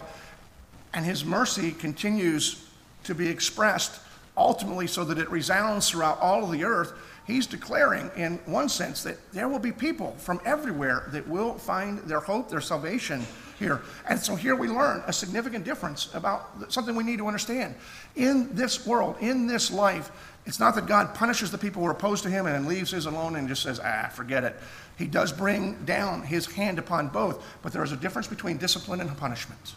and 0.92 1.06
His 1.06 1.24
mercy 1.24 1.72
continues 1.72 2.66
to 3.04 3.14
be 3.14 3.28
expressed 3.28 3.98
ultimately 4.36 4.86
so 4.86 5.04
that 5.04 5.18
it 5.18 5.30
resounds 5.30 5.88
throughout 5.88 6.20
all 6.20 6.44
of 6.44 6.50
the 6.50 6.64
earth, 6.64 6.92
He's 7.26 7.46
declaring, 7.46 8.10
in 8.16 8.38
one 8.44 8.68
sense, 8.68 9.02
that 9.04 9.16
there 9.32 9.48
will 9.48 9.58
be 9.58 9.72
people 9.72 10.12
from 10.18 10.40
everywhere 10.44 11.08
that 11.12 11.26
will 11.26 11.54
find 11.54 12.00
their 12.00 12.20
hope, 12.20 12.50
their 12.50 12.60
salvation 12.60 13.26
here. 13.58 13.80
And 14.06 14.20
so 14.20 14.36
here 14.36 14.54
we 14.54 14.68
learn 14.68 15.02
a 15.06 15.12
significant 15.12 15.64
difference 15.64 16.14
about 16.14 16.70
something 16.70 16.94
we 16.94 17.02
need 17.02 17.16
to 17.18 17.26
understand. 17.26 17.76
In 18.14 18.54
this 18.54 18.86
world, 18.86 19.16
in 19.20 19.46
this 19.46 19.70
life, 19.70 20.10
It's 20.46 20.60
not 20.60 20.74
that 20.74 20.86
God 20.86 21.14
punishes 21.14 21.50
the 21.50 21.58
people 21.58 21.80
who 21.80 21.88
are 21.88 21.92
opposed 21.92 22.22
to 22.24 22.30
him 22.30 22.46
and 22.46 22.54
then 22.54 22.66
leaves 22.66 22.90
his 22.90 23.06
alone 23.06 23.36
and 23.36 23.48
just 23.48 23.62
says, 23.62 23.80
ah, 23.82 24.10
forget 24.12 24.44
it. 24.44 24.56
He 24.96 25.06
does 25.06 25.32
bring 25.32 25.84
down 25.84 26.22
his 26.22 26.46
hand 26.46 26.78
upon 26.78 27.08
both, 27.08 27.42
but 27.62 27.72
there 27.72 27.82
is 27.82 27.92
a 27.92 27.96
difference 27.96 28.28
between 28.28 28.58
discipline 28.58 29.00
and 29.00 29.16
punishment. 29.16 29.74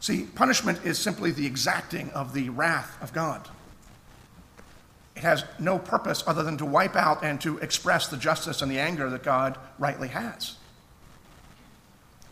See, 0.00 0.24
punishment 0.34 0.84
is 0.84 0.98
simply 0.98 1.30
the 1.30 1.46
exacting 1.46 2.10
of 2.10 2.32
the 2.32 2.50
wrath 2.50 2.96
of 3.02 3.12
God. 3.12 3.48
It 5.16 5.22
has 5.22 5.44
no 5.58 5.78
purpose 5.78 6.22
other 6.26 6.44
than 6.44 6.56
to 6.58 6.64
wipe 6.64 6.94
out 6.94 7.24
and 7.24 7.40
to 7.40 7.58
express 7.58 8.06
the 8.06 8.16
justice 8.16 8.62
and 8.62 8.70
the 8.70 8.78
anger 8.78 9.10
that 9.10 9.24
God 9.24 9.58
rightly 9.78 10.08
has. 10.08 10.56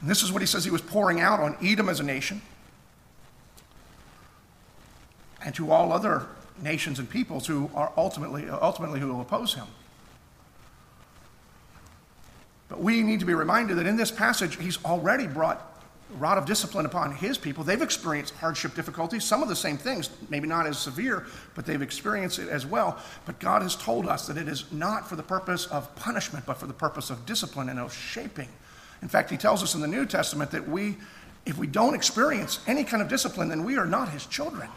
And 0.00 0.08
this 0.08 0.22
is 0.22 0.30
what 0.30 0.40
he 0.40 0.46
says 0.46 0.64
he 0.64 0.70
was 0.70 0.82
pouring 0.82 1.20
out 1.20 1.40
on 1.40 1.56
Edom 1.60 1.88
as 1.88 1.98
a 1.98 2.04
nation 2.04 2.40
and 5.44 5.54
to 5.54 5.72
all 5.72 5.92
other 5.92 6.26
nations 6.62 6.98
and 6.98 7.08
peoples 7.08 7.46
who 7.46 7.70
are 7.74 7.92
ultimately, 7.96 8.48
ultimately 8.48 9.00
who 9.00 9.08
will 9.08 9.20
oppose 9.20 9.54
him. 9.54 9.66
But 12.68 12.80
we 12.80 13.02
need 13.02 13.20
to 13.20 13.26
be 13.26 13.34
reminded 13.34 13.76
that 13.78 13.86
in 13.86 13.96
this 13.96 14.10
passage, 14.10 14.56
he's 14.56 14.84
already 14.84 15.26
brought 15.26 15.75
rod 16.18 16.38
of 16.38 16.46
discipline 16.46 16.86
upon 16.86 17.14
his 17.14 17.36
people. 17.36 17.64
They've 17.64 17.82
experienced 17.82 18.34
hardship 18.34 18.74
difficulties, 18.74 19.24
some 19.24 19.42
of 19.42 19.48
the 19.48 19.56
same 19.56 19.76
things, 19.76 20.10
maybe 20.30 20.46
not 20.46 20.66
as 20.66 20.78
severe, 20.78 21.26
but 21.54 21.66
they've 21.66 21.82
experienced 21.82 22.38
it 22.38 22.48
as 22.48 22.64
well. 22.64 22.98
But 23.24 23.38
God 23.40 23.62
has 23.62 23.74
told 23.76 24.06
us 24.06 24.26
that 24.26 24.36
it 24.36 24.48
is 24.48 24.70
not 24.72 25.08
for 25.08 25.16
the 25.16 25.22
purpose 25.22 25.66
of 25.66 25.94
punishment, 25.96 26.46
but 26.46 26.58
for 26.58 26.66
the 26.66 26.72
purpose 26.72 27.10
of 27.10 27.26
discipline 27.26 27.68
and 27.68 27.78
of 27.78 27.92
shaping. 27.92 28.48
In 29.02 29.08
fact, 29.08 29.30
he 29.30 29.36
tells 29.36 29.62
us 29.62 29.74
in 29.74 29.80
the 29.80 29.88
New 29.88 30.06
Testament 30.06 30.52
that 30.52 30.68
we, 30.68 30.96
if 31.44 31.58
we 31.58 31.66
don't 31.66 31.94
experience 31.94 32.60
any 32.66 32.84
kind 32.84 33.02
of 33.02 33.08
discipline, 33.08 33.48
then 33.48 33.64
we 33.64 33.76
are 33.76 33.86
not 33.86 34.08
his 34.08 34.26
children 34.26 34.68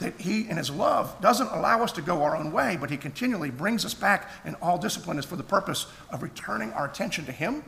that 0.00 0.18
He, 0.18 0.48
in 0.48 0.56
His 0.56 0.70
love, 0.70 1.20
doesn't 1.20 1.48
allow 1.48 1.82
us 1.82 1.92
to 1.92 2.02
go 2.02 2.22
our 2.22 2.34
own 2.34 2.52
way, 2.52 2.76
but 2.80 2.90
He 2.90 2.96
continually 2.96 3.50
brings 3.50 3.84
us 3.84 3.94
back, 3.94 4.30
and 4.44 4.56
all 4.60 4.78
discipline 4.78 5.18
is 5.18 5.24
for 5.24 5.36
the 5.36 5.42
purpose 5.42 5.86
of 6.10 6.22
returning 6.22 6.72
our 6.72 6.86
attention 6.86 7.26
to 7.26 7.32
Him 7.32 7.62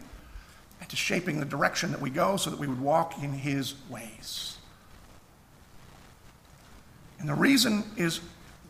to 0.93 0.97
shaping 0.97 1.41
the 1.41 1.47
direction 1.47 1.91
that 1.91 2.03
we 2.03 2.11
go 2.11 2.37
so 2.37 2.51
that 2.51 2.59
we 2.59 2.67
would 2.67 2.79
walk 2.79 3.23
in 3.23 3.33
His 3.33 3.73
ways. 3.89 4.59
And 7.19 7.27
the 7.27 7.35
reason 7.35 7.85
is 7.97 8.21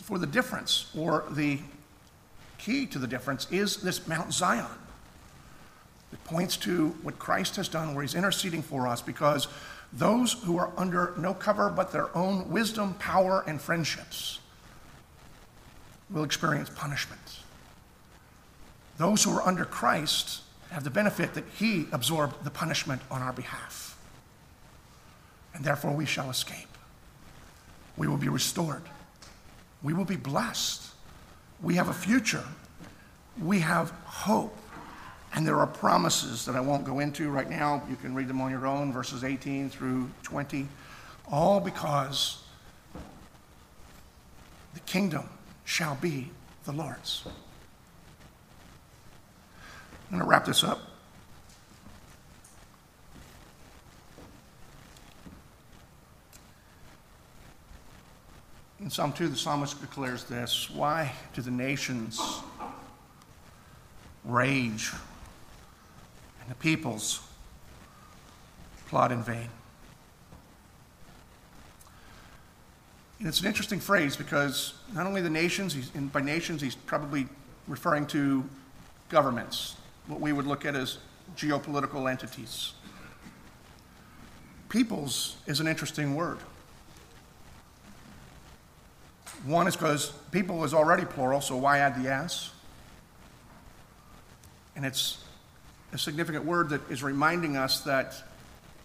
for 0.04 0.20
the 0.20 0.26
difference, 0.28 0.88
or 0.96 1.24
the 1.32 1.58
key 2.58 2.86
to 2.86 3.00
the 3.00 3.08
difference, 3.08 3.50
is 3.50 3.78
this 3.78 4.06
Mount 4.06 4.32
Zion. 4.32 4.70
It 6.12 6.22
points 6.22 6.56
to 6.58 6.90
what 7.02 7.18
Christ 7.18 7.56
has 7.56 7.68
done, 7.68 7.92
where 7.92 8.02
He's 8.02 8.14
interceding 8.14 8.62
for 8.62 8.86
us, 8.86 9.02
because 9.02 9.48
those 9.92 10.34
who 10.34 10.56
are 10.58 10.70
under 10.76 11.14
no 11.18 11.34
cover 11.34 11.70
but 11.70 11.90
their 11.90 12.16
own 12.16 12.48
wisdom, 12.50 12.94
power, 13.00 13.42
and 13.48 13.60
friendships 13.60 14.38
will 16.08 16.22
experience 16.22 16.70
punishment. 16.70 17.40
Those 18.96 19.24
who 19.24 19.32
are 19.32 19.42
under 19.42 19.64
Christ 19.64 20.41
have 20.72 20.84
the 20.84 20.90
benefit 20.90 21.34
that 21.34 21.44
he 21.58 21.86
absorbed 21.92 22.44
the 22.44 22.50
punishment 22.50 23.02
on 23.10 23.20
our 23.22 23.32
behalf. 23.32 23.98
And 25.54 25.64
therefore 25.64 25.92
we 25.92 26.06
shall 26.06 26.30
escape. 26.30 26.68
We 27.96 28.08
will 28.08 28.16
be 28.16 28.28
restored. 28.28 28.82
We 29.82 29.92
will 29.92 30.06
be 30.06 30.16
blessed. 30.16 30.88
We 31.62 31.74
have 31.74 31.88
a 31.88 31.92
future. 31.92 32.44
We 33.40 33.58
have 33.60 33.90
hope. 34.04 34.56
And 35.34 35.46
there 35.46 35.58
are 35.58 35.66
promises 35.66 36.44
that 36.46 36.56
I 36.56 36.60
won't 36.60 36.84
go 36.84 37.00
into 37.00 37.30
right 37.30 37.48
now. 37.48 37.82
You 37.88 37.96
can 37.96 38.14
read 38.14 38.28
them 38.28 38.40
on 38.40 38.50
your 38.50 38.66
own, 38.66 38.92
verses 38.92 39.24
18 39.24 39.70
through 39.70 40.10
20. 40.22 40.66
All 41.30 41.60
because 41.60 42.42
the 44.74 44.80
kingdom 44.80 45.28
shall 45.64 45.96
be 45.96 46.30
the 46.64 46.72
Lord's. 46.72 47.24
I'm 50.12 50.18
going 50.18 50.28
to 50.28 50.30
wrap 50.30 50.44
this 50.44 50.62
up. 50.62 50.78
In 58.78 58.90
Psalm 58.90 59.12
2, 59.12 59.28
the 59.28 59.36
psalmist 59.36 59.80
declares 59.80 60.24
this 60.24 60.68
Why 60.68 61.12
do 61.32 61.40
the 61.40 61.50
nations 61.50 62.20
rage 64.24 64.92
and 66.40 66.50
the 66.50 66.54
peoples 66.56 67.20
plot 68.88 69.10
in 69.12 69.22
vain. 69.22 69.48
And 73.18 73.28
it's 73.28 73.40
an 73.40 73.46
interesting 73.46 73.80
phrase 73.80 74.16
because 74.16 74.74
not 74.92 75.06
only 75.06 75.22
the 75.22 75.30
nations, 75.30 75.90
and 75.94 76.12
by 76.12 76.20
nations, 76.20 76.60
he's 76.60 76.74
probably 76.74 77.26
referring 77.68 78.06
to 78.08 78.44
governments, 79.08 79.76
what 80.06 80.20
we 80.20 80.32
would 80.32 80.46
look 80.46 80.64
at 80.64 80.74
as 80.74 80.98
geopolitical 81.36 82.10
entities. 82.10 82.72
Peoples 84.68 85.36
is 85.46 85.60
an 85.60 85.66
interesting 85.66 86.14
word. 86.14 86.38
One 89.44 89.66
is 89.66 89.76
because 89.76 90.12
people 90.30 90.64
is 90.64 90.72
already 90.72 91.04
plural, 91.04 91.40
so 91.40 91.56
why 91.56 91.78
add 91.78 92.02
the 92.02 92.10
s? 92.10 92.50
And 94.76 94.86
it's 94.86 95.18
a 95.92 95.98
significant 95.98 96.44
word 96.44 96.70
that 96.70 96.80
is 96.90 97.02
reminding 97.02 97.56
us 97.56 97.80
that 97.80 98.22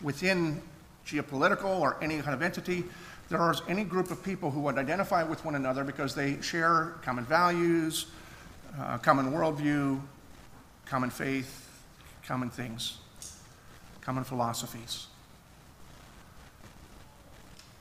within 0.02 0.62
geopolitical 1.06 1.80
or 1.80 1.96
any 2.02 2.22
kind 2.22 2.34
of 2.34 2.42
entity, 2.42 2.84
there 3.30 3.52
is 3.52 3.62
any 3.68 3.84
group 3.84 4.12
of 4.12 4.24
people 4.24 4.52
who 4.52 4.60
would 4.62 4.78
identify 4.78 5.24
with 5.24 5.44
one 5.46 5.56
another 5.56 5.84
because 5.84 6.16
they 6.16 6.42
share 6.42 6.96
common 7.04 7.24
values, 7.26 8.08
uh, 8.80 8.98
common 8.98 9.32
worldview, 9.32 10.00
common 10.90 11.10
faith, 11.10 11.70
common 12.26 12.50
things, 12.50 12.98
common 14.02 14.24
philosophies. 14.24 15.08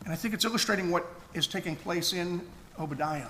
And 0.05 0.13
I 0.13 0.17
think 0.17 0.35
it's 0.35 0.45
illustrating 0.45 0.91
what 0.91 1.07
is 1.35 1.47
taking 1.47 1.77
place 1.77 2.13
in 2.13 2.41
Obadiah. 2.79 3.29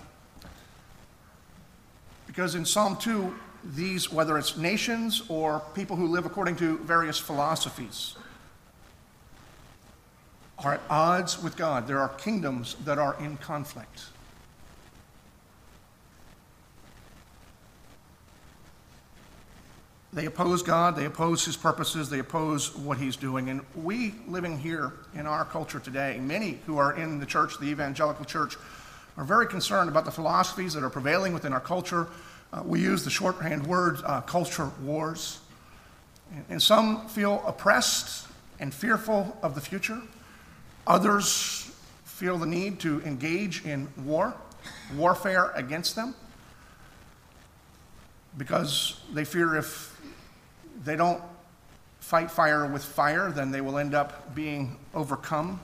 Because 2.27 2.55
in 2.55 2.65
Psalm 2.65 2.97
2, 2.97 3.35
these, 3.75 4.13
whether 4.13 4.37
it's 4.37 4.57
nations 4.57 5.23
or 5.29 5.63
people 5.75 5.97
who 5.97 6.07
live 6.07 6.27
according 6.27 6.57
to 6.57 6.79
various 6.79 7.19
philosophies, 7.19 8.17
are 10.59 10.75
at 10.75 10.81
odds 10.89 11.43
with 11.43 11.57
God. 11.57 11.87
There 11.87 11.99
are 11.99 12.09
kingdoms 12.11 12.77
that 12.85 12.99
are 12.99 13.17
in 13.21 13.37
conflict. 13.39 14.05
They 20.17 20.25
oppose 20.25 20.63
God, 20.63 20.97
they 20.97 21.05
oppose 21.05 21.45
his 21.45 21.59
purposes, 21.59 22.09
they 22.09 22.21
oppose 22.21 22.75
what 22.75 22.97
he's 22.97 23.17
doing. 23.17 23.51
And 23.51 23.61
we 23.75 24.15
living 24.27 24.59
here 24.59 24.95
in 25.15 25.27
our 25.27 25.45
culture 25.45 25.79
today, 25.79 26.19
many 26.19 26.59
who 26.65 26.79
are 26.79 26.97
in 26.97 27.21
the 27.21 27.27
church, 27.27 27.59
the 27.61 27.67
evangelical 27.67 28.25
church, 28.25 28.57
are 29.19 29.25
very 29.25 29.47
concerned 29.47 29.91
about 29.91 30.07
the 30.07 30.11
philosophies 30.11 30.73
that 30.73 30.83
are 30.83 30.89
prevailing 30.89 31.35
within 31.35 31.53
our 31.53 31.61
culture, 31.61 32.09
uh, 32.55 32.63
we 32.65 32.81
use 32.81 33.05
the 33.05 33.11
shorthand 33.11 33.67
word 33.67 33.99
uh, 34.07 34.23
culture 34.23 34.71
wars. 34.81 35.41
And 36.49 36.63
some 36.63 37.09
feel 37.09 37.43
oppressed 37.47 38.27
and 38.59 38.73
fearful 38.73 39.37
of 39.43 39.55
the 39.55 39.61
future. 39.61 40.01
Others 40.87 41.71
feel 42.07 42.39
the 42.39 42.47
need 42.47 42.81
to 42.81 43.03
engage 43.03 43.67
in 43.67 43.87
war, 43.99 44.33
warfare 44.97 45.51
against 45.51 45.95
them, 45.95 46.15
because 48.39 48.99
they 49.13 49.27
fear 49.27 49.57
if 49.57 49.93
they 50.85 50.97
don't 50.97 51.23
fight 52.01 52.31
fire 52.31 52.67
with 52.67 52.85
fire, 52.85 53.31
then 53.31 53.51
they 53.51 53.61
will 53.61 53.79
end 53.79 53.95
up 53.95 54.35
being 54.35 54.77
overcome 54.95 55.61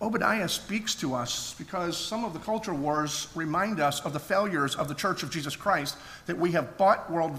Obadiah 0.00 0.48
speaks 0.48 0.94
to 0.96 1.14
us 1.14 1.54
because 1.58 1.96
some 1.96 2.24
of 2.24 2.32
the 2.32 2.38
culture 2.38 2.74
wars 2.74 3.28
remind 3.34 3.80
us 3.80 4.00
of 4.00 4.12
the 4.12 4.18
failures 4.18 4.74
of 4.74 4.88
the 4.88 4.94
Church 4.94 5.22
of 5.22 5.30
Jesus 5.30 5.56
Christ, 5.56 5.96
that 6.26 6.36
we 6.36 6.52
have 6.52 6.76
bought 6.76 7.10
world, 7.10 7.36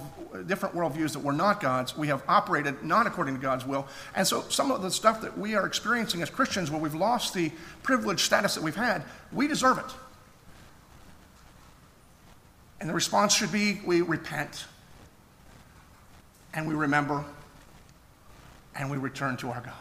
different 0.48 0.76
worldviews 0.76 1.14
that 1.14 1.20
were 1.20 1.34
not 1.34 1.62
God's. 1.62 1.98
We 1.98 2.08
have 2.08 2.24
operated 2.28 2.84
not 2.84 3.08
according 3.08 3.36
to 3.36 3.42
God's 3.42 3.66
will. 3.66 3.88
And 4.16 4.26
so 4.26 4.42
some 4.50 4.72
of 4.72 4.82
the 4.82 4.92
stuff 4.92 5.22
that 5.22 5.38
we 5.38 5.56
are 5.56 5.66
experiencing 5.66 6.22
as 6.22 6.30
Christians, 6.30 6.72
where 6.72 6.82
we've 6.82 6.96
lost 6.96 7.34
the 7.34 7.52
privileged 7.84 8.22
status 8.22 8.56
that 8.56 8.64
we've 8.64 8.76
had, 8.76 9.04
we 9.32 9.48
deserve 9.48 9.78
it. 9.78 9.94
And 12.80 12.90
the 12.90 12.94
response 12.94 13.36
should 13.36 13.52
be 13.52 13.82
we 13.86 14.02
repent 14.02 14.66
and 16.54 16.68
we 16.68 16.74
remember 16.74 17.24
and 18.76 18.90
we 18.90 18.98
return 18.98 19.38
to 19.38 19.50
our 19.50 19.62
God. 19.62 19.74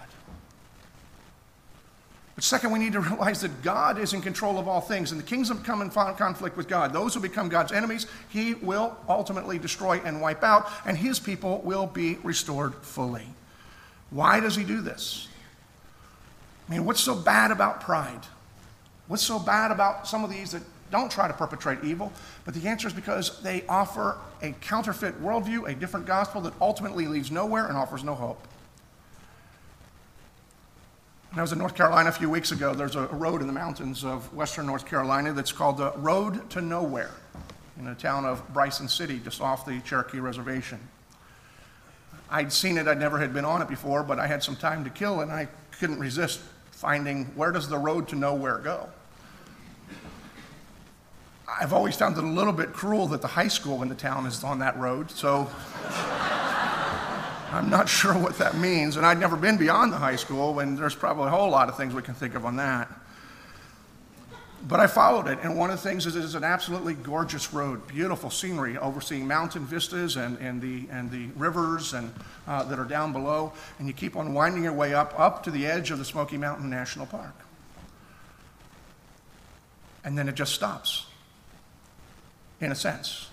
But 2.35 2.45
second, 2.45 2.71
we 2.71 2.79
need 2.79 2.93
to 2.93 3.01
realize 3.01 3.41
that 3.41 3.63
God 3.63 3.99
is 3.99 4.13
in 4.13 4.23
control 4.23 4.61
of 4.61 4.69
all 4.69 4.81
things, 4.81 5.11
and 5.11 5.21
the 5.21 5.25
kingdoms 5.25 5.61
come 5.65 5.83
in 5.83 5.91
conflict 5.91 6.57
with 6.57 6.69
God. 6.69 6.93
Those 6.93 7.13
who 7.13 7.21
become 7.21 7.49
God's 7.49 7.73
enemies, 7.73 8.07
he 8.29 8.55
will 8.55 8.97
ultimately 9.09 9.59
destroy 9.59 10.01
and 10.05 10.21
wipe 10.21 10.45
out, 10.45 10.71
and 10.87 10.97
his 10.97 11.19
people 11.19 11.61
will 11.63 11.89
be 11.89 12.17
restored 12.23 12.77
fully. 12.77 13.27
Why 14.11 14.39
does 14.39 14.55
he 14.55 14.63
do 14.63 14.81
this? 14.81 15.27
I 16.69 16.73
mean, 16.73 16.85
what's 16.85 17.01
so 17.01 17.17
bad 17.17 17.51
about 17.51 17.81
pride? 17.81 18.21
What's 19.09 19.25
so 19.25 19.41
bad 19.41 19.73
about 19.73 20.07
some 20.07 20.23
of 20.23 20.31
these 20.31 20.53
that 20.53 20.63
don't 20.91 21.11
try 21.11 21.29
to 21.29 21.35
perpetrate 21.35 21.83
evil? 21.85 22.13
But 22.45 22.55
the 22.55 22.69
answer 22.69 22.89
is 22.89 22.95
because 22.95 23.41
they 23.43 23.65
offer 23.69 24.19
a 24.43 24.53
counterfeit 24.61 25.23
worldview, 25.23 25.69
a 25.69 25.75
different 25.75 26.07
gospel 26.07 26.41
that 26.43 26.55
ultimately 26.61 27.07
leads 27.07 27.31
nowhere 27.31 27.67
and 27.67 27.77
offers 27.77 28.05
no 28.05 28.15
hope. 28.15 28.47
When 31.31 31.41
I 31.41 31.43
was 31.43 31.53
in 31.53 31.59
North 31.59 31.75
Carolina 31.75 32.09
a 32.09 32.13
few 32.13 32.31
weeks 32.31 32.53
ago, 32.53 32.75
there's 32.75 32.97
a 32.97 33.07
road 33.07 33.43
in 33.43 33.47
the 33.47 33.53
mountains 33.53 34.03
of 34.03 34.33
western 34.35 34.67
North 34.67 34.87
Carolina 34.87 35.33
that's 35.33 35.53
called 35.53 35.77
the 35.77 35.93
Road 35.93 36.49
to 36.51 36.63
Nowhere 36.63 37.11
in 37.79 37.85
the 37.85 37.95
town 37.95 38.25
of 38.25 38.47
Bryson 38.53 38.89
City, 38.89 39.21
just 39.23 39.41
off 39.41 39.67
the 39.67 39.79
Cherokee 39.81 40.21
Reservation. 40.21 40.81
I'd 42.31 42.53
seen 42.53 42.77
it, 42.79 42.89
I'd 42.89 42.99
never 42.99 43.19
had 43.19 43.33
been 43.33 43.45
on 43.45 43.63
it 43.63 43.69
before, 43.69 44.03
but 44.03 44.19
I 44.19 44.27
had 44.27 44.43
some 44.43 44.57
time 44.57 44.85
to 44.85 44.91
kill 44.91 45.21
and 45.21 45.31
I 45.31 45.49
couldn't 45.79 45.99
resist 45.99 46.41
finding 46.71 47.25
where 47.35 47.53
does 47.53 47.69
the 47.69 47.79
road 47.79 48.09
to 48.09 48.17
nowhere 48.17 48.59
go? 48.59 48.89
I've 51.49 51.73
always 51.73 51.97
found 51.97 52.17
it 52.19 52.25
a 52.25 52.27
little 52.27 52.53
bit 52.53 52.73
cruel 52.73 53.07
that 53.09 53.23
the 53.23 53.29
high 53.29 53.49
school 53.49 53.83
in 53.83 53.89
the 53.89 53.95
town 53.95 54.27
is 54.27 54.45
on 54.45 54.59
that 54.59 54.79
road, 54.79 55.11
so 55.11 55.51
I'm 57.51 57.71
not 57.71 57.89
sure 57.89 58.13
what 58.13 58.37
that 58.39 58.57
means. 58.57 58.97
And 58.97 59.07
I'd 59.07 59.19
never 59.19 59.37
been 59.37 59.57
beyond 59.57 59.93
the 59.93 59.97
high 59.97 60.17
school, 60.17 60.61
and 60.61 60.77
there's 60.77 60.95
probably 60.95 61.29
a 61.29 61.31
whole 61.31 61.51
lot 61.51 61.69
of 61.69 61.77
things 61.77 61.95
we 61.95 62.03
can 62.03 62.15
think 62.15 62.35
of 62.35 62.45
on 62.45 62.57
that. 62.57 62.89
But 64.67 64.81
I 64.81 64.89
followed 64.89 65.29
it, 65.29 65.39
and 65.43 65.57
one 65.57 65.71
of 65.71 65.81
the 65.81 65.89
things 65.89 66.05
is 66.05 66.17
it 66.17 66.25
is 66.25 66.35
an 66.35 66.43
absolutely 66.43 66.95
gorgeous 66.95 67.53
road, 67.55 67.87
beautiful 67.87 68.29
scenery, 68.29 68.77
overseeing 68.77 69.27
mountain 69.27 69.65
vistas 69.65 70.17
and, 70.17 70.37
and, 70.39 70.61
the, 70.61 70.87
and 70.91 71.11
the 71.11 71.29
rivers 71.37 71.95
and, 71.95 72.13
uh, 72.47 72.65
that 72.65 72.79
are 72.79 72.85
down 72.85 73.13
below. 73.13 73.53
And 73.79 73.87
you 73.87 73.95
keep 73.95 74.17
on 74.17 74.35
winding 74.35 74.65
your 74.65 74.73
way 74.73 74.95
up, 74.95 75.19
up 75.19 75.45
to 75.45 75.51
the 75.53 75.65
edge 75.67 75.93
of 75.93 75.99
the 75.99 76.05
Smoky 76.05 76.37
Mountain 76.37 76.69
National 76.69 77.07
Park. 77.07 77.35
And 80.05 80.19
then 80.19 80.29
it 80.29 80.35
just 80.35 80.55
stops, 80.55 81.07
in 82.61 82.73
a 82.73 82.75
sense. 82.75 83.29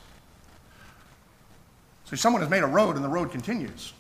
So 2.06 2.16
someone 2.16 2.42
has 2.42 2.50
made 2.50 2.64
a 2.64 2.68
road, 2.68 2.96
and 2.96 3.04
the 3.04 3.10
road 3.10 3.32
continues. 3.32 3.94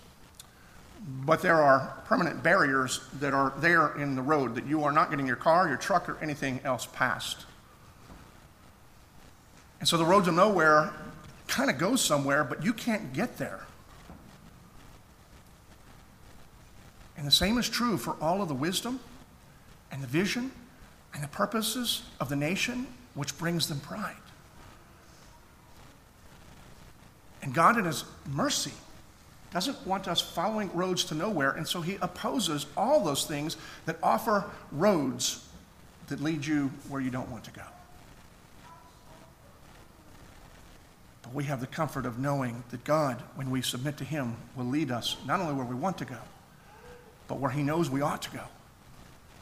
But 1.26 1.41
there 1.41 1.61
are 1.61 2.01
permanent 2.05 2.41
barriers 2.41 3.01
that 3.19 3.34
are 3.34 3.53
there 3.57 3.95
in 3.95 4.15
the 4.15 4.21
road 4.21 4.55
that 4.55 4.65
you 4.65 4.84
are 4.84 4.91
not 4.91 5.09
getting 5.09 5.28
your 5.28 5.36
car, 5.36 5.67
your 5.67 5.78
truck, 5.78 6.07
or 6.09 6.17
anything 6.21 6.59
else 6.63 6.88
past. 6.93 7.45
And 9.80 9.88
so 9.88 9.97
the 9.97 10.05
roads 10.05 10.28
to 10.28 10.32
nowhere 10.32 10.91
kind 11.47 11.69
of 11.69 11.78
goes 11.78 12.01
somewhere, 12.01 12.43
but 12.43 12.63
you 12.63 12.73
can't 12.73 13.13
get 13.13 13.38
there. 13.38 13.65
And 17.17 17.26
the 17.26 17.32
same 17.32 17.57
is 17.57 17.69
true 17.69 17.97
for 17.97 18.15
all 18.21 18.41
of 18.41 18.47
the 18.47 18.55
wisdom 18.55 18.99
and 19.91 20.01
the 20.01 20.07
vision 20.07 20.51
and 21.13 21.23
the 21.23 21.28
purposes 21.28 22.03
of 22.19 22.30
the 22.30 22.36
nation, 22.36 22.88
which 23.13 23.38
brings 23.38 23.67
them 23.67 23.80
pride. 23.80 24.15
And 27.45 27.53
God, 27.53 27.77
in 27.77 27.85
His 27.85 28.03
mercy, 28.29 28.73
doesn't 29.55 29.87
want 29.87 30.09
us 30.09 30.19
following 30.19 30.69
roads 30.73 31.05
to 31.05 31.15
nowhere, 31.15 31.51
and 31.51 31.65
so 31.65 31.79
he 31.79 31.97
opposes 32.01 32.65
all 32.75 33.01
those 33.05 33.25
things 33.25 33.55
that 33.85 33.97
offer 34.03 34.43
roads 34.73 35.47
that 36.07 36.19
lead 36.19 36.45
you 36.45 36.69
where 36.89 36.99
you 36.99 37.09
don't 37.09 37.29
want 37.29 37.45
to 37.45 37.51
go. 37.51 37.61
But 41.21 41.33
we 41.33 41.45
have 41.45 41.61
the 41.61 41.67
comfort 41.67 42.05
of 42.05 42.19
knowing 42.19 42.65
that 42.71 42.83
God, 42.83 43.23
when 43.35 43.49
we 43.49 43.61
submit 43.61 43.95
to 43.99 44.03
him, 44.03 44.35
will 44.57 44.65
lead 44.65 44.91
us 44.91 45.15
not 45.25 45.39
only 45.39 45.53
where 45.53 45.65
we 45.65 45.75
want 45.75 45.97
to 45.99 46.05
go, 46.05 46.19
but 47.29 47.39
where 47.39 47.51
he 47.51 47.63
knows 47.63 47.89
we 47.89 48.01
ought 48.01 48.23
to 48.23 48.31
go, 48.31 48.43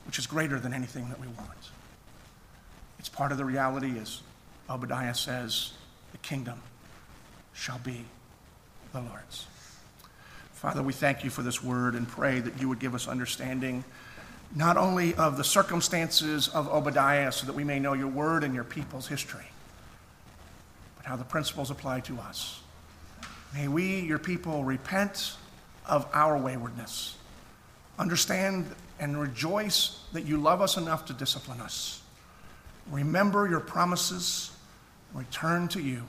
which 0.05 0.19
is 0.19 0.27
greater 0.27 0.59
than 0.59 0.73
anything 0.73 1.09
that 1.09 1.19
we 1.19 1.27
want. 1.27 1.49
It's 2.99 3.09
part 3.09 3.31
of 3.31 3.39
the 3.39 3.45
reality, 3.45 3.97
as 3.97 4.21
Obadiah 4.69 5.15
says, 5.15 5.73
the 6.11 6.19
kingdom 6.19 6.61
shall 7.53 7.79
be 7.79 8.05
the 8.91 9.01
Lord's. 9.01 9.45
Father, 10.53 10.81
we 10.81 10.93
thank 10.93 11.23
you 11.23 11.29
for 11.29 11.41
this 11.41 11.63
word 11.63 11.95
and 11.95 12.07
pray 12.07 12.39
that 12.39 12.61
you 12.61 12.69
would 12.69 12.79
give 12.79 12.95
us 12.95 13.07
understanding 13.07 13.83
not 14.55 14.77
only 14.77 15.15
of 15.15 15.35
the 15.35 15.43
circumstances 15.43 16.47
of 16.49 16.67
Obadiah 16.67 17.31
so 17.31 17.45
that 17.45 17.53
we 17.53 17.63
may 17.63 17.79
know 17.79 17.93
your 17.93 18.07
word 18.07 18.43
and 18.43 18.53
your 18.53 18.63
people's 18.63 19.07
history, 19.07 19.45
but 20.95 21.05
how 21.05 21.15
the 21.15 21.23
principles 21.23 21.71
apply 21.71 21.99
to 22.01 22.17
us. 22.19 22.61
May 23.53 23.67
we, 23.67 23.99
your 24.01 24.19
people, 24.19 24.63
repent 24.63 25.35
of 25.85 26.07
our 26.13 26.37
waywardness, 26.37 27.17
understand 27.99 28.65
and 28.99 29.19
rejoice 29.19 29.99
that 30.13 30.25
you 30.25 30.37
love 30.37 30.61
us 30.61 30.77
enough 30.77 31.05
to 31.07 31.13
discipline 31.13 31.59
us. 31.59 32.01
Remember 32.89 33.49
your 33.49 33.59
promises, 33.59 34.51
return 35.13 35.67
to 35.69 35.81
you 35.81 36.03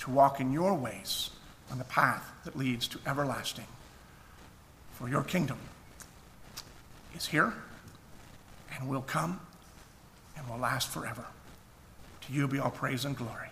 to 0.00 0.10
walk 0.10 0.40
in 0.40 0.52
your 0.52 0.74
ways 0.74 1.30
on 1.70 1.78
the 1.78 1.84
path 1.84 2.32
that 2.44 2.56
leads 2.56 2.88
to 2.88 2.98
everlasting 3.06 3.66
for 4.94 5.08
your 5.08 5.22
kingdom 5.22 5.58
is 7.14 7.26
here 7.26 7.52
and 8.74 8.88
will 8.88 9.02
come 9.02 9.40
and 10.36 10.48
will 10.48 10.58
last 10.58 10.88
forever. 10.88 11.24
To 12.22 12.32
you 12.32 12.48
be 12.48 12.58
all 12.58 12.70
praise 12.70 13.04
and 13.04 13.16
glory. 13.16 13.49